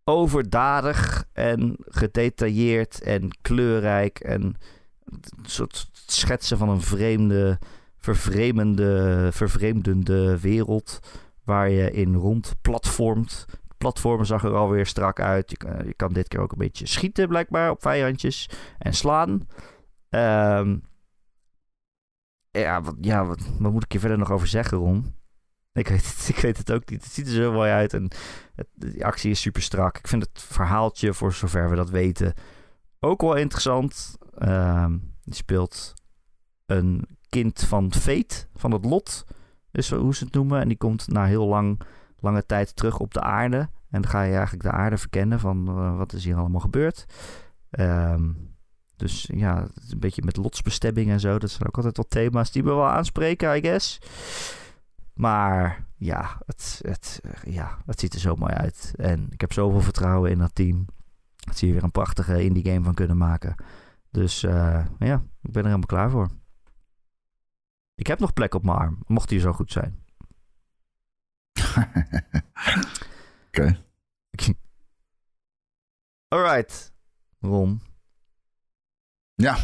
[0.03, 4.19] overdadig en gedetailleerd en kleurrijk.
[4.19, 4.41] En
[5.05, 7.59] een soort schetsen van een vreemde,
[7.97, 10.99] vervreemende, vervreemdende wereld
[11.43, 13.45] waar je in rond platformt.
[13.77, 15.49] Platformen zag er alweer strak uit.
[15.85, 19.47] Je kan, dit keer ook een beetje schieten blijkbaar op vijandjes en slaan.
[20.09, 20.83] Um,
[22.59, 25.15] ja, wat, ja wat, wat, moet ik hier verder nog over zeggen, Ron?
[25.73, 27.03] Ik weet, het, ik weet het ook niet.
[27.03, 28.11] Het ziet er zo mooi uit en
[28.55, 29.97] het, die actie is super strak.
[29.97, 32.33] Ik vind het verhaaltje, voor zover we dat weten,
[32.99, 34.17] ook wel interessant.
[34.37, 34.85] Uh,
[35.23, 35.93] die speelt
[36.65, 39.25] een kind van Fate, van het lot,
[39.71, 40.61] is hoe ze het noemen.
[40.61, 41.81] En die komt na heel lang,
[42.19, 43.57] lange tijd terug op de aarde.
[43.89, 47.05] En dan ga je eigenlijk de aarde verkennen van uh, wat is hier allemaal gebeurd.
[47.79, 48.46] Um,
[48.97, 51.39] dus ja, een beetje met lotsbestemming en zo.
[51.39, 53.99] Dat zijn ook altijd wel thema's die me wel aanspreken, I guess.
[55.13, 58.93] Maar ja het, het, ja, het ziet er zo mooi uit.
[58.95, 60.85] En ik heb zoveel vertrouwen in dat team.
[61.35, 63.55] Dat ze hier weer een prachtige indie game van kunnen maken.
[64.09, 66.29] Dus uh, ja, ik ben er helemaal klaar voor.
[67.95, 70.03] Ik heb nog plek op mijn arm, mocht hij zo goed zijn.
[73.47, 73.83] Oké.
[76.33, 76.93] Alright,
[77.39, 77.81] Ron.
[79.41, 79.55] Ja.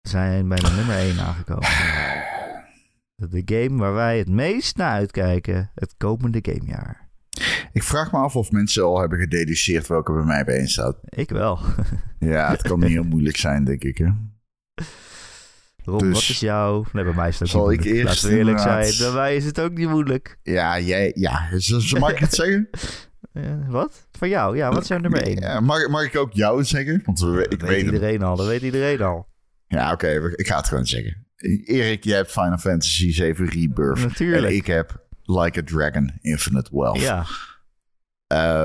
[0.00, 1.68] We zijn bij de nummer 1 aangekomen.
[3.30, 7.08] De game waar wij het meest naar uitkijken het komende gamejaar.
[7.72, 10.98] Ik vraag me af of mensen al hebben gededuceerd welke bij mij bijeen staat.
[11.08, 11.58] Ik wel.
[12.18, 13.98] ja, het kan niet heel moeilijk zijn, denk ik.
[13.98, 14.08] Hè?
[15.84, 16.84] Ron, dus, wat is jouw...
[16.92, 19.36] Nee, bij mij is het ook zal ik eerst Laten we eerlijk zijn, bij mij
[19.36, 20.38] is het ook niet moeilijk.
[20.42, 21.12] Ja, jij...
[21.14, 21.48] Ja,
[21.98, 22.68] mag ik het zeggen?
[23.32, 24.06] Uh, wat?
[24.12, 24.56] Van jou?
[24.56, 25.40] Ja, wat jouw nummer 1?
[25.40, 27.02] Ja, mag, mag ik ook jou zeggen?
[27.04, 29.28] Want we, ik dat weet iedereen al, dat weet iedereen al.
[29.66, 31.26] Ja, oké, okay, ik ga het gewoon zeggen.
[31.64, 33.98] Erik, jij hebt Final Fantasy 7 Rebirth.
[33.98, 34.44] Natuurlijk.
[34.44, 37.00] En ik heb Like a Dragon Infinite Wealth.
[37.00, 37.26] Ja.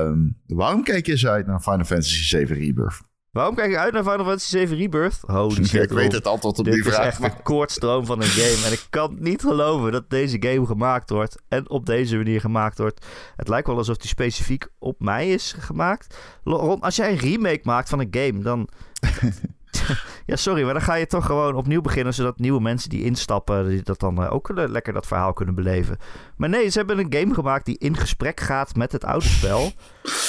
[0.02, 3.00] Um, waarom kijk je zo uit naar Final Fantasy 7 Rebirth?
[3.36, 5.18] Waarom kijk je uit naar Final Fantasy 7 Rebirth?
[5.26, 7.04] Holy shit, Ik weet het antwoord op Dit die vraag.
[7.04, 8.66] Dit is echt een koortstroom van een game.
[8.66, 11.36] En ik kan niet geloven dat deze game gemaakt wordt.
[11.48, 13.06] En op deze manier gemaakt wordt.
[13.36, 16.18] Het lijkt wel alsof die specifiek op mij is gemaakt.
[16.44, 18.68] Ron, als jij een remake maakt van een game, dan...
[20.26, 22.14] ja, sorry, maar dan ga je toch gewoon opnieuw beginnen...
[22.14, 23.68] zodat nieuwe mensen die instappen...
[23.68, 25.98] Die dat dan ook lekker dat verhaal kunnen beleven.
[26.36, 29.72] Maar nee, ze hebben een game gemaakt die in gesprek gaat met het oude spel.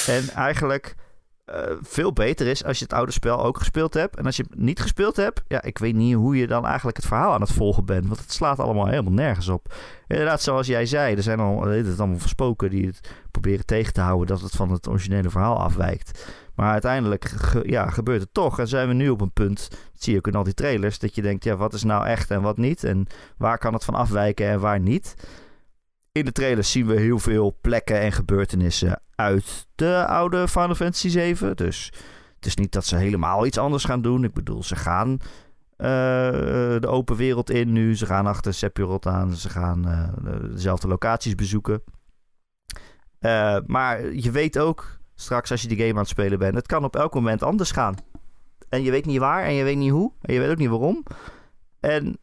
[0.06, 0.96] en eigenlijk
[1.54, 4.16] uh, veel beter is als je het oude spel ook gespeeld hebt.
[4.16, 6.96] En als je het niet gespeeld hebt, ja, ik weet niet hoe je dan eigenlijk
[6.96, 8.06] het verhaal aan het volgen bent.
[8.06, 9.74] Want het slaat allemaal helemaal nergens op.
[10.06, 13.00] Inderdaad, zoals jij zei, er zijn al het allemaal spoken die het
[13.30, 16.26] proberen tegen te houden dat het van het originele verhaal afwijkt.
[16.54, 18.58] Maar uiteindelijk ja, gebeurt het toch.
[18.58, 20.98] En zijn we nu op een punt, dat zie je ook in al die trailers,
[20.98, 22.84] dat je denkt, ja, wat is nou echt en wat niet?
[22.84, 23.06] En
[23.36, 25.14] waar kan het van afwijken en waar niet?
[26.18, 31.08] In de trailers zien we heel veel plekken en gebeurtenissen uit de oude Final Fantasy
[31.08, 31.56] 7.
[31.56, 31.92] Dus
[32.34, 34.24] het is niet dat ze helemaal iets anders gaan doen.
[34.24, 35.18] Ik bedoel, ze gaan uh,
[36.80, 37.96] de open wereld in nu.
[37.96, 39.36] Ze gaan achter Sephiroth aan.
[39.36, 41.82] Ze gaan uh, dezelfde locaties bezoeken.
[43.20, 46.54] Uh, maar je weet ook straks als je die game aan het spelen bent...
[46.54, 47.94] het kan op elk moment anders gaan.
[48.68, 50.12] En je weet niet waar en je weet niet hoe.
[50.20, 51.02] En je weet ook niet waarom.
[51.80, 52.18] En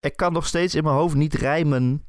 [0.00, 2.02] ik kan nog steeds in mijn hoofd niet rijmen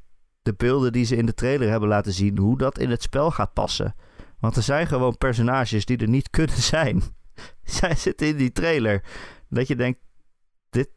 [0.49, 3.31] de beelden die ze in de trailer hebben laten zien, hoe dat in het spel
[3.31, 3.95] gaat passen.
[4.39, 7.01] Want er zijn gewoon personages die er niet kunnen zijn.
[7.63, 9.03] Zij zitten in die trailer.
[9.49, 9.99] Dat je denkt,
[10.69, 10.89] dit,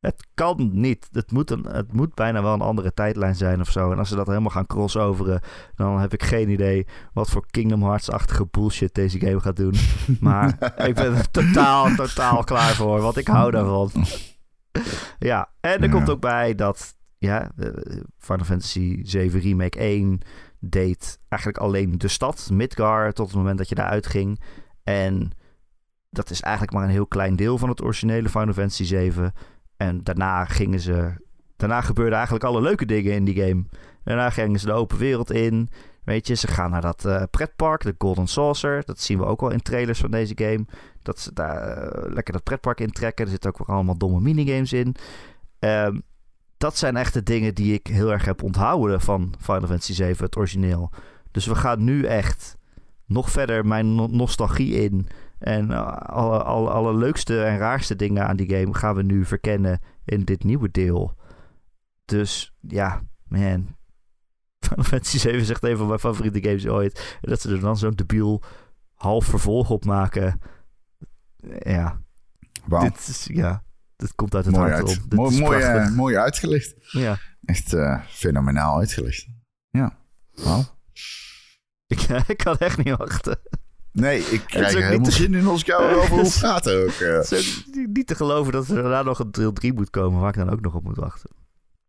[0.00, 1.08] het kan niet.
[1.12, 3.92] Het moet, een, het moet bijna wel een andere tijdlijn zijn of zo.
[3.92, 5.40] En als ze dat helemaal gaan crossoveren,
[5.74, 9.74] dan heb ik geen idee wat voor Kingdom Hearts-achtige bullshit deze game gaat doen.
[10.20, 13.90] Maar ik ben er totaal, totaal klaar voor, want ik hou daarvan.
[15.18, 17.50] Ja, en er komt ook bij dat ja,
[18.18, 20.20] Final Fantasy 7 Remake 1
[20.58, 24.40] deed eigenlijk alleen de stad, Midgar, tot het moment dat je daaruit ging.
[24.84, 25.30] En
[26.10, 29.32] dat is eigenlijk maar een heel klein deel van het originele Final Fantasy 7.
[29.76, 31.12] En daarna gingen ze
[31.56, 33.64] daarna gebeurden eigenlijk alle leuke dingen in die game.
[34.04, 35.68] Daarna gingen ze de open wereld in.
[36.04, 38.84] Weet je, ze gaan naar dat uh, pretpark, de Golden Saucer.
[38.84, 40.66] Dat zien we ook wel in trailers van deze game.
[41.02, 43.24] Dat ze daar eh, lekker dat pretpark intrekken.
[43.24, 44.94] Er zitten ook weer allemaal domme minigames in.
[45.58, 46.02] Um,
[46.60, 50.24] dat zijn echt de dingen die ik heel erg heb onthouden van Final Fantasy 7,
[50.24, 50.90] het origineel.
[51.30, 52.56] Dus we gaan nu echt
[53.06, 55.08] nog verder mijn nostalgie in.
[55.38, 59.24] En uh, alle, alle, alle leukste en raarste dingen aan die game gaan we nu
[59.24, 61.14] verkennen in dit nieuwe deel.
[62.04, 63.66] Dus ja, man.
[64.66, 67.18] Final Fantasy 7 is echt een van mijn favoriete games ooit.
[67.20, 68.42] En dat ze er dan zo'n debiel
[68.94, 70.40] half vervolg op maken.
[71.58, 72.00] Ja.
[72.64, 72.82] Wow.
[72.82, 73.62] Dit is, ja,
[74.00, 75.14] dit komt uit het mooi hart uit.
[75.14, 76.74] Mooi, mooi, eh, mooi uitgelicht.
[76.90, 77.18] Ja.
[77.44, 79.26] Echt eh, fenomenaal uitgelicht.
[79.70, 79.96] Ja.
[80.34, 80.64] Wauw.
[81.86, 83.38] Ik, ik kan echt niet wachten.
[83.92, 86.88] Nee, ik krijg er niet helemaal te- zin in als ik jou wil praten ook.
[86.90, 87.12] eh.
[87.14, 90.20] Het is ook niet te geloven dat er daarna nog een deel 3 moet komen
[90.20, 91.30] waar ik dan ook nog op moet wachten.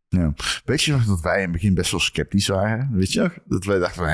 [0.08, 0.34] Ja.
[0.66, 2.90] Weet je nog dat wij in het begin best wel sceptisch waren?
[2.94, 3.34] Weet je nog?
[3.46, 4.08] Dat wij dachten van,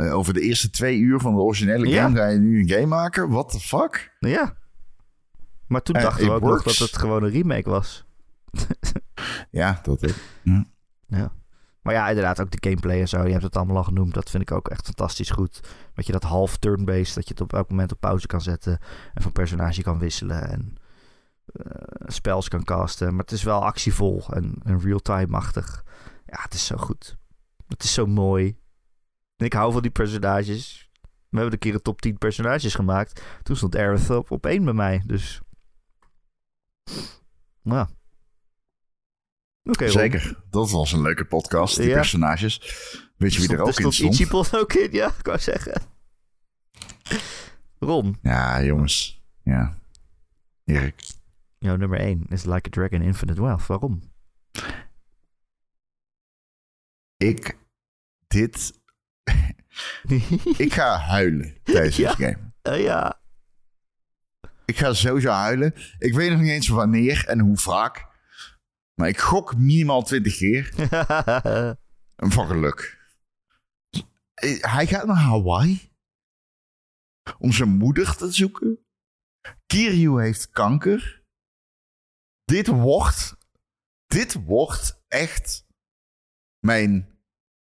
[0.00, 2.02] hè, over de eerste twee uur van de originele Ja.
[2.02, 3.30] game ga je nu een game maken?
[3.30, 4.16] What the fuck?
[4.18, 4.56] Ja.
[5.66, 6.78] Maar toen Eh, dachten we ook nog works.
[6.78, 8.04] dat het gewoon een remake was.
[9.50, 10.14] Ja, dat ook.
[11.06, 11.32] Ja.
[11.82, 13.24] Maar ja, inderdaad, ook de gameplay en zo.
[13.24, 14.14] Je hebt het allemaal al genoemd.
[14.14, 15.60] Dat vind ik ook echt fantastisch goed.
[15.94, 18.78] Dat je dat half turn-based, dat je het op elk moment op pauze kan zetten.
[19.14, 20.48] En van personage kan wisselen.
[20.50, 20.76] En
[21.46, 21.64] eh,
[22.06, 23.10] spels kan casten.
[23.10, 25.84] Maar het is wel actievol en, en real-time-achtig.
[26.26, 27.16] Ja, het is zo goed.
[27.68, 28.56] Het is zo mooi.
[29.36, 30.90] En ik hou van die personages.
[31.02, 33.22] We hebben een keer een top 10 personages gemaakt.
[33.42, 35.02] Toen stond Aerith op, op één bij mij.
[35.06, 35.40] Dus.
[37.62, 37.88] Ja.
[39.62, 39.92] Oké, Ron.
[39.92, 40.42] Zeker.
[40.50, 41.94] Dat was een leuke podcast, die Ja.
[41.94, 42.58] personages.
[43.16, 44.12] Weet je wie er ook in stond stond?
[44.14, 45.82] Ichibot ook in, ja, ik wou zeggen.
[47.78, 49.22] Ron, Ja, jongens.
[49.42, 49.78] Ja.
[50.64, 51.02] Erik.
[51.58, 53.66] jouw nummer 1 is Like a Dragon Infinite Wealth.
[53.66, 54.12] Waarom?
[57.16, 57.56] Ik...
[58.26, 58.72] Dit...
[60.64, 62.12] ik ga huilen tijdens Ja.
[62.12, 62.52] game.
[62.62, 63.20] Eh, ja.
[64.64, 65.74] Ik ga sowieso huilen.
[65.98, 68.06] Ik weet nog niet eens wanneer en hoe vaak.
[68.94, 70.72] Maar ik gok minimaal 20 keer.
[72.34, 72.98] Van geluk.
[74.60, 75.92] Hij gaat naar Hawaii.
[77.38, 78.78] Om zijn moeder te zoeken.
[79.66, 81.22] Kiryu heeft kanker.
[82.44, 83.36] Dit wordt...
[84.06, 85.66] Dit wordt echt...
[86.58, 87.13] Mijn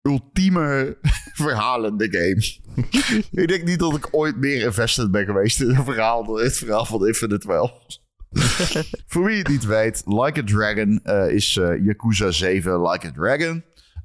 [0.05, 0.97] ultieme
[1.43, 2.43] verhalende game.
[3.41, 6.57] ik denk niet dat ik ooit meer invested ben geweest in een verhaal dan het
[6.57, 8.03] verhaal van Infinite Wealth.
[9.07, 13.11] Voor wie het niet weet, Like a Dragon eh, is eh, Yakuza 7 Like a
[13.11, 13.63] Dragon.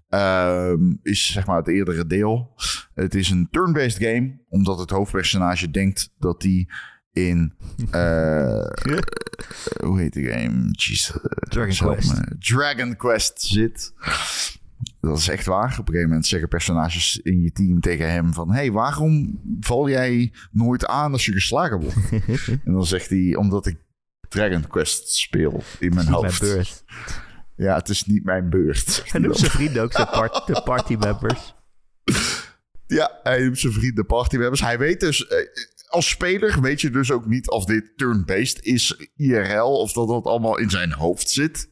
[0.09, 2.55] Ehm, is zeg maar het eerdere deel.
[2.95, 6.69] Het is een turn-based game, omdat het hoofdpersonage denkt dat hij
[7.13, 7.55] in.
[7.91, 8.67] eh,
[9.85, 10.69] hoe heet die game?
[10.71, 11.11] Jeez,
[11.49, 12.21] Dragon Quest.
[12.39, 13.93] Dragon Quest zit.
[15.01, 15.71] Dat is echt waar.
[15.71, 18.53] Op een gegeven moment zeggen personages in je team tegen hem van...
[18.53, 21.97] hey, waarom val jij nooit aan als je geslagen wordt?
[22.65, 23.77] en dan zegt hij, omdat ik
[24.29, 26.41] Dragon Quest speel in mijn Niet mijn hoofd.
[26.41, 26.85] beurt.
[27.57, 29.03] Ja, het is niet mijn beurt.
[29.13, 31.55] Hij noemt zijn vrienden ook zijn part, de party members.
[32.87, 34.61] Ja, hij noemt zijn vrienden partymembers.
[34.61, 35.27] Hij weet dus...
[35.27, 35.37] eh,
[35.89, 40.25] als speler weet je dus ook niet of dit turn-based is, IRL, of dat dat
[40.25, 41.69] allemaal in zijn hoofd zit.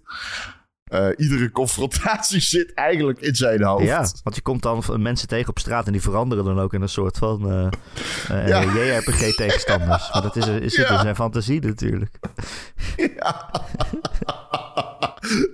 [0.88, 3.84] Eh, iedere confrontatie zit eigenlijk in zijn hoofd.
[3.84, 6.82] Ja, want je komt dan mensen tegen op straat en die veranderen dan ook in
[6.82, 7.66] een soort van eh
[8.42, 8.62] eh, Ja.
[8.62, 10.12] JRPG-tegenstanders.
[10.12, 12.18] Maar dat is, is in zijn fantasie natuurlijk.
[12.96, 13.50] Ja.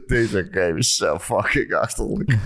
[0.06, 2.34] Deze game is zo fucking achterlijk.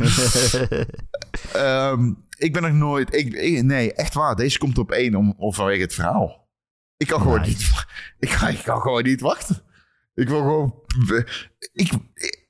[1.53, 3.15] Ehm, ik ben nog nooit...
[3.15, 4.37] Ik, ik- nee, echt waar.
[4.37, 6.49] Deze komt op één om, om vanwege het verhaal.
[6.97, 7.71] Ik kan gewoon niet...
[8.19, 9.63] Ik kan, ik kan gewoon niet wachten.
[10.15, 10.75] Ik wil gewoon...
[11.73, 12.47] Ik, ik-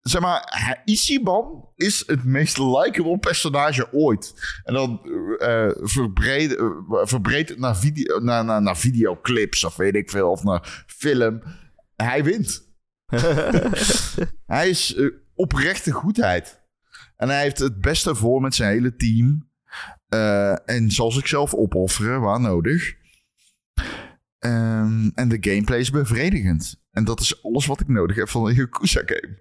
[0.00, 4.34] zeg maar, Ichiban is het meest likable personage ooit.
[4.64, 5.00] En dan
[5.38, 10.30] eh verbreed, het naar, video, naar, naar, naar videoclips of weet ik veel.
[10.30, 11.42] Of naar film.
[11.96, 12.68] Hij wint.
[14.46, 15.00] Hij is
[15.34, 16.60] oprechte goedheid.
[17.16, 19.48] En hij heeft het beste voor met zijn hele team.
[20.64, 22.94] En zal zichzelf opofferen waar nodig.
[24.38, 26.79] Ehm, en de gameplay is bevredigend.
[26.90, 29.38] En dat is alles wat ik nodig heb van een Yakuza game.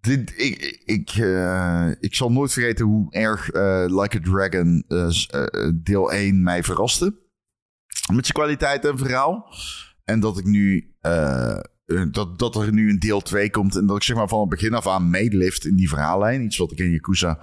[0.00, 5.70] Dit, ik, ik, eh, ik zal nooit vergeten hoe erg eh, Like a Dragon eh,
[5.74, 7.04] deel 1 mij verraste.
[8.12, 9.54] Met zijn kwaliteit en verhaal.
[10.04, 10.94] En dat ik nu
[12.10, 13.76] dat, dat er nu een deel 2 komt.
[13.76, 16.42] En dat ik zeg maar van het begin af aan meelift in die verhaallijn.
[16.42, 17.38] Iets wat ik in Yakuza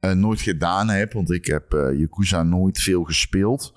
[0.00, 1.12] nooit gedaan heb.
[1.12, 3.72] Want ik heb Yakuza nooit veel gespeeld.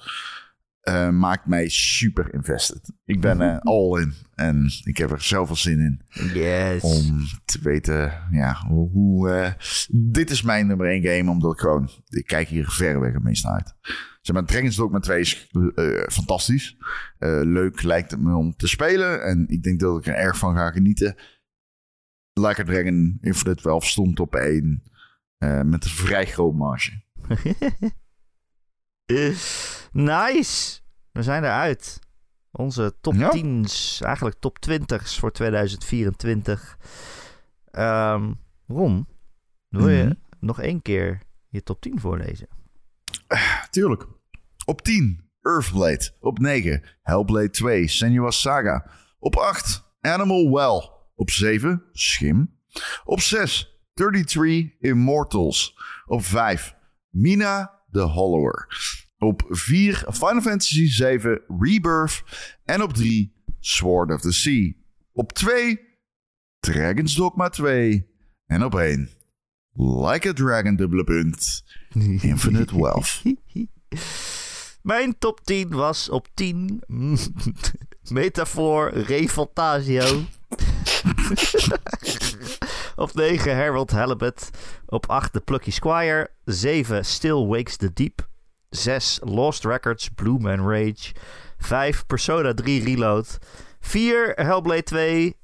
[0.88, 2.92] Eh, maakt mij super invested.
[3.06, 6.02] Ik ben eh, all in en ik heb er zoveel zin in
[6.34, 6.82] Yes.
[6.82, 8.90] om te weten ja, hoe...
[8.90, 9.52] hoe, eh,
[9.92, 11.90] dit is mijn nummer één game, omdat ik gewoon...
[12.10, 13.76] Ik kijk hier verreweg het meest naar uit.
[14.22, 15.50] Zeg maar, Dragon's Dogma 2 is
[16.12, 16.78] fantastisch.
[17.42, 19.24] Leuk lijkt het me om te spelen.
[19.24, 21.16] En ik denk dat ik er erg van ga genieten.
[22.34, 24.84] Like a Dragon Infinite wel stond op één.
[25.38, 26.92] eh, met een vrij groot marge.
[29.92, 30.80] Nice.
[31.12, 32.00] We zijn eruit.
[32.52, 33.30] Onze top Ja.
[33.32, 36.78] 10's, eigenlijk top 20's voor 2024.
[37.72, 38.34] Ehm
[38.68, 39.08] Ron,
[39.70, 40.14] wil je Mhm.
[40.40, 42.48] nog één keer je top 10 voorlezen?
[43.70, 44.06] Tuurlijk.
[44.66, 46.12] Op 10, Earthblade.
[46.20, 48.86] Op 9, Hellblade 2, Senua's Saga.
[49.20, 50.90] Op 8, Animal Well.
[51.16, 52.56] Op 7, Schim.
[53.04, 55.78] Op 6, 33 Immortals.
[56.06, 56.76] Op 5,
[57.10, 58.68] Mina the Hollower.
[59.20, 62.24] Op 4, Final Fantasy 7 Rebirth.
[62.66, 64.74] En op 3, Sword of the Sea.
[65.14, 65.80] Op 2,
[66.60, 68.08] Dragon's Dogma 2.
[68.46, 69.10] En op 1,
[69.78, 71.64] Like a Dragon dubbele punt.
[72.22, 73.22] Infinite Wealth.
[74.82, 76.82] Mijn top 10 was op 10
[78.10, 80.26] Metafoor Refantasio.
[82.98, 84.50] Op 9 Harold Halibut.
[84.86, 86.30] Op 8 The Plucky Squire.
[86.46, 88.28] 7 Still Wakes the Deep.
[88.70, 91.14] 6 Lost Records Bloom and Rage.
[91.58, 93.38] 5 Persona 3 Reload.
[93.80, 95.36] 4 Hellblade 2.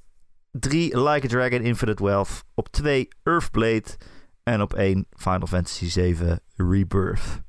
[0.51, 2.43] 3 Like a Dragon Infinite Wealth.
[2.53, 3.97] Op 2 Earthblade.
[4.43, 7.41] En op 1 Final Fantasy 7 Rebirth.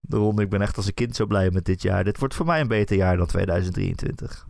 [0.00, 2.04] De ronde, ik ben echt als een kind zo blij met dit jaar.
[2.04, 4.46] Dit wordt voor mij een beter jaar dan 2023.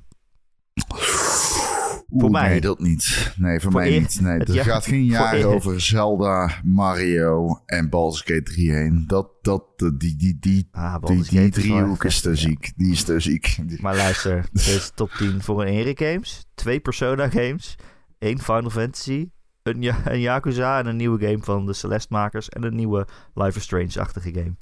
[2.23, 2.49] Oeh, mij.
[2.49, 3.33] Nee, dat niet.
[3.37, 4.21] Nee, voor, Voor mij eer- niet.
[4.21, 9.05] Nee, het er jaar- gaat geen jaar over Zelda, Mario en Baldur's Gate 3 heen.
[9.07, 12.35] Dat, dat, die, die, die, die, Ah, die, die is driehoek is te ja.
[12.35, 12.73] ziek.
[12.77, 13.57] Die is te ziek.
[13.81, 17.75] Maar luister, deze top 10 voor een Erik Games, twee Persona games,
[18.19, 19.29] één Final Fantasy,
[19.63, 23.59] een, ja een Yakuza en een nieuwe game van de Celeste-makers en een nieuwe Life
[23.59, 24.55] is Strange-achtige game.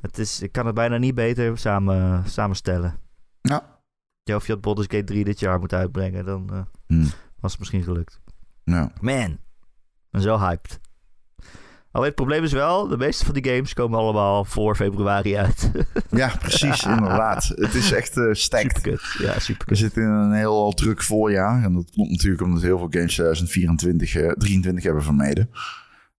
[0.00, 2.94] Het is, ik kan het bijna niet beter samen, samenstellen.
[3.40, 3.76] Ja.
[4.28, 7.06] Ja, of je had Baldur's Gate 3 dit jaar moet uitbrengen, dan eh, Hm.
[7.40, 8.20] was het misschien gelukt.
[8.64, 8.92] Ja.
[9.00, 9.38] Man,
[10.10, 10.80] ben zo hyped.
[11.90, 15.70] Alleen het probleem is wel, de meeste van die games komen allemaal voor februari uit.
[16.10, 17.52] ja, precies, inderdaad.
[17.54, 18.76] Het is echt eh stacked.
[18.76, 19.00] Superkut.
[19.18, 21.62] Ja, We zitten in een heel druk voorjaar.
[21.64, 25.50] En dat komt natuurlijk omdat heel veel games 2024, eh 23 hebben vermeden.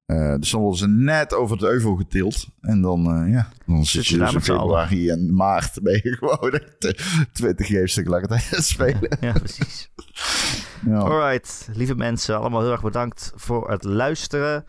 [0.10, 2.48] Eh, dus dan worden ze net over het euvel getild.
[2.62, 6.16] En dan, eh, ja, dan zit je daar dus in februari en maart ben je
[6.20, 9.18] gewoon echt, eh, 20 games tegelijkertijd aan spelen.
[9.20, 9.92] Ja, precies.
[10.86, 10.98] Ja.
[10.98, 14.66] Alright, lieve mensen, allemaal heel erg bedankt voor het luisteren.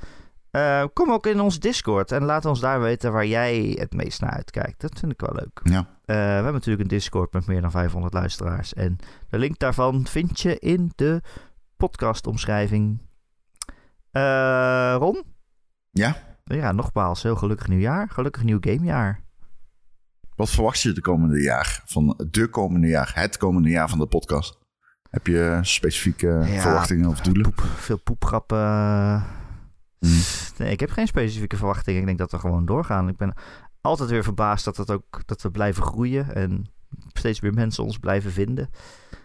[0.93, 4.31] Kom ook in ons Discord en laat ons daar weten waar jij het meest naar
[4.31, 4.81] uitkijkt.
[4.81, 5.61] Dat vind ik wel leuk.
[5.63, 5.87] Ja.
[6.05, 8.75] We hebben natuurlijk een Discord met meer dan 500 luisteraars.
[8.75, 8.97] En
[9.29, 11.21] de link daarvan vind je in de
[11.77, 12.99] podcastomschrijving.
[14.11, 15.23] Eh Ron?
[15.91, 16.17] Ja?
[16.45, 18.09] Ja, nogmaals, heel gelukkig nieuwjaar.
[18.09, 19.21] Gelukkig nieuw gamejaar.
[20.35, 21.83] Wat verwacht je de komende jaar?
[21.85, 24.59] Van de komende jaar, het komende jaar van de podcast?
[25.11, 27.43] Heb je specifieke Ja, verwachtingen of doelen?
[27.43, 28.59] Poep, veel poepgrappen.
[29.99, 30.21] Hmm.
[30.57, 32.01] Nee, ik heb geen specifieke verwachtingen.
[32.01, 33.09] Ik denk dat we gewoon doorgaan.
[33.09, 33.35] Ik ben
[33.81, 36.35] altijd weer verbaasd dat, het ook, dat we blijven groeien.
[36.35, 36.67] En
[37.13, 38.71] steeds meer mensen ons blijven vinden.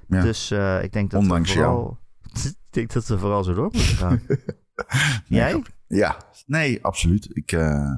[0.07, 0.21] Ja.
[0.21, 1.97] Dus eh, ik denk dat Ondanks we vooral...
[2.43, 4.21] ik denk dat we vooral zo door moeten gaan.
[5.27, 5.63] Jij?
[5.87, 7.29] Ja, nee, absoluut.
[7.33, 7.95] Ik, eh,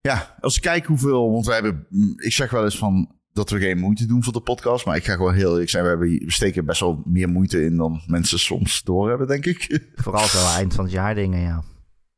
[0.00, 3.50] ja, als ik kijk hoeveel, want wij hebben, mm, ik zeg wel eens van dat
[3.50, 5.88] we geen moeite doen voor de podcast, maar ik ga gewoon heel eerlijk zijn, we,
[5.88, 9.82] hebben, we steken best wel meer moeite in dan mensen soms doorhebben, denk ik.
[9.94, 11.62] Vooral zo eind van het jaar dingen, ja.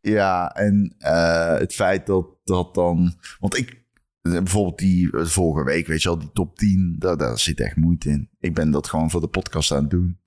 [0.00, 3.82] Ja, en eh, het feit dat dat dan, want ik,
[4.22, 7.76] bijvoorbeeld die eh, vorige week, weet je wel, die top 10, daar, daar zit echt
[7.76, 8.30] moeite in.
[8.40, 10.18] Ik ben dat gewoon voor de podcast aan het doen.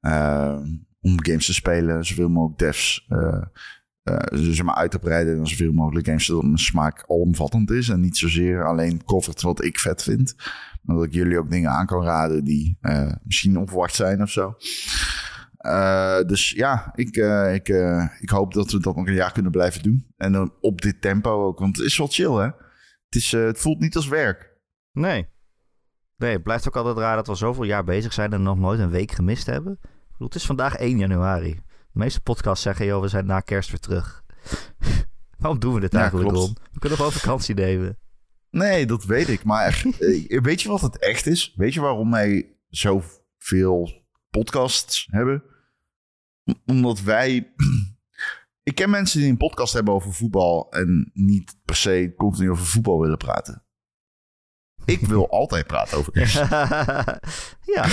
[0.00, 0.58] Eh,
[1.00, 3.42] om games te spelen, zoveel mogelijk devs eh
[4.02, 7.88] eh, zeg maar uit te breiden en zoveel mogelijk games, zodat mijn smaak alomvattend is
[7.88, 10.34] en niet zozeer alleen covert wat ik vet vind,
[10.82, 14.30] maar dat ik jullie ook dingen aan kan raden die eh, misschien onverwacht zijn of
[14.30, 14.54] zo.
[16.26, 17.16] Dus ja, ik,
[17.52, 17.68] ik,
[18.20, 20.06] ik hoop dat we dat nog een jaar kunnen blijven doen.
[20.16, 22.50] En dan op dit tempo ook, want het is wel chill hè.
[23.04, 24.56] Het, is, het voelt niet als werk.
[24.92, 25.28] Nee.
[26.16, 28.80] Nee, het blijft ook altijd raar dat we zoveel jaar bezig zijn en nog nooit
[28.80, 29.78] een week gemist hebben.
[30.20, 31.54] Bedoel, het is vandaag 1 januari.
[31.92, 34.24] De meeste podcasts zeggen, joh, we zijn na kerst weer terug.
[35.38, 36.30] Waarom doen we dit Ja, eigenlijk.
[36.30, 36.56] Ron?
[36.72, 37.98] We kunnen gewoon vakantie nemen.
[38.50, 39.44] Nee, dat weet ik.
[39.44, 41.54] Maar echt, eh, weet je wat het echt is?
[41.56, 45.42] Weet je waarom wij zoveel podcasts hebben?
[46.44, 47.52] Om- Omdat wij...
[48.62, 50.70] Ik ken mensen die een podcast hebben over voetbal...
[50.70, 53.64] en niet per se continu over voetbal willen praten.
[54.84, 56.32] Ik wil altijd praten over games.
[57.74, 57.86] ja,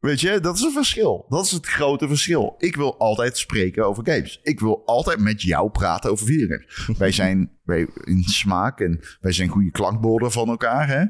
[0.00, 1.26] Weet je, dat is een verschil.
[1.28, 2.54] Dat is het grote verschil.
[2.58, 4.40] Ik wil altijd spreken over games.
[4.42, 6.86] Ik wil altijd met jou praten over videogames.
[6.98, 10.88] wij zijn wij, in smaak en wij zijn goede klankborden van elkaar.
[10.88, 11.04] Hè?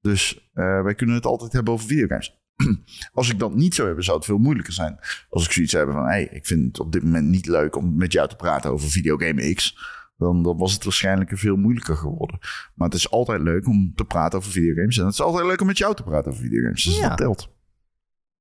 [0.00, 2.44] Dus eh, wij kunnen het altijd hebben over videogames.
[3.12, 4.98] Als ik dat niet zou hebben, zou het veel moeilijker zijn.
[5.28, 7.96] Als ik zoiets heb van, hey, ik vind het op dit moment niet leuk om
[7.96, 9.78] met jou te praten over videogame X.
[10.18, 12.38] Dan, dan was het waarschijnlijk veel moeilijker geworden.
[12.74, 14.98] Maar het is altijd leuk om te praten over videogames.
[14.98, 16.84] En het is altijd leuk om met jou te praten over videogames.
[16.84, 17.08] Dus Ja.
[17.08, 17.55] dat telt.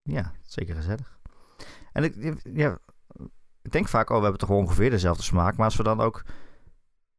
[0.05, 1.17] Ja, zeker gezellig.
[1.93, 2.77] En ik, ja,
[3.61, 5.55] ik denk vaak, oh, we hebben toch ongeveer dezelfde smaak.
[5.55, 6.23] Maar als we dan ook...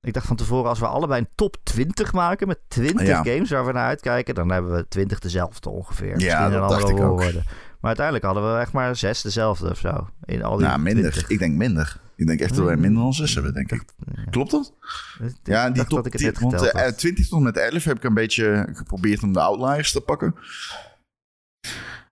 [0.00, 3.22] Ik dacht van tevoren, als we allebei een top 20 maken met 20 Ja.
[3.22, 6.14] games waar we naar uitkijken, dan hebben we 20 dezelfde ongeveer.
[6.14, 7.02] Misschien dat dacht ik ook.
[7.02, 7.42] volgorde.
[7.80, 10.08] Maar uiteindelijk hadden we echt maar zes dezelfde of zo.
[10.24, 11.10] In al die Nou, minder.
[11.10, 11.30] 20.
[11.30, 12.00] Ik denk minder.
[12.16, 13.82] Ik denk echt dat wij minder dan zes hebben, denk ik.
[14.30, 14.72] Klopt dat?
[15.20, 16.98] Ik Ja, die top dat ik het 10, net want geteld eh, had.
[16.98, 20.34] 20 tot met 11 heb ik een beetje geprobeerd om de outliers te pakken.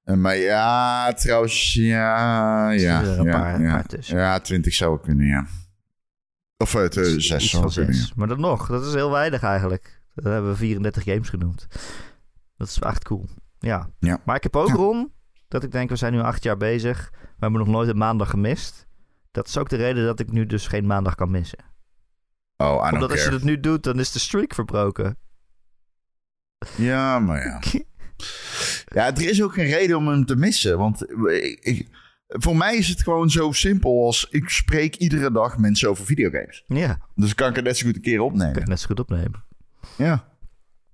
[0.05, 3.71] Eh, maar ja, trouwens, ja, ja, Er een ja, paar- ja.
[3.73, 4.19] paar tussen.
[4.19, 5.47] ja, 20 zou kunnen, ja.
[6.57, 8.13] Of het uh, Iets 6 van zou kunnen, ja.
[8.17, 10.03] Maar dan nog, dat is heel weinig eigenlijk.
[10.15, 11.67] Dan hebben we 34 games genoemd.
[12.57, 13.29] Dat is echt cool.
[13.59, 13.89] Ja.
[13.99, 14.21] Ja.
[14.25, 14.75] Maar ik heb ook, Ja.
[14.75, 15.13] Ron,
[15.49, 17.11] dat ik denk, we zijn nu acht jaar bezig.
[17.13, 18.87] We hebben nog nooit een maandag gemist.
[19.31, 21.59] Dat is ook de reden dat ik nu dus geen maandag kan missen.
[22.57, 25.17] Oh, Omdat als je het nu doet, dan is de streak verbroken.
[26.77, 27.61] Ja, maar ja.
[28.87, 30.79] Ja, er is ook geen reden om hem te missen.
[30.79, 31.89] Want ik, ik-
[32.27, 34.27] voor mij is het gewoon zo simpel als...
[34.31, 36.65] ik spreek iedere dag mensen over videogames.
[36.67, 38.57] Ja, Dus kan ik het net zo goed een keer kan opnemen.
[38.61, 39.45] ik net zo goed opnemen.
[39.97, 40.25] Ja.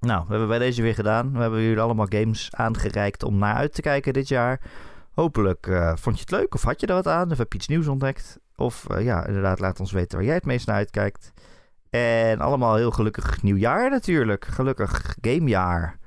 [0.01, 1.33] Nou, we hebben bij deze weer gedaan.
[1.33, 4.61] We hebben jullie allemaal games aangereikt om naar uit te kijken dit jaar.
[5.13, 7.59] Hopelijk eh, vond je het leuk of had je er wat aan of heb je
[7.59, 8.39] iets nieuws ontdekt.
[8.57, 11.33] Of eh, ja, inderdaad, laat ons weten waar jij het meest naar uitkijkt.
[11.91, 14.45] En allemaal heel gelukkig nieuwjaar natuurlijk.
[14.45, 15.99] Gelukkig gamejaar.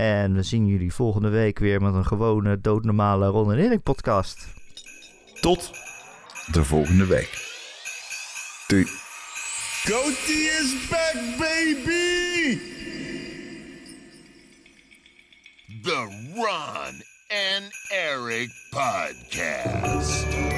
[0.00, 4.46] En we zien jullie volgende week weer met een gewone doodnormale Ron en Erik podcast.
[5.40, 5.70] Tot
[6.52, 7.30] de volgende week.
[8.66, 8.86] Doei.
[10.26, 12.58] Is back, baby!
[15.82, 20.49] The Ron and Eric Podcast.